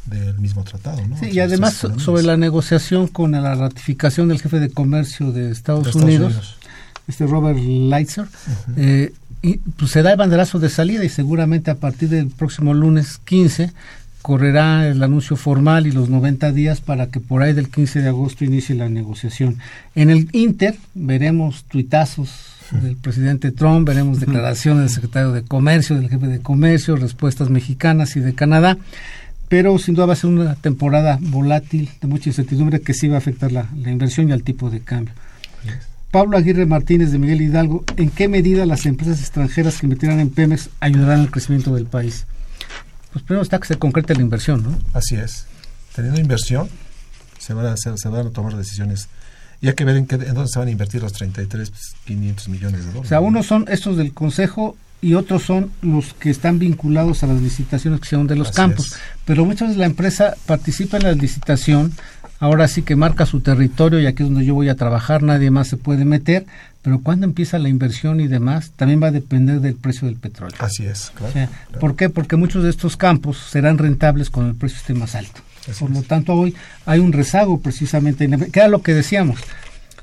del 0.07 0.39
mismo 0.39 0.64
tratado. 0.64 1.07
¿no? 1.07 1.16
Sí, 1.18 1.31
y 1.31 1.39
además 1.39 1.75
sobre 1.99 2.25
la 2.25 2.37
negociación 2.37 3.07
con 3.07 3.33
la 3.33 3.55
ratificación 3.55 4.29
del 4.29 4.41
jefe 4.41 4.59
de 4.59 4.70
comercio 4.70 5.31
de 5.31 5.51
Estados, 5.51 5.95
Unidos 5.95 6.59
este 7.09 7.27
Robert 7.27 7.59
Leitzer, 7.59 8.27
eh, 8.77 9.12
y 9.43 9.57
pues 9.57 9.91
se 9.91 10.03
da 10.03 10.12
el 10.12 10.16
banderazo 10.16 10.59
de 10.59 10.68
salida 10.68 11.05
y 11.05 11.09
seguramente 11.09 11.70
a 11.70 11.75
partir 11.75 12.09
del 12.09 12.29
próximo 12.29 12.75
lunes 12.75 13.18
15 13.25 13.73
correrá 14.23 14.89
el 14.89 15.03
anuncio 15.03 15.37
formal 15.37 15.87
y 15.87 15.93
los 15.93 16.09
90 16.09 16.53
días 16.53 16.81
para 16.81 17.09
que 17.09 17.20
por 17.20 17.43
ahí 17.43 17.53
del 17.53 17.68
15 17.68 18.01
de 18.01 18.09
agosto 18.09 18.45
inicie 18.45 18.75
la 18.75 18.89
negociación. 18.89 19.59
En 19.95 20.11
el 20.11 20.29
Inter 20.33 20.77
veremos 20.95 21.64
tuitazos 21.64 22.31
del 22.70 22.97
presidente 22.97 23.51
Trump, 23.51 23.87
veremos 23.87 24.20
declaraciones 24.20 24.85
del 24.85 24.91
secretario 24.91 25.33
de 25.33 25.43
Comercio, 25.43 25.97
del 25.97 26.09
jefe 26.09 26.29
de 26.29 26.41
Comercio, 26.41 26.97
respuestas 26.97 27.51
mexicanas 27.51 28.16
y 28.16 28.20
de 28.20 28.35
Canadá, 28.35 28.79
pero 29.49 29.79
sin 29.79 29.95
duda 29.95 30.07
va 30.07 30.14
a 30.14 30.16
ser 30.16 30.31
una 30.31 30.55
temporada 30.55 31.18
volátil 31.20 31.91
de 32.01 32.09
mucha 32.09 32.31
incertidumbre 32.31 32.81
que 32.81 32.95
sí 32.95 33.09
va 33.09 33.16
a 33.16 33.18
afectar 33.18 33.53
la, 33.53 33.68
la 33.77 33.91
inversión 33.91 34.29
y 34.29 34.33
al 34.33 34.43
tipo 34.43 34.70
de 34.70 34.81
cambio. 34.81 35.12
Pablo 36.11 36.37
Aguirre 36.37 36.66
Martínez 36.66 37.11
de 37.11 37.18
Miguel 37.18 37.43
Hidalgo, 37.43 37.85
¿en 37.97 38.11
qué 38.11 38.29
medida 38.29 38.66
las 38.66 38.87
empresas 38.87 39.20
extranjeras 39.20 39.79
que 39.79 39.87
invertirán 39.87 40.20
en 40.20 40.31
Pemex 40.31 40.70
ayudarán 40.81 41.20
al 41.20 41.31
crecimiento 41.31 41.75
del 41.75 41.87
país? 41.87 42.27
Pues 43.13 43.25
primero 43.25 43.43
está 43.43 43.59
que 43.59 43.69
se 43.69 43.77
concrete 43.77 44.15
la 44.15 44.23
inversión, 44.23 44.63
¿no? 44.63 44.79
Así 44.95 45.17
es. 45.17 45.47
Teniendo 45.95 46.21
inversión, 46.21 46.69
se 47.39 47.55
van 47.55 47.67
a, 47.67 47.77
se, 47.77 48.09
van 48.09 48.27
a 48.27 48.31
tomar 48.31 48.57
decisiones. 48.57 49.09
Y 49.61 49.69
hay 49.69 49.75
que 49.75 49.85
ver 49.85 49.97
en, 49.97 50.07
qué, 50.07 50.17
en 50.17 50.35
dónde 50.35 50.49
se 50.49 50.59
van 50.59 50.69
a 50.69 50.71
invertir 50.71 51.03
los 51.03 51.13
33, 51.13 51.71
500 52.07 52.49
millones 52.49 52.81
de 52.81 52.87
dólares. 52.87 53.07
O 53.07 53.09
sea, 53.09 53.21
unos 53.21 53.47
son 53.47 53.67
estos 53.69 53.97
del 53.97 54.13
Consejo 54.13 54.77
y 55.03 55.15
otros 55.15 55.43
son 55.43 55.73
los 55.83 56.15
que 56.15 56.31
están 56.31 56.61
vinculados 56.61 57.23
a 57.23 57.27
las 57.27 57.43
licitaciones 57.43 58.01
que 58.01 58.07
se 58.07 58.17
de 58.17 58.37
los 58.37 58.53
campos. 58.53 58.95
Pero 59.25 59.45
muchas 59.45 59.69
veces 59.69 59.79
la 59.79 59.87
empresa 59.87 60.35
participa 60.47 60.97
en 60.97 61.03
la 61.03 61.13
licitación, 61.13 61.93
ahora 62.39 62.69
sí 62.69 62.83
que 62.83 62.95
marca 62.95 63.27
su 63.27 63.41
territorio 63.41 64.01
y 64.01 64.07
aquí 64.07 64.23
es 64.23 64.29
donde 64.29 64.45
yo 64.45 64.55
voy 64.55 64.69
a 64.69 64.77
trabajar, 64.77 65.23
nadie 65.25 65.51
más 65.51 65.67
se 65.67 65.77
puede 65.77 66.05
meter, 66.05 66.47
pero 66.83 67.01
cuando 67.01 67.26
empieza 67.26 67.59
la 67.61 67.68
inversión 67.68 68.20
y 68.20 68.26
demás, 68.26 68.72
también 68.74 69.01
va 69.01 69.07
a 69.07 69.12
depender 69.12 69.61
del 69.61 69.76
precio 69.76 70.09
del 70.09 70.16
petróleo. 70.16 70.57
Así 70.59 70.85
es, 70.85 71.12
claro. 71.14 71.51
¿Por 71.78 71.95
qué? 71.95 72.11
Porque 72.11 72.37
muchos 72.37 72.64
de 72.64 72.70
estos 72.70 72.97
campos 72.97 73.39
serán 73.39 73.78
rentables 73.78 74.30
cuando 74.30 74.51
el 74.51 74.57
precio 74.57 74.78
esté 74.78 74.93
más 74.93 75.14
alto. 75.14 75.41
Por 75.78 75.91
lo 75.91 76.03
tanto, 76.03 76.35
hoy 76.35 76.55
hay 76.85 76.99
un 76.99 77.12
rezago 77.12 77.61
precisamente, 77.61 78.24
en 78.24 78.51
que 78.51 78.59
era 78.59 78.68
lo 78.68 78.83
que 78.83 78.95
decíamos. 78.95 79.39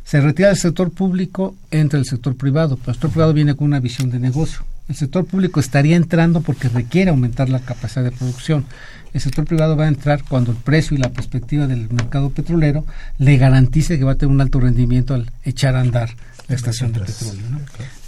Se 0.05 0.21
retira 0.21 0.47
del 0.47 0.57
sector 0.57 0.89
público, 0.89 1.55
entra 1.69 1.99
el 1.99 2.05
sector 2.05 2.35
privado, 2.35 2.77
pero 2.77 2.91
el 2.91 2.95
sector 2.95 3.11
privado 3.11 3.33
viene 3.33 3.55
con 3.55 3.67
una 3.67 3.81
visión 3.81 4.09
de 4.09 4.19
negocio. 4.19 4.61
El 4.87 4.95
sector 4.95 5.25
público 5.25 5.59
estaría 5.59 5.97
entrando 5.97 6.41
porque 6.41 6.69
requiere 6.69 7.11
aumentar 7.11 7.49
la 7.49 7.59
capacidad 7.59 8.03
de 8.03 8.11
producción. 8.11 8.65
El 9.13 9.21
sector 9.21 9.45
privado 9.45 9.75
va 9.75 9.85
a 9.85 9.89
entrar 9.89 10.23
cuando 10.23 10.51
el 10.51 10.57
precio 10.57 10.95
y 10.95 10.99
la 10.99 11.11
perspectiva 11.11 11.67
del 11.67 11.91
mercado 11.91 12.31
petrolero 12.31 12.85
le 13.17 13.37
garantice 13.37 13.99
que 13.99 14.03
va 14.03 14.13
a 14.13 14.15
tener 14.15 14.33
un 14.33 14.41
alto 14.41 14.59
rendimiento 14.59 15.13
al 15.13 15.29
echar 15.43 15.75
a 15.75 15.81
andar 15.81 16.09
la 16.49 16.55
estación 16.55 16.91
de 16.91 17.01
petróleo. 17.01 17.43
¿no? 17.51 17.59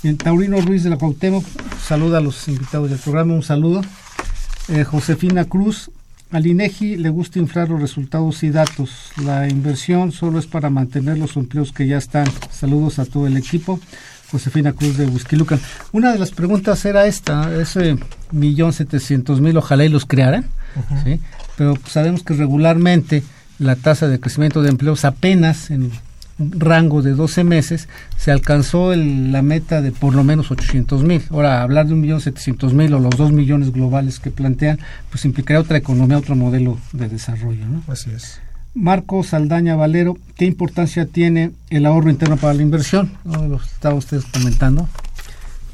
Bien, 0.04 0.18
Taurino 0.18 0.60
Ruiz 0.62 0.84
de 0.84 0.90
la 0.90 0.98
Cuauhtémoc 0.98 1.46
saluda 1.88 2.18
a 2.18 2.22
los 2.22 2.48
invitados 2.48 2.90
del 2.90 3.00
programa, 3.00 3.34
un 3.34 3.44
saludo. 3.44 3.82
Eh, 4.68 4.84
Josefina 4.84 5.46
Cruz, 5.46 5.92
al 6.32 6.48
INEGI 6.48 6.98
le 6.98 7.10
gusta 7.10 7.40
inflar 7.40 7.70
los 7.70 7.80
resultados 7.80 8.42
y 8.44 8.50
datos. 8.50 9.12
La 9.24 9.48
inversión 9.48 10.12
solo 10.12 10.40
es 10.40 10.48
para 10.48 10.70
mantener 10.70 11.20
los 11.20 11.38
empleos 11.38 11.72
que 11.72 11.88
ya 11.88 11.98
están. 11.98 12.26
Saludos 12.52 13.00
a 13.00 13.06
todo 13.06 13.28
el 13.28 13.38
equipo. 13.38 13.80
Josefina 14.32 14.74
Cruz 14.74 14.98
de 14.98 15.06
Huizquilucan. 15.06 15.60
Una 15.92 16.14
de 16.14 16.20
las 16.20 16.32
preguntas 16.32 16.84
era 16.86 17.06
esta, 17.06 17.54
ese 17.62 17.98
millón 18.32 18.74
setecientos 18.74 19.42
mil, 19.42 19.58
ojalá 19.58 19.84
y 19.84 19.90
los 19.90 20.06
crearan, 20.06 20.46
¿sí? 21.04 21.20
pero 21.58 21.78
sabemos 21.86 22.24
que 22.24 22.34
regularmente 22.34 23.24
la 23.60 23.76
tasa 23.76 24.08
de 24.08 24.22
crecimiento 24.22 24.62
de 24.62 24.70
empleos 24.70 25.04
apenas 25.04 25.70
en 25.70 25.92
rango 26.52 27.02
de 27.02 27.12
12 27.12 27.44
meses 27.44 27.88
se 28.18 28.32
alcanzó 28.32 28.94
el- 28.94 29.32
la 29.32 29.42
meta 29.42 29.82
de 29.82 29.92
por 29.92 30.14
lo 30.16 30.24
menos 30.24 30.52
800 30.52 31.04
mil. 31.04 31.24
Ahora, 31.30 31.62
hablar 31.62 31.88
de 31.88 31.94
un 31.94 32.02
millón 32.02 32.22
setecientos 32.22 32.74
mil 32.74 32.94
o 32.94 33.00
los 33.00 33.16
dos 33.18 33.32
millones 33.32 33.72
globales 33.72 34.20
que 34.20 34.32
plantean, 34.32 34.80
pues 35.10 35.26
implicaría 35.26 35.60
otra 35.62 35.78
economía, 35.78 36.18
otro 36.18 36.36
modelo 36.36 36.78
de 36.94 37.10
desarrollo. 37.10 37.66
¿no? 37.68 37.84
Así 37.88 38.10
es. 38.12 38.40
Marco 38.74 39.22
Saldaña 39.24 39.76
Valero, 39.76 40.18
¿qué 40.38 40.46
importancia 40.46 41.06
tiene 41.06 41.52
el 41.70 41.86
ahorro 41.86 42.10
interno 42.10 42.38
para 42.38 42.54
la 42.54 42.62
inversión? 42.62 43.12
¿No? 43.26 43.46
Lo 43.48 43.56
estaba 43.58 43.96
ustedes 43.96 44.24
comentando. 44.34 44.88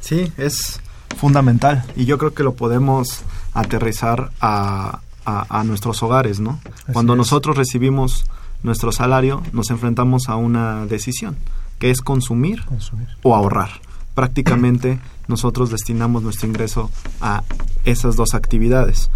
Sí, 0.00 0.32
es 0.36 0.80
fundamental 1.16 1.84
y 1.96 2.04
yo 2.06 2.18
creo 2.18 2.34
que 2.34 2.42
lo 2.42 2.54
podemos 2.54 3.22
aterrizar 3.54 4.30
a, 4.40 5.00
a- 5.24 5.60
a 5.60 5.64
nuestros 5.64 6.02
hogares, 6.02 6.40
¿no? 6.40 6.60
Cuando 6.92 7.12
es. 7.14 7.18
nosotros 7.18 7.56
recibimos 7.56 8.24
nuestro 8.62 8.92
salario, 8.92 9.42
nos 9.52 9.70
enfrentamos 9.70 10.28
a 10.28 10.36
una 10.36 10.86
decisión, 10.86 11.36
que 11.78 11.90
es 11.90 12.00
consumir 12.00 12.64
Consumir. 12.64 13.08
o 13.22 13.34
ahorrar. 13.34 13.70
Prácticamente 14.14 14.98
nosotros 15.28 15.70
destinamos 15.70 16.22
nuestro 16.22 16.48
ingreso 16.48 16.90
a 17.20 17.44
esas 17.84 18.16
dos 18.16 18.34
actividades. 18.34 19.10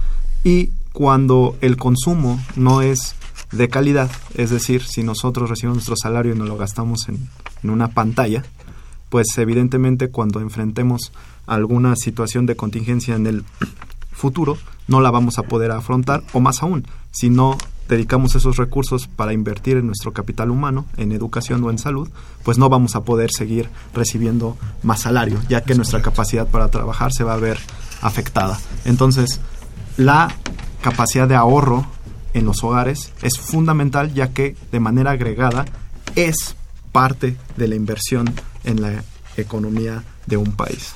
Y 0.45 0.71
cuando 0.93 1.57
el 1.61 1.77
consumo 1.77 2.41
no 2.57 2.83
es 2.83 3.15
de 3.51 3.69
calidad, 3.69 4.11
es 4.35 4.51
decir, 4.51 4.83
si 4.83 5.03
nosotros 5.03 5.51
recibimos 5.51 5.77
nuestro 5.77 5.97
salario 5.97 6.35
y 6.35 6.39
nos 6.39 6.49
lo 6.49 6.57
gastamos 6.57 7.09
en, 7.09 7.29
en 7.63 7.71
una 7.71 7.89
pantalla, 7.89 8.43
pues 9.09 9.27
evidentemente 9.37 10.09
cuando 10.09 10.41
enfrentemos 10.41 11.13
alguna 11.47 11.97
situación 11.97 12.47
de 12.47 12.57
contingencia 12.57 13.15
en 13.15 13.27
el 13.27 13.45
futuro, 14.13 14.57
no 14.89 15.01
la 15.01 15.11
vamos 15.11 15.39
a 15.39 15.43
poder 15.43 15.71
afrontar, 15.71 16.23
o 16.33 16.41
más 16.41 16.63
aún, 16.63 16.87
si 17.11 17.31
no 17.31 17.59
dedicamos 17.93 18.35
esos 18.35 18.57
recursos 18.57 19.07
para 19.07 19.33
invertir 19.33 19.77
en 19.77 19.87
nuestro 19.87 20.13
capital 20.13 20.51
humano, 20.51 20.87
en 20.97 21.13
educación 21.13 21.63
o 21.65 21.71
en 21.71 21.79
salud, 21.79 22.09
pues 22.43 22.59
no 22.59 22.69
vamos 22.69 22.97
a 22.97 23.05
poder 23.05 23.31
seguir 23.31 23.69
recibiendo 23.95 24.57
más 24.83 25.01
salario, 25.01 25.41
ya 25.49 25.63
que 25.63 25.75
nuestra 25.75 26.01
capacidad 26.01 26.47
para 26.49 26.69
trabajar 26.69 27.13
se 27.13 27.25
va 27.25 27.35
a 27.35 27.39
ver 27.39 27.59
afectada. 28.01 28.59
Entonces, 28.85 29.41
la 29.97 30.35
capacidad 30.81 31.29
de 31.29 31.35
ahorro 31.35 31.87
en 32.35 32.47
los 32.47 32.65
hogares 32.65 33.13
es 33.23 33.39
fundamental, 33.39 34.15
ya 34.15 34.29
que 34.29 34.57
de 34.71 34.81
manera 34.81 35.11
agregada 35.11 35.67
es 36.17 36.57
parte 36.93 37.37
de 37.57 37.69
la 37.69 37.75
inversión 37.75 38.33
en 38.65 38.81
la 38.81 39.05
economía 39.37 40.03
de 40.27 40.39
un 40.39 40.53
país. 40.53 40.95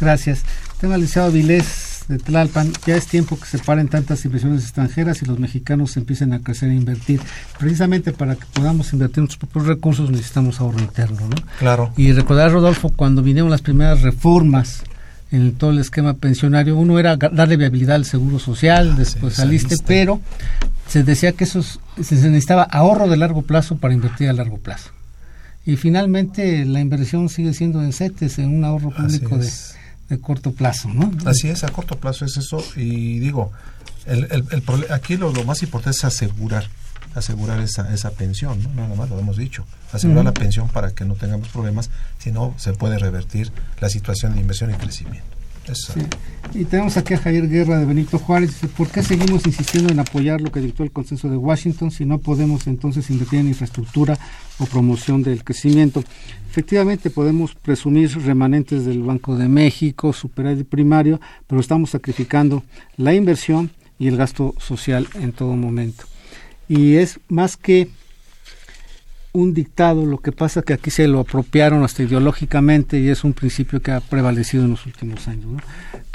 Gracias. 0.00 0.42
Tengo 0.80 0.94
al 0.94 1.00
licenciado 1.00 1.30
Vilés 1.30 1.85
de 2.08 2.18
Tlalpan. 2.18 2.72
Ya 2.86 2.96
es 2.96 3.06
tiempo 3.06 3.38
que 3.38 3.46
se 3.46 3.58
paren 3.58 3.88
tantas 3.88 4.24
inversiones 4.24 4.62
extranjeras 4.62 5.22
y 5.22 5.26
los 5.26 5.38
mexicanos 5.38 5.96
empiecen 5.96 6.32
a 6.32 6.40
crecer 6.40 6.70
e 6.70 6.74
invertir. 6.74 7.20
Precisamente 7.58 8.12
para 8.12 8.36
que 8.36 8.44
podamos 8.52 8.92
invertir 8.92 9.18
nuestros 9.18 9.38
propios 9.48 9.66
recursos 9.66 10.10
necesitamos 10.10 10.60
ahorro 10.60 10.78
interno. 10.80 11.20
¿no? 11.28 11.36
Claro. 11.58 11.92
Y 11.96 12.12
recordar, 12.12 12.52
Rodolfo, 12.52 12.90
cuando 12.90 13.22
vinieron 13.22 13.50
las 13.50 13.62
primeras 13.62 14.02
reformas 14.02 14.82
en 15.32 15.54
todo 15.54 15.70
el 15.70 15.78
esquema 15.78 16.14
pensionario, 16.14 16.76
uno 16.76 16.98
era 17.00 17.16
darle 17.16 17.56
viabilidad 17.56 17.96
al 17.96 18.04
seguro 18.04 18.38
social, 18.38 18.96
después 18.96 19.34
sí, 19.34 19.42
saliste, 19.42 19.68
saliste. 19.70 19.84
pero 19.88 20.20
se 20.86 21.02
decía 21.02 21.32
que 21.32 21.42
eso 21.44 21.58
es- 21.58 21.80
se 22.06 22.14
necesitaba 22.14 22.62
ahorro 22.62 23.08
de 23.08 23.16
largo 23.16 23.42
plazo 23.42 23.76
para 23.76 23.92
invertir 23.94 24.28
a 24.28 24.32
largo 24.32 24.58
plazo. 24.58 24.90
Y 25.64 25.74
finalmente 25.74 26.64
la 26.64 26.78
inversión 26.78 27.28
sigue 27.28 27.52
siendo 27.52 27.82
en 27.82 27.92
CETES, 27.92 28.38
en 28.38 28.54
un 28.54 28.64
ahorro 28.64 28.90
público 28.90 29.36
de. 29.36 29.50
De 30.08 30.20
corto 30.20 30.52
plazo, 30.52 30.88
¿no? 30.88 31.10
Así 31.28 31.48
es, 31.48 31.64
a 31.64 31.68
corto 31.68 31.98
plazo 31.98 32.24
es 32.24 32.36
eso. 32.36 32.62
Y 32.76 33.18
digo, 33.18 33.52
el, 34.06 34.24
el, 34.30 34.44
el 34.50 34.92
aquí 34.92 35.16
lo, 35.16 35.32
lo 35.32 35.44
más 35.44 35.62
importante 35.62 35.96
es 35.96 36.04
asegurar, 36.04 36.68
asegurar 37.14 37.60
esa, 37.60 37.92
esa 37.92 38.10
pensión, 38.10 38.62
¿no? 38.62 38.70
nada 38.70 38.94
más 38.94 39.10
lo 39.10 39.18
hemos 39.18 39.36
dicho. 39.36 39.64
Asegurar 39.92 40.24
la 40.24 40.34
pensión 40.34 40.68
para 40.68 40.92
que 40.92 41.04
no 41.04 41.14
tengamos 41.14 41.48
problemas, 41.48 41.90
si 42.18 42.32
no 42.32 42.54
se 42.58 42.72
puede 42.72 42.98
revertir 42.98 43.52
la 43.80 43.88
situación 43.88 44.34
de 44.34 44.40
inversión 44.40 44.70
y 44.70 44.74
crecimiento. 44.74 45.35
Y 46.54 46.64
tenemos 46.64 46.96
aquí 46.96 47.14
a 47.14 47.18
Javier 47.18 47.48
Guerra 47.48 47.78
de 47.78 47.84
Benito 47.84 48.18
Juárez. 48.18 48.50
Dice, 48.50 48.68
¿por 48.68 48.88
qué 48.88 49.02
seguimos 49.02 49.46
insistiendo 49.46 49.92
en 49.92 49.98
apoyar 49.98 50.40
lo 50.40 50.50
que 50.52 50.60
dictó 50.60 50.84
el 50.84 50.92
consenso 50.92 51.28
de 51.28 51.36
Washington 51.36 51.90
si 51.90 52.04
no 52.04 52.18
podemos 52.18 52.66
entonces 52.66 53.10
invertir 53.10 53.40
en 53.40 53.48
infraestructura 53.48 54.18
o 54.58 54.66
promoción 54.66 55.22
del 55.22 55.42
crecimiento? 55.44 56.04
Efectivamente 56.48 57.10
podemos 57.10 57.54
presumir 57.54 58.10
remanentes 58.22 58.86
del 58.86 59.02
Banco 59.02 59.36
de 59.36 59.48
México, 59.48 60.12
superávit 60.12 60.68
primario, 60.68 61.20
pero 61.46 61.60
estamos 61.60 61.90
sacrificando 61.90 62.62
la 62.96 63.12
inversión 63.12 63.70
y 63.98 64.08
el 64.08 64.16
gasto 64.16 64.54
social 64.58 65.08
en 65.14 65.32
todo 65.32 65.56
momento. 65.56 66.04
Y 66.68 66.94
es 66.94 67.20
más 67.28 67.56
que 67.56 67.88
un 69.36 69.52
dictado, 69.52 70.06
lo 70.06 70.18
que 70.18 70.32
pasa 70.32 70.62
que 70.62 70.72
aquí 70.72 70.90
se 70.90 71.06
lo 71.06 71.20
apropiaron 71.20 71.84
hasta 71.84 72.02
ideológicamente 72.02 72.98
y 72.98 73.10
es 73.10 73.22
un 73.22 73.34
principio 73.34 73.80
que 73.80 73.92
ha 73.92 74.00
prevalecido 74.00 74.64
en 74.64 74.70
los 74.70 74.86
últimos 74.86 75.28
años. 75.28 75.62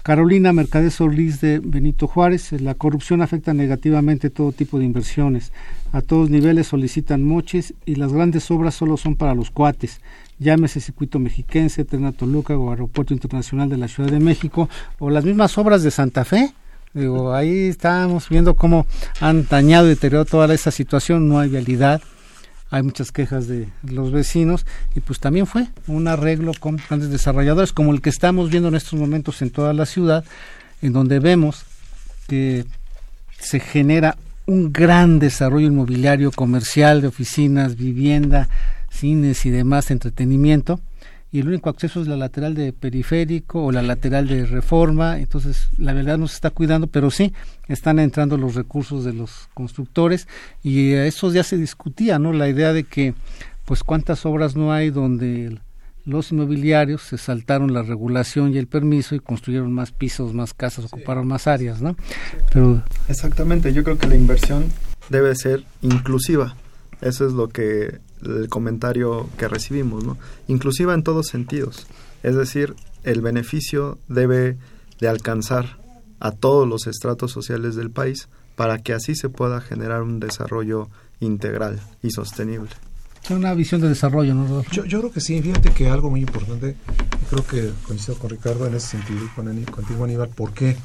Carolina 0.01 0.51
Mercader 0.51 0.89
Solís 0.89 1.39
de 1.39 1.59
Benito 1.59 2.07
Juárez, 2.07 2.51
la 2.53 2.73
corrupción 2.73 3.21
afecta 3.21 3.53
negativamente 3.53 4.31
todo 4.31 4.51
tipo 4.51 4.79
de 4.79 4.85
inversiones. 4.85 5.53
A 5.91 6.01
todos 6.01 6.31
niveles 6.31 6.67
solicitan 6.67 7.23
moches 7.23 7.75
y 7.85 7.95
las 7.95 8.11
grandes 8.11 8.49
obras 8.49 8.73
solo 8.73 8.97
son 8.97 9.15
para 9.15 9.35
los 9.35 9.51
cuates. 9.51 10.01
Llámese 10.39 10.81
Circuito 10.81 11.19
Mexiquense, 11.19 11.85
Terna 11.85 12.13
Toluca 12.13 12.57
o 12.57 12.71
Aeropuerto 12.71 13.13
Internacional 13.13 13.69
de 13.69 13.77
la 13.77 13.87
Ciudad 13.87 14.09
de 14.09 14.19
México 14.19 14.67
o 14.97 15.11
las 15.11 15.25
mismas 15.25 15.55
obras 15.59 15.83
de 15.83 15.91
Santa 15.91 16.25
Fe. 16.25 16.55
Digo, 16.95 17.35
ahí 17.35 17.67
estamos 17.67 18.27
viendo 18.29 18.55
cómo 18.55 18.87
han 19.19 19.47
dañado 19.47 19.85
y 19.85 19.89
deteriorado 19.89 20.25
toda 20.25 20.51
esa 20.51 20.71
situación, 20.71 21.29
no 21.29 21.39
hay 21.39 21.49
vialidad, 21.49 22.01
hay 22.71 22.83
muchas 22.83 23.11
quejas 23.11 23.47
de 23.47 23.67
los 23.83 24.11
vecinos 24.11 24.65
y 24.95 25.01
pues 25.01 25.19
también 25.19 25.45
fue 25.45 25.67
un 25.87 26.07
arreglo 26.07 26.53
con 26.57 26.77
grandes 26.77 27.09
desarrolladores 27.09 27.73
como 27.73 27.93
el 27.93 28.01
que 28.01 28.09
estamos 28.09 28.49
viendo 28.49 28.69
en 28.69 28.75
estos 28.75 28.97
momentos 28.97 29.41
en 29.41 29.51
toda 29.51 29.73
la 29.73 29.85
ciudad, 29.85 30.23
en 30.81 30.93
donde 30.93 31.19
vemos 31.19 31.65
que 32.27 32.65
se 33.39 33.59
genera 33.59 34.17
un 34.45 34.71
gran 34.71 35.19
desarrollo 35.19 35.67
inmobiliario 35.67 36.31
comercial 36.31 37.01
de 37.01 37.07
oficinas, 37.07 37.75
vivienda, 37.75 38.47
cines 38.89 39.45
y 39.45 39.49
demás 39.49 39.91
entretenimiento 39.91 40.79
y 41.31 41.39
el 41.39 41.47
único 41.47 41.69
acceso 41.69 42.01
es 42.01 42.07
la 42.07 42.17
lateral 42.17 42.55
de 42.55 42.73
periférico 42.73 43.63
o 43.63 43.71
la 43.71 43.81
lateral 43.81 44.27
de 44.27 44.45
reforma, 44.45 45.19
entonces 45.19 45.69
la 45.77 45.93
verdad 45.93 46.17
no 46.17 46.27
se 46.27 46.35
está 46.35 46.49
cuidando, 46.49 46.87
pero 46.87 47.09
sí 47.09 47.33
están 47.67 47.99
entrando 47.99 48.37
los 48.37 48.55
recursos 48.55 49.05
de 49.05 49.13
los 49.13 49.47
constructores 49.53 50.27
y 50.61 50.93
a 50.93 51.05
eso 51.05 51.31
ya 51.31 51.43
se 51.43 51.57
discutía, 51.57 52.19
¿no? 52.19 52.33
La 52.33 52.49
idea 52.49 52.73
de 52.73 52.83
que 52.83 53.13
pues 53.65 53.83
cuántas 53.83 54.25
obras 54.25 54.55
no 54.55 54.73
hay 54.73 54.89
donde 54.89 55.57
los 56.05 56.31
inmobiliarios 56.31 57.03
se 57.03 57.17
saltaron 57.17 57.73
la 57.73 57.83
regulación 57.83 58.53
y 58.53 58.57
el 58.57 58.67
permiso 58.67 59.15
y 59.15 59.19
construyeron 59.19 59.71
más 59.71 59.91
pisos, 59.91 60.33
más 60.33 60.53
casas, 60.53 60.85
ocuparon 60.85 61.27
más 61.27 61.47
áreas, 61.47 61.81
¿no? 61.81 61.95
Pero 62.51 62.83
Exactamente, 63.07 63.71
yo 63.71 63.83
creo 63.83 63.97
que 63.97 64.07
la 64.07 64.15
inversión 64.15 64.65
debe 65.09 65.35
ser 65.35 65.63
inclusiva. 65.81 66.55
Eso 67.01 67.25
es 67.25 67.33
lo 67.33 67.49
que 67.49 67.99
el 68.25 68.49
comentario 68.49 69.29
que 69.37 69.47
recibimos, 69.47 70.03
¿no? 70.03 70.17
Inclusiva 70.47 70.93
en 70.93 71.03
todos 71.03 71.27
sentidos. 71.27 71.87
Es 72.23 72.35
decir, 72.35 72.75
el 73.03 73.21
beneficio 73.21 73.97
debe 74.07 74.57
de 74.99 75.07
alcanzar 75.07 75.77
a 76.19 76.31
todos 76.31 76.67
los 76.67 76.87
estratos 76.87 77.31
sociales 77.31 77.75
del 77.75 77.89
país 77.89 78.29
para 78.55 78.77
que 78.77 78.93
así 78.93 79.15
se 79.15 79.29
pueda 79.29 79.59
generar 79.59 80.03
un 80.03 80.19
desarrollo 80.19 80.87
integral 81.19 81.81
y 82.03 82.11
sostenible. 82.11 82.69
es 83.23 83.31
una 83.31 83.53
visión 83.53 83.81
de 83.81 83.89
desarrollo, 83.89 84.35
¿no, 84.35 84.47
Rodolfo? 84.47 84.71
Yo, 84.71 84.85
yo 84.85 84.99
creo 84.99 85.11
que 85.11 85.21
sí, 85.21 85.41
fíjate 85.41 85.71
que 85.71 85.89
algo 85.89 86.09
muy 86.09 86.21
importante, 86.21 86.75
creo 87.29 87.45
que 87.45 87.71
coincido 87.87 88.17
con 88.17 88.29
Ricardo 88.29 88.67
en 88.67 88.75
ese 88.75 88.89
sentido 88.97 89.25
y 89.25 89.27
con 89.29 89.63
contigo 89.65 90.03
Aníbal, 90.03 90.29
¿por 90.29 90.53
qué? 90.53 90.77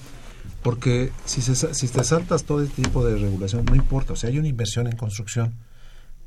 Porque 0.63 1.13
si, 1.27 1.43
se, 1.43 1.75
si 1.75 1.89
te 1.89 2.03
saltas 2.03 2.45
todo 2.45 2.63
este 2.63 2.83
tipo 2.83 3.05
de 3.05 3.17
regulación, 3.17 3.65
no 3.67 3.75
importa, 3.75 4.15
o 4.15 4.17
sea, 4.17 4.31
hay 4.31 4.39
una 4.39 4.49
inversión 4.49 4.87
en 4.87 4.97
construcción, 4.97 5.55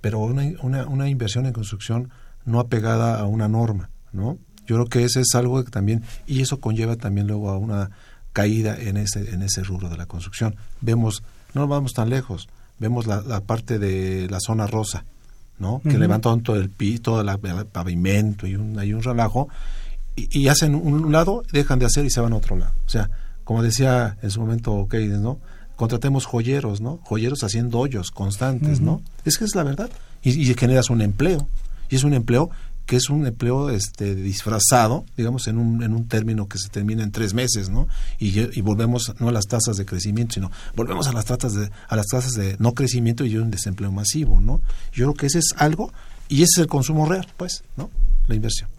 pero 0.02 0.20
una, 0.20 0.43
una, 0.62 0.86
una 0.88 1.10
inversión 1.10 1.45
en 1.45 1.54
construcción 1.54 2.10
no 2.45 2.60
apegada 2.60 3.20
a 3.20 3.26
una 3.26 3.47
norma, 3.47 3.89
¿no? 4.14 4.38
Yo 4.66 4.76
creo 4.76 4.86
que 4.88 5.04
ese 5.04 5.22
es 5.22 5.34
algo 5.36 5.64
que 5.64 5.72
también, 5.72 6.04
y 6.28 6.41
eso 6.41 6.60
conlleva 6.60 6.95
también 6.95 7.28
luego 7.28 7.50
a 7.50 7.58
una 7.58 7.89
caída 8.34 8.78
en 8.80 8.97
ese, 8.97 9.34
en 9.34 9.41
ese 9.41 9.64
rubro 9.64 9.89
de 9.89 9.97
la 9.97 10.06
construcción. 10.06 10.56
Vemos, 10.82 11.24
no 11.54 11.68
vamos 11.68 11.93
tan 11.93 12.10
lejos, 12.10 12.47
vemos 12.78 13.08
la, 13.08 13.22
la 13.22 13.41
parte 13.41 13.80
de 13.80 14.28
la 14.30 14.38
zona 14.39 14.68
rosa, 14.68 15.06
¿no? 15.58 15.82
Que 15.84 15.97
levantan 15.97 16.41
todo 16.41 16.56
el 16.58 16.70
piso, 16.70 17.02
todo 17.02 17.24
la- 17.24 17.39
el 17.41 17.66
pavimento 17.66 18.45
y 18.47 18.56
un, 18.56 18.78
hay 18.78 18.93
un 18.93 19.02
relajo, 19.04 19.50
y, 20.16 20.39
y 20.39 20.47
hacen 20.47 20.76
un 20.76 21.12
lado, 21.12 21.43
dejan 21.52 21.80
de 21.80 21.86
hacer 21.88 22.06
y 22.06 22.10
se 22.12 22.22
van 22.22 22.34
a 22.34 22.38
otro 22.38 22.56
lado. 22.56 22.74
O 22.86 22.89
sea, 22.89 23.10
como 23.43 23.64
decía 23.64 24.18
en 24.22 24.30
su 24.30 24.39
momento 24.39 24.88
Keynes, 24.89 25.20
¿no? 25.20 25.39
Contratemos 25.80 26.26
joyeros, 26.26 26.82
¿no? 26.82 27.00
Joyeros 27.04 27.42
haciendo 27.46 27.80
hoyos 27.80 28.12
constantes, 28.12 28.82
¿no? 28.82 29.02
Es 29.24 29.38
que 29.38 29.46
es 29.46 29.56
la 29.56 29.64
verdad. 29.64 29.90
Y, 30.22 30.32
y 30.32 30.54
generas 30.54 30.90
un 30.90 31.02
empleo. 31.02 31.48
Y 31.90 31.96
es 31.96 32.04
un 32.04 32.14
empleo 32.14 32.50
que 32.86 32.98
es 32.98 33.10
un 33.10 33.26
empleo 33.26 33.70
este 33.70 34.14
disfrazado, 34.14 35.06
digamos, 35.16 35.48
en 35.48 35.58
un, 35.58 35.82
en 35.82 35.94
un 35.94 36.10
término 36.10 36.50
que 36.50 36.58
se 36.58 36.68
termina 36.68 37.02
en 37.02 37.14
tres 37.14 37.34
meses, 37.34 37.70
¿no? 37.70 37.88
Y, 38.20 38.38
y 38.42 38.60
volvemos 38.60 39.14
no 39.20 39.30
a 39.30 39.32
las 39.32 39.46
tasas 39.46 39.78
de 39.78 39.86
crecimiento, 39.86 40.34
sino 40.34 40.52
volvemos 40.76 41.08
a 41.08 41.14
las 41.14 41.24
tasas 41.24 41.54
de, 41.54 41.72
a 41.88 41.96
las 41.96 42.08
tasas 42.08 42.34
de 42.34 42.58
no 42.60 42.74
crecimiento 42.74 43.24
y 43.24 43.38
un 43.38 43.50
desempleo 43.50 43.94
masivo, 43.94 44.42
¿no? 44.42 44.60
Yo 44.92 45.06
creo 45.06 45.14
que 45.14 45.28
ese 45.28 45.40
es 45.40 45.54
algo, 45.56 45.94
y 46.28 46.42
ese 46.42 46.52
es 46.56 46.58
el 46.58 46.68
consumo 46.68 47.08
real, 47.08 47.26
pues, 47.38 47.64
¿no? 47.78 47.90
La 48.28 48.36
inversión. 48.36 48.70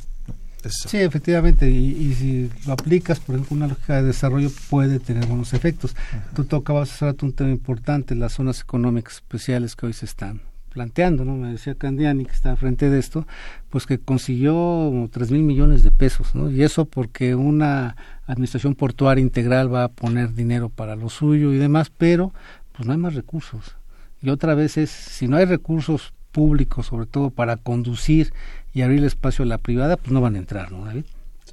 Sí, 0.69 0.99
efectivamente, 0.99 1.71
y, 1.71 1.91
y 1.91 2.15
si 2.15 2.51
lo 2.67 2.75
aplicas, 2.75 3.21
por 3.21 3.35
ejemplo, 3.35 3.57
una 3.57 3.67
lógica 3.69 3.97
de 3.97 4.03
desarrollo 4.05 4.51
puede 4.69 5.01
tener 5.01 5.27
buenos 5.27 5.55
efectos. 5.55 5.97
Tú 6.35 6.45
tocabas 6.45 6.93
hace 6.93 7.07
rato 7.07 7.27
un 7.27 7.33
tema 7.33 7.51
importante, 7.51 8.15
las 8.15 8.35
zonas 8.35 8.61
económicas 8.61 9.15
especiales 9.15 9.77
que 9.77 9.87
hoy 9.87 9.93
se 9.93 10.05
están 10.05 10.43
planteando, 10.71 11.25
¿no? 11.25 11.35
Me 11.37 11.51
decía 11.51 11.75
Candiani, 11.75 12.25
que 12.25 12.33
está 12.33 12.55
frente 12.57 12.89
de 12.91 12.99
esto, 12.99 13.27
pues 13.71 13.87
que 13.87 13.99
consiguió 13.99 15.09
tres 15.11 15.31
mil 15.31 15.43
millones 15.43 15.83
de 15.83 15.91
pesos, 15.91 16.35
¿no? 16.35 16.51
Y 16.51 16.63
eso 16.63 16.85
porque 16.85 17.35
una 17.35 17.97
administración 18.27 18.75
portuaria 18.75 19.23
integral 19.23 19.73
va 19.73 19.85
a 19.85 19.89
poner 19.89 20.33
dinero 20.35 20.69
para 20.69 20.95
lo 20.95 21.09
suyo 21.09 21.53
y 21.53 21.59
demás, 21.59 21.91
pero 21.91 22.33
pues 22.73 22.87
no 22.87 22.93
hay 22.93 22.99
más 22.99 23.15
recursos. 23.15 23.77
Y 24.23 24.31
otra 24.31 24.55
vez 24.55 24.77
es, 24.77 24.91
si 24.91 25.27
no 25.27 25.37
hay 25.37 25.45
recursos 25.45 26.13
públicos, 26.33 26.87
sobre 26.87 27.07
todo 27.07 27.31
para 27.31 27.57
conducir 27.57 28.33
y 28.73 28.83
abrir 28.83 28.99
el 28.99 29.05
espacio 29.05 29.45
a 29.45 29.47
la 29.47 29.59
privada, 29.59 29.97
pues 29.97 30.13
no 30.13 30.21
van 30.21 30.37
a 30.37 30.39
entrar, 30.39 30.73
¿no, 30.73 30.85
David? 30.85 31.05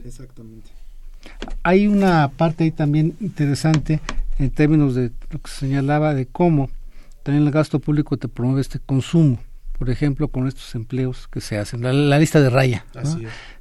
Exactamente. 0.03 0.69
Hay 1.63 1.87
una 1.87 2.29
parte 2.29 2.63
ahí 2.63 2.71
también 2.71 3.15
interesante 3.19 3.99
en 4.39 4.49
términos 4.51 4.95
de 4.95 5.11
lo 5.31 5.39
que 5.39 5.49
se 5.49 5.57
señalaba 5.57 6.13
de 6.13 6.25
cómo 6.25 6.69
también 7.23 7.45
el 7.45 7.51
gasto 7.51 7.79
público 7.79 8.17
te 8.17 8.27
promueve 8.27 8.61
este 8.61 8.79
consumo, 8.79 9.39
por 9.77 9.89
ejemplo, 9.89 10.27
con 10.29 10.47
estos 10.47 10.73
empleos 10.75 11.27
que 11.27 11.41
se 11.41 11.57
hacen, 11.57 11.81
la, 11.81 11.91
la 11.91 12.19
lista 12.19 12.39
de 12.39 12.49
raya 12.49 12.85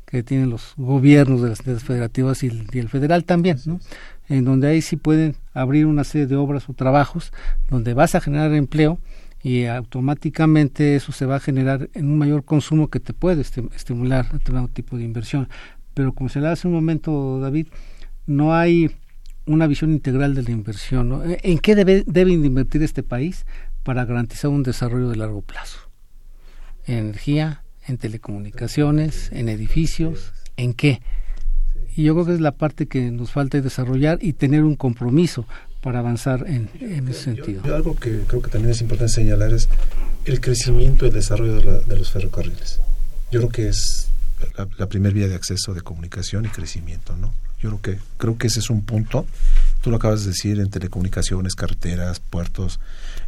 que 0.04 0.22
tienen 0.22 0.50
los 0.50 0.74
gobiernos 0.76 1.42
de 1.42 1.48
las 1.48 1.58
entidades 1.58 1.82
federativas 1.82 2.42
y 2.44 2.46
el, 2.46 2.66
y 2.72 2.78
el 2.78 2.88
federal 2.88 3.24
también, 3.24 3.58
¿no? 3.66 3.80
en 4.28 4.44
donde 4.44 4.68
ahí 4.68 4.82
sí 4.82 4.96
pueden 4.96 5.36
abrir 5.52 5.86
una 5.86 6.04
serie 6.04 6.26
de 6.26 6.36
obras 6.36 6.68
o 6.68 6.74
trabajos 6.74 7.32
donde 7.70 7.94
vas 7.94 8.14
a 8.14 8.20
generar 8.20 8.52
empleo 8.52 8.98
y 9.46 9.66
automáticamente 9.66 10.96
eso 10.96 11.12
se 11.12 11.24
va 11.24 11.36
a 11.36 11.40
generar 11.40 11.88
en 11.94 12.06
un 12.06 12.18
mayor 12.18 12.44
consumo 12.44 12.88
que 12.88 12.98
te 12.98 13.12
puede 13.12 13.42
esti- 13.42 13.72
estimular 13.76 14.32
determinado 14.32 14.66
tipo 14.66 14.96
de 14.96 15.04
inversión. 15.04 15.48
Pero 15.94 16.12
como 16.12 16.28
se 16.28 16.40
le 16.40 16.48
hace 16.48 16.66
un 16.66 16.74
momento, 16.74 17.38
David, 17.38 17.68
no 18.26 18.56
hay 18.56 18.90
una 19.46 19.68
visión 19.68 19.92
integral 19.92 20.34
de 20.34 20.42
la 20.42 20.50
inversión. 20.50 21.08
¿no? 21.08 21.22
¿En 21.24 21.60
qué 21.60 21.76
debe, 21.76 22.02
deben 22.08 22.40
de 22.40 22.48
invertir 22.48 22.82
este 22.82 23.04
país 23.04 23.46
para 23.84 24.04
garantizar 24.04 24.50
un 24.50 24.64
desarrollo 24.64 25.10
de 25.10 25.16
largo 25.16 25.42
plazo? 25.42 25.78
En 26.84 26.98
energía, 26.98 27.62
en 27.86 27.98
telecomunicaciones, 27.98 29.30
en 29.30 29.48
edificios, 29.48 30.32
¿en 30.56 30.74
qué? 30.74 31.02
Y 31.94 32.02
yo 32.02 32.14
creo 32.14 32.26
que 32.26 32.32
es 32.34 32.40
la 32.40 32.56
parte 32.56 32.86
que 32.86 33.12
nos 33.12 33.30
falta 33.30 33.60
desarrollar 33.60 34.18
y 34.20 34.32
tener 34.32 34.64
un 34.64 34.74
compromiso 34.74 35.46
para 35.86 36.00
avanzar 36.00 36.44
en, 36.48 36.68
ese 37.08 37.22
sentido. 37.22 37.62
Algo 37.72 37.94
que 37.94 38.22
creo 38.26 38.42
que 38.42 38.50
también 38.50 38.72
es 38.72 38.80
importante 38.80 39.12
señalar 39.12 39.52
es 39.52 39.68
el 40.24 40.40
crecimiento 40.40 41.04
y 41.04 41.10
el 41.10 41.14
desarrollo 41.14 41.54
de, 41.54 41.62
la- 41.64 41.78
de 41.78 41.96
los 41.96 42.10
ferrocarriles. 42.10 42.80
Yo 43.30 43.38
creo 43.38 43.50
que 43.50 43.68
es 43.68 44.08
la, 44.58 44.66
la 44.78 44.88
primera 44.88 45.14
vía 45.14 45.28
de 45.28 45.36
acceso 45.36 45.74
de 45.74 45.82
comunicación 45.82 46.44
y 46.44 46.48
crecimiento, 46.48 47.16
¿no? 47.16 47.32
Yo 47.62 47.78
creo 47.78 47.80
que 47.80 48.00
creo 48.18 48.36
que 48.36 48.48
ese 48.48 48.58
es 48.58 48.68
un 48.68 48.84
punto. 48.84 49.26
Tú 49.80 49.92
lo 49.92 49.98
acabas 49.98 50.22
de 50.24 50.30
decir 50.30 50.58
en 50.58 50.70
telecomunicaciones, 50.70 51.54
carreteras, 51.54 52.18
puertos. 52.18 52.80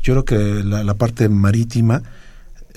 Yo 0.02 0.14
creo 0.14 0.24
que 0.24 0.64
la 0.64 0.94
parte 0.94 1.28
marítima 1.28 2.02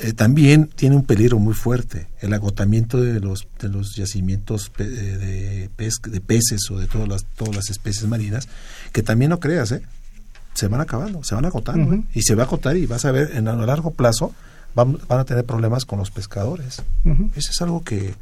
eh, 0.02 0.14
también 0.14 0.68
tiene 0.76 0.96
un 0.96 1.04
peligro 1.06 1.40
muy 1.40 1.54
fuerte. 1.54 2.08
El 2.20 2.34
agotamiento 2.34 3.00
de 3.02 3.20
los 3.20 3.48
de 3.60 3.70
los 3.70 3.96
yacimientos 3.96 4.70
pe- 4.70 4.84
eh, 4.84 4.88
de, 5.18 5.70
pes- 5.76 6.02
de 6.04 6.20
peces 6.22 6.70
o 6.72 6.78
de 6.80 6.88
todas 6.88 7.08
las 7.08 7.24
todas 7.36 7.56
las 7.56 7.70
especies 7.70 8.08
marinas, 8.08 8.48
que 8.92 9.04
también 9.04 9.30
no 9.30 9.40
creas, 9.40 9.72
¿eh? 9.72 9.82
se 10.54 10.68
van 10.68 10.82
acabando, 10.82 11.24
se 11.24 11.36
van 11.36 11.46
agotando. 11.46 11.94
¿eh? 11.94 12.04
y 12.14 12.22
se 12.24 12.36
va 12.36 12.44
a 12.44 12.46
agotar 12.46 12.76
y 12.78 12.86
vas 12.86 13.06
a 13.06 13.12
ver 13.12 13.32
en 13.36 13.48
a 13.48 13.54
largo 13.54 13.92
plazo 13.92 14.34
van, 14.76 14.98
van 15.08 15.20
a 15.20 15.26
tener 15.26 15.46
problemas 15.46 15.86
con 15.86 16.00
los 16.00 16.12
pescadores. 16.12 16.82
Eso 17.36 17.52
es 17.52 17.62
algo 17.62 17.84
que, 17.84 18.16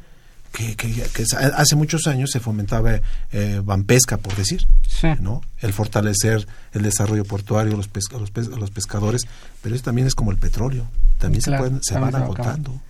que, 0.52 0.74
que- 0.76 0.92
que 0.92 1.24
hace 1.56 1.76
muchos 1.76 2.06
años 2.06 2.30
se 2.32 2.40
fomentaba 2.40 3.00
eh, 3.32 3.60
vampesca, 3.64 4.16
por 4.16 4.34
decir, 4.36 4.66
Sí. 4.88 5.08
¿no? 5.20 5.40
El 5.60 5.72
fortalecer 5.72 6.46
el 6.72 6.82
desarrollo 6.82 7.24
portuario, 7.24 7.76
los, 7.76 7.88
pes- 7.88 8.08
a 8.14 8.18
los, 8.18 8.30
pes- 8.30 8.48
a 8.52 8.56
los 8.56 8.70
pescadores, 8.70 9.22
pero 9.62 9.74
eso 9.74 9.84
también 9.84 10.06
es 10.06 10.14
como 10.14 10.30
el 10.30 10.36
petróleo, 10.38 10.86
también 11.18 11.42
Claro, 11.42 11.64
se, 11.64 11.68
pueden, 11.70 11.82
se 11.82 11.94
también 11.94 12.12
van 12.12 12.22
agotando. 12.22 12.80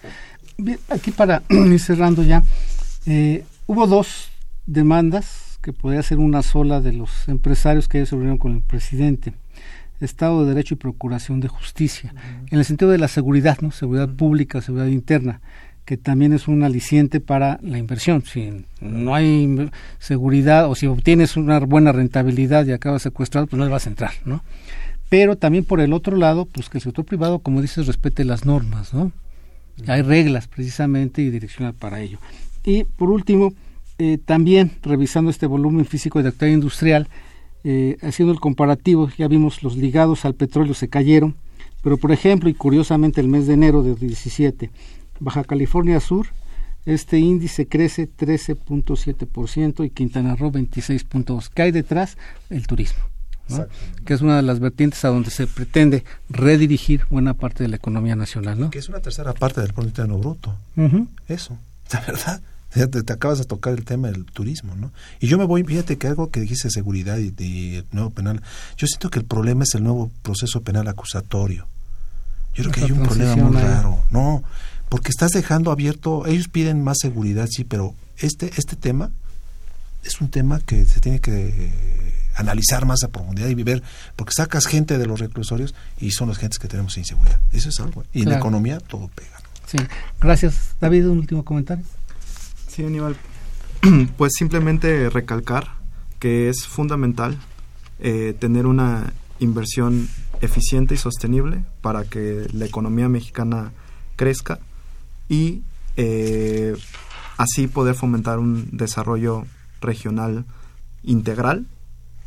Bien, 0.57 0.79
aquí 0.89 1.11
para 1.11 1.43
ir 1.51 1.81
cerrando 1.81 2.23
ya, 2.23 2.43
eh, 3.07 3.45
hubo 3.67 3.87
dos 3.87 4.29
demandas 4.67 5.59
que 5.63 5.73
podía 5.73 6.03
ser 6.03 6.19
una 6.19 6.43
sola 6.43 6.81
de 6.81 6.93
los 6.93 7.11
empresarios 7.29 7.87
que 7.89 8.05
se 8.07 8.13
reunieron 8.13 8.39
con 8.39 8.53
el 8.55 8.63
presidente. 8.63 9.35
Estado 10.01 10.43
de 10.45 10.55
Derecho 10.55 10.73
y 10.73 10.79
Procuración 10.79 11.41
de 11.41 11.49
Justicia, 11.49 12.15
en 12.51 12.59
el 12.59 12.65
sentido 12.65 12.91
de 12.91 12.97
la 12.97 13.07
seguridad, 13.09 13.59
¿no? 13.61 13.71
Seguridad 13.71 14.09
pública, 14.09 14.63
seguridad 14.63 14.87
interna, 14.87 15.43
que 15.91 15.97
también 15.97 16.33
es 16.33 16.47
un 16.47 16.63
aliciente 16.63 17.19
para 17.19 17.59
la 17.65 17.77
inversión. 17.77 18.23
Si 18.23 18.65
no 18.81 19.13
hay 19.13 19.69
seguridad 19.99 20.71
o 20.71 20.77
si 20.77 20.87
obtienes 20.87 21.37
una 21.37 21.59
buena 21.59 21.91
rentabilidad 21.91 22.65
y 22.65 22.71
acabas 22.71 23.03
secuestrado, 23.03 23.49
pues 23.49 23.59
no 23.59 23.65
le 23.65 23.73
vas 23.73 23.87
a 23.87 23.91
entrar, 23.91 24.13
¿no? 24.25 24.45
Pero 25.09 25.35
también 25.35 25.65
por 25.65 25.81
el 25.81 25.93
otro 25.93 26.17
lado, 26.17 26.45
pues 26.45 26.69
que 26.69 26.79
el 26.79 26.83
sector 26.83 27.05
privado, 27.05 27.41
como 27.41 27.61
dices, 27.61 27.89
respete 27.89 28.25
las 28.25 28.47
normas, 28.47 28.95
¿no? 28.95 29.11
Hay 29.89 30.03
reglas 30.03 30.47
precisamente 30.47 31.23
y 31.23 31.31
direccional 31.31 31.75
para 31.75 31.99
ello. 31.99 32.21
Y 32.63 32.85
por 32.85 33.11
último, 33.11 33.53
eh, 33.99 34.19
también 34.25 34.71
revisando 34.85 35.29
este 35.29 35.47
volumen 35.47 35.87
físico 35.87 36.23
de 36.23 36.29
actividad 36.29 36.55
industrial, 36.55 37.09
eh, 37.65 37.97
haciendo 38.01 38.33
el 38.33 38.39
comparativo, 38.39 39.11
ya 39.19 39.27
vimos 39.27 39.65
los 39.65 39.77
ligados 39.77 40.25
al 40.25 40.35
petróleo 40.35 40.75
se 40.75 40.87
cayeron, 40.87 41.35
pero 41.83 41.97
por 41.97 42.13
ejemplo, 42.13 42.49
y 42.49 42.55
curiosamente 42.55 43.21
el 43.21 43.27
mes 43.27 43.49
de 43.49 43.55
enero 43.55 43.83
de 43.83 43.97
17, 43.97 44.71
Baja 45.21 45.45
California 45.45 46.01
Sur, 46.01 46.27
este 46.87 47.19
índice 47.19 47.69
crece 47.69 48.09
13.7% 48.09 49.85
y 49.85 49.91
Quintana 49.91 50.35
Roo 50.35 50.51
26.2%. 50.51 51.51
¿Qué 51.55 51.63
hay 51.63 51.71
detrás? 51.71 52.17
El 52.49 52.67
turismo. 52.67 53.01
¿no? 53.49 53.67
que 54.05 54.15
es 54.15 54.21
una 54.21 54.37
de 54.37 54.43
las 54.43 54.61
vertientes 54.61 55.05
a 55.05 55.09
donde 55.09 55.31
se 55.31 55.49
pretende 55.49 56.05
redirigir 56.29 57.05
buena 57.11 57.35
parte 57.35 57.65
de 57.65 57.69
la 57.69 57.77
economía 57.77 58.15
nacional, 58.15 58.61
¿no? 58.61 58.71
Que 58.71 58.79
es 58.79 58.89
una 58.89 59.01
tercera 59.01 59.33
parte 59.33 59.61
del 59.61 59.73
Producto 59.73 60.03
Interno 60.03 60.19
Bruto. 60.19 60.57
Eso, 61.27 61.59
la 61.93 62.01
verdad. 62.01 62.41
Te, 62.73 62.87
te 62.87 63.13
acabas 63.13 63.39
de 63.39 63.45
tocar 63.47 63.73
el 63.73 63.85
tema 63.85 64.09
del 64.09 64.25
turismo, 64.25 64.77
¿no? 64.77 64.93
Y 65.19 65.27
yo 65.27 65.37
me 65.37 65.45
voy, 65.45 65.65
fíjate 65.65 65.99
que 65.99 66.07
algo 66.07 66.31
que 66.31 66.39
dijiste 66.39 66.71
seguridad 66.71 67.19
y, 67.19 67.35
y 67.37 67.77
el 67.79 67.87
nuevo 67.91 68.11
penal, 68.11 68.41
yo 68.77 68.87
siento 68.87 69.11
que 69.11 69.19
el 69.19 69.25
problema 69.25 69.65
es 69.65 69.75
el 69.75 69.83
nuevo 69.83 70.13
proceso 70.23 70.63
penal 70.63 70.87
acusatorio. 70.87 71.67
Yo 72.55 72.63
creo 72.63 72.73
que 72.73 72.85
hay 72.85 72.93
un 72.93 73.03
problema 73.03 73.35
muy 73.35 73.57
ahí. 73.57 73.65
raro, 73.65 74.05
no, 74.11 74.45
porque 74.91 75.09
estás 75.09 75.31
dejando 75.31 75.71
abierto, 75.71 76.27
ellos 76.27 76.49
piden 76.49 76.85
más 76.85 76.99
seguridad, 77.01 77.49
sí, 77.51 77.65
pero 77.65 77.95
este 78.19 78.51
este 78.59 78.77
tema 78.77 79.11
es 80.05 80.21
un 80.21 80.31
tema 80.31 80.61
que 80.61 80.85
se 80.85 81.01
tiene 81.01 81.21
que 81.21 81.49
eh, 81.49 82.15
analizar 82.35 82.85
más 82.87 83.03
a 83.05 83.09
profundidad 83.09 83.49
y 83.49 83.55
ver, 83.55 83.83
porque 84.17 84.33
sacas 84.37 84.67
gente 84.67 84.99
de 84.99 85.07
los 85.07 85.21
reclusorios 85.21 85.75
y 85.99 86.11
son 86.11 86.29
las 86.29 86.39
gentes 86.39 86.59
que 86.59 86.69
tenemos 86.69 86.99
inseguridad. 86.99 87.41
Eso 87.53 87.69
es 87.69 87.81
algo. 87.81 88.05
Y 88.13 88.23
en 88.23 88.31
la 88.31 88.39
economía 88.39 88.81
todo 88.81 89.09
pega. 89.09 89.41
Sí. 89.67 89.79
Gracias. 90.21 90.75
David, 90.81 91.09
un 91.09 91.19
último 91.19 91.45
comentario. 91.45 91.85
Sí, 92.69 92.85
Aníbal. 92.85 93.17
Pues 94.19 94.33
simplemente 94.37 95.09
recalcar 95.09 95.69
que 96.19 96.51
es 96.51 96.67
fundamental 96.67 97.39
eh, 97.99 98.35
tener 98.39 98.67
una 98.67 99.13
inversión 99.39 100.09
eficiente 100.43 100.95
y 100.95 100.99
sostenible 100.99 101.65
para 101.81 102.05
que 102.05 102.47
la 102.53 102.67
economía 102.67 103.09
mexicana 103.09 103.73
crezca 104.17 104.59
y 105.31 105.63
eh, 105.97 106.77
así 107.39 107.69
poder 107.69 107.95
fomentar 107.95 108.39
un 108.39 108.69
desarrollo 108.77 109.47
regional 109.81 110.45
integral 111.03 111.67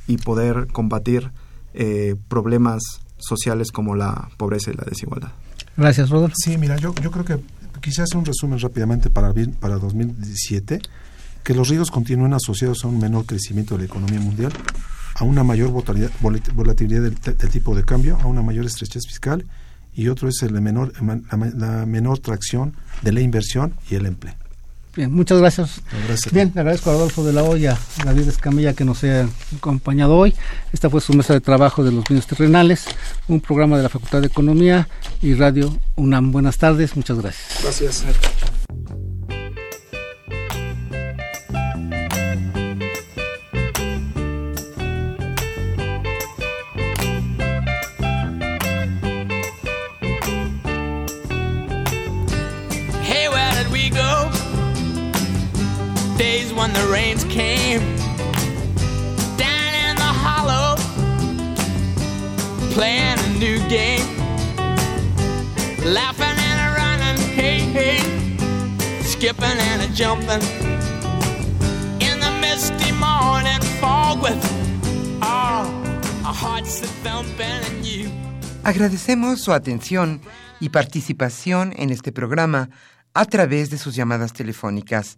y 0.08 0.18
poder 0.18 0.68
combatir 0.68 1.30
eh, 1.76 2.16
problemas 2.30 2.82
sociales 3.20 3.72
como 3.72 3.96
la 3.96 4.30
pobreza 4.38 4.72
y 4.72 4.76
la 4.76 4.86
desigualdad. 4.86 5.32
Gracias, 5.78 6.10
Rodolfo. 6.10 6.36
Sí, 6.38 6.58
mira, 6.58 6.78
yo, 6.78 6.96
yo 6.96 7.12
creo 7.12 7.26
que 7.26 7.40
quizás 7.82 8.06
hacer 8.06 8.18
un 8.18 8.26
resumen 8.26 8.60
rápidamente 8.60 9.10
para, 9.10 9.34
para 9.60 9.78
2017, 9.78 10.80
que 11.44 11.54
los 11.54 11.68
riesgos 11.68 11.92
continúan 11.92 12.34
asociados 12.34 12.86
a 12.86 12.88
un 12.88 13.00
menor 13.00 13.26
crecimiento 13.26 13.76
de 13.76 13.82
la 13.82 13.86
economía 13.86 14.20
mundial, 14.20 14.54
a 15.16 15.26
una 15.26 15.44
mayor 15.44 15.72
volatilidad 15.72 17.02
del, 17.02 17.16
tipo 17.52 17.76
de 17.76 17.84
cambio, 17.84 18.18
a 18.22 18.28
una 18.28 18.42
mayor 18.42 18.66
estrechez 18.66 19.04
fiscal 19.08 19.46
y 19.96 20.08
otro 20.08 20.30
es 20.30 20.42
el 20.44 20.60
menor, 20.62 20.94
la 21.02 21.86
menor 21.86 22.20
tracción 22.20 22.74
de 23.02 23.12
la 23.12 23.22
inversión 23.22 23.74
y 23.90 23.96
el 23.96 24.06
empleo. 24.06 24.36
Bien, 24.96 25.12
muchas 25.12 25.40
gracias. 25.40 25.82
Bien, 26.32 26.52
le 26.54 26.62
agradezco 26.62 26.92
a 26.92 26.94
Adolfo 26.94 27.24
de 27.24 27.34
la 27.34 27.44
Hoya, 27.44 27.80
a 28.00 28.06
David 28.06 28.28
Escamilla 28.28 28.74
que 28.74 28.86
nos 28.86 29.04
haya 29.04 29.28
acompañado 29.58 30.16
hoy. 30.16 30.36
Esta 30.72 30.88
fue 30.88 31.02
su 31.02 31.14
mesa 31.14 31.34
de 31.34 31.42
trabajo 31.42 31.84
de 31.84 31.92
los 31.92 32.04
bienes 32.04 32.28
terrenales, 32.28 32.86
un 33.28 33.42
programa 33.42 33.76
de 33.78 33.84
la 33.84 33.90
Facultad 33.90 34.22
de 34.22 34.28
Economía 34.28 34.88
y 35.20 35.34
Radio 35.34 35.76
UNAM. 35.96 36.32
Buenas 36.32 36.60
tardes, 36.60 36.96
muchas 36.96 37.18
gracias. 37.18 37.64
Gracias. 37.64 38.06
When 56.56 56.72
the 56.74 56.86
rains 56.92 57.24
came. 57.26 57.82
Down 59.38 59.72
in 59.86 59.96
the 59.96 60.12
hollow, 60.26 60.76
playing 62.72 63.20
a 63.20 63.30
new 63.40 63.60
game, 63.70 64.06
laughing 65.84 66.38
and 66.50 66.60
a 66.66 66.70
running, 66.80 67.18
hey 67.36 67.60
hey, 67.60 68.00
skipping 69.04 69.60
and 69.70 69.82
a 69.82 69.88
jumping. 69.94 70.44
In 72.00 72.20
the 72.20 72.32
misty 72.42 72.92
morning 72.92 73.62
fog 73.80 74.22
with 74.22 74.42
all 75.22 75.66
our 76.26 76.34
hearts 76.34 76.80
that 76.82 76.90
thumping 77.04 77.62
and 77.70 77.86
you. 77.86 78.10
Agradecemos 78.64 79.42
su 79.42 79.52
atención 79.52 80.22
y 80.60 80.70
participación 80.70 81.74
en 81.76 81.90
este 81.90 82.12
programa 82.12 82.70
a 83.14 83.26
través 83.26 83.70
de 83.70 83.78
sus 83.78 83.96
llamadas 83.96 84.34
telefónicas 84.34 85.18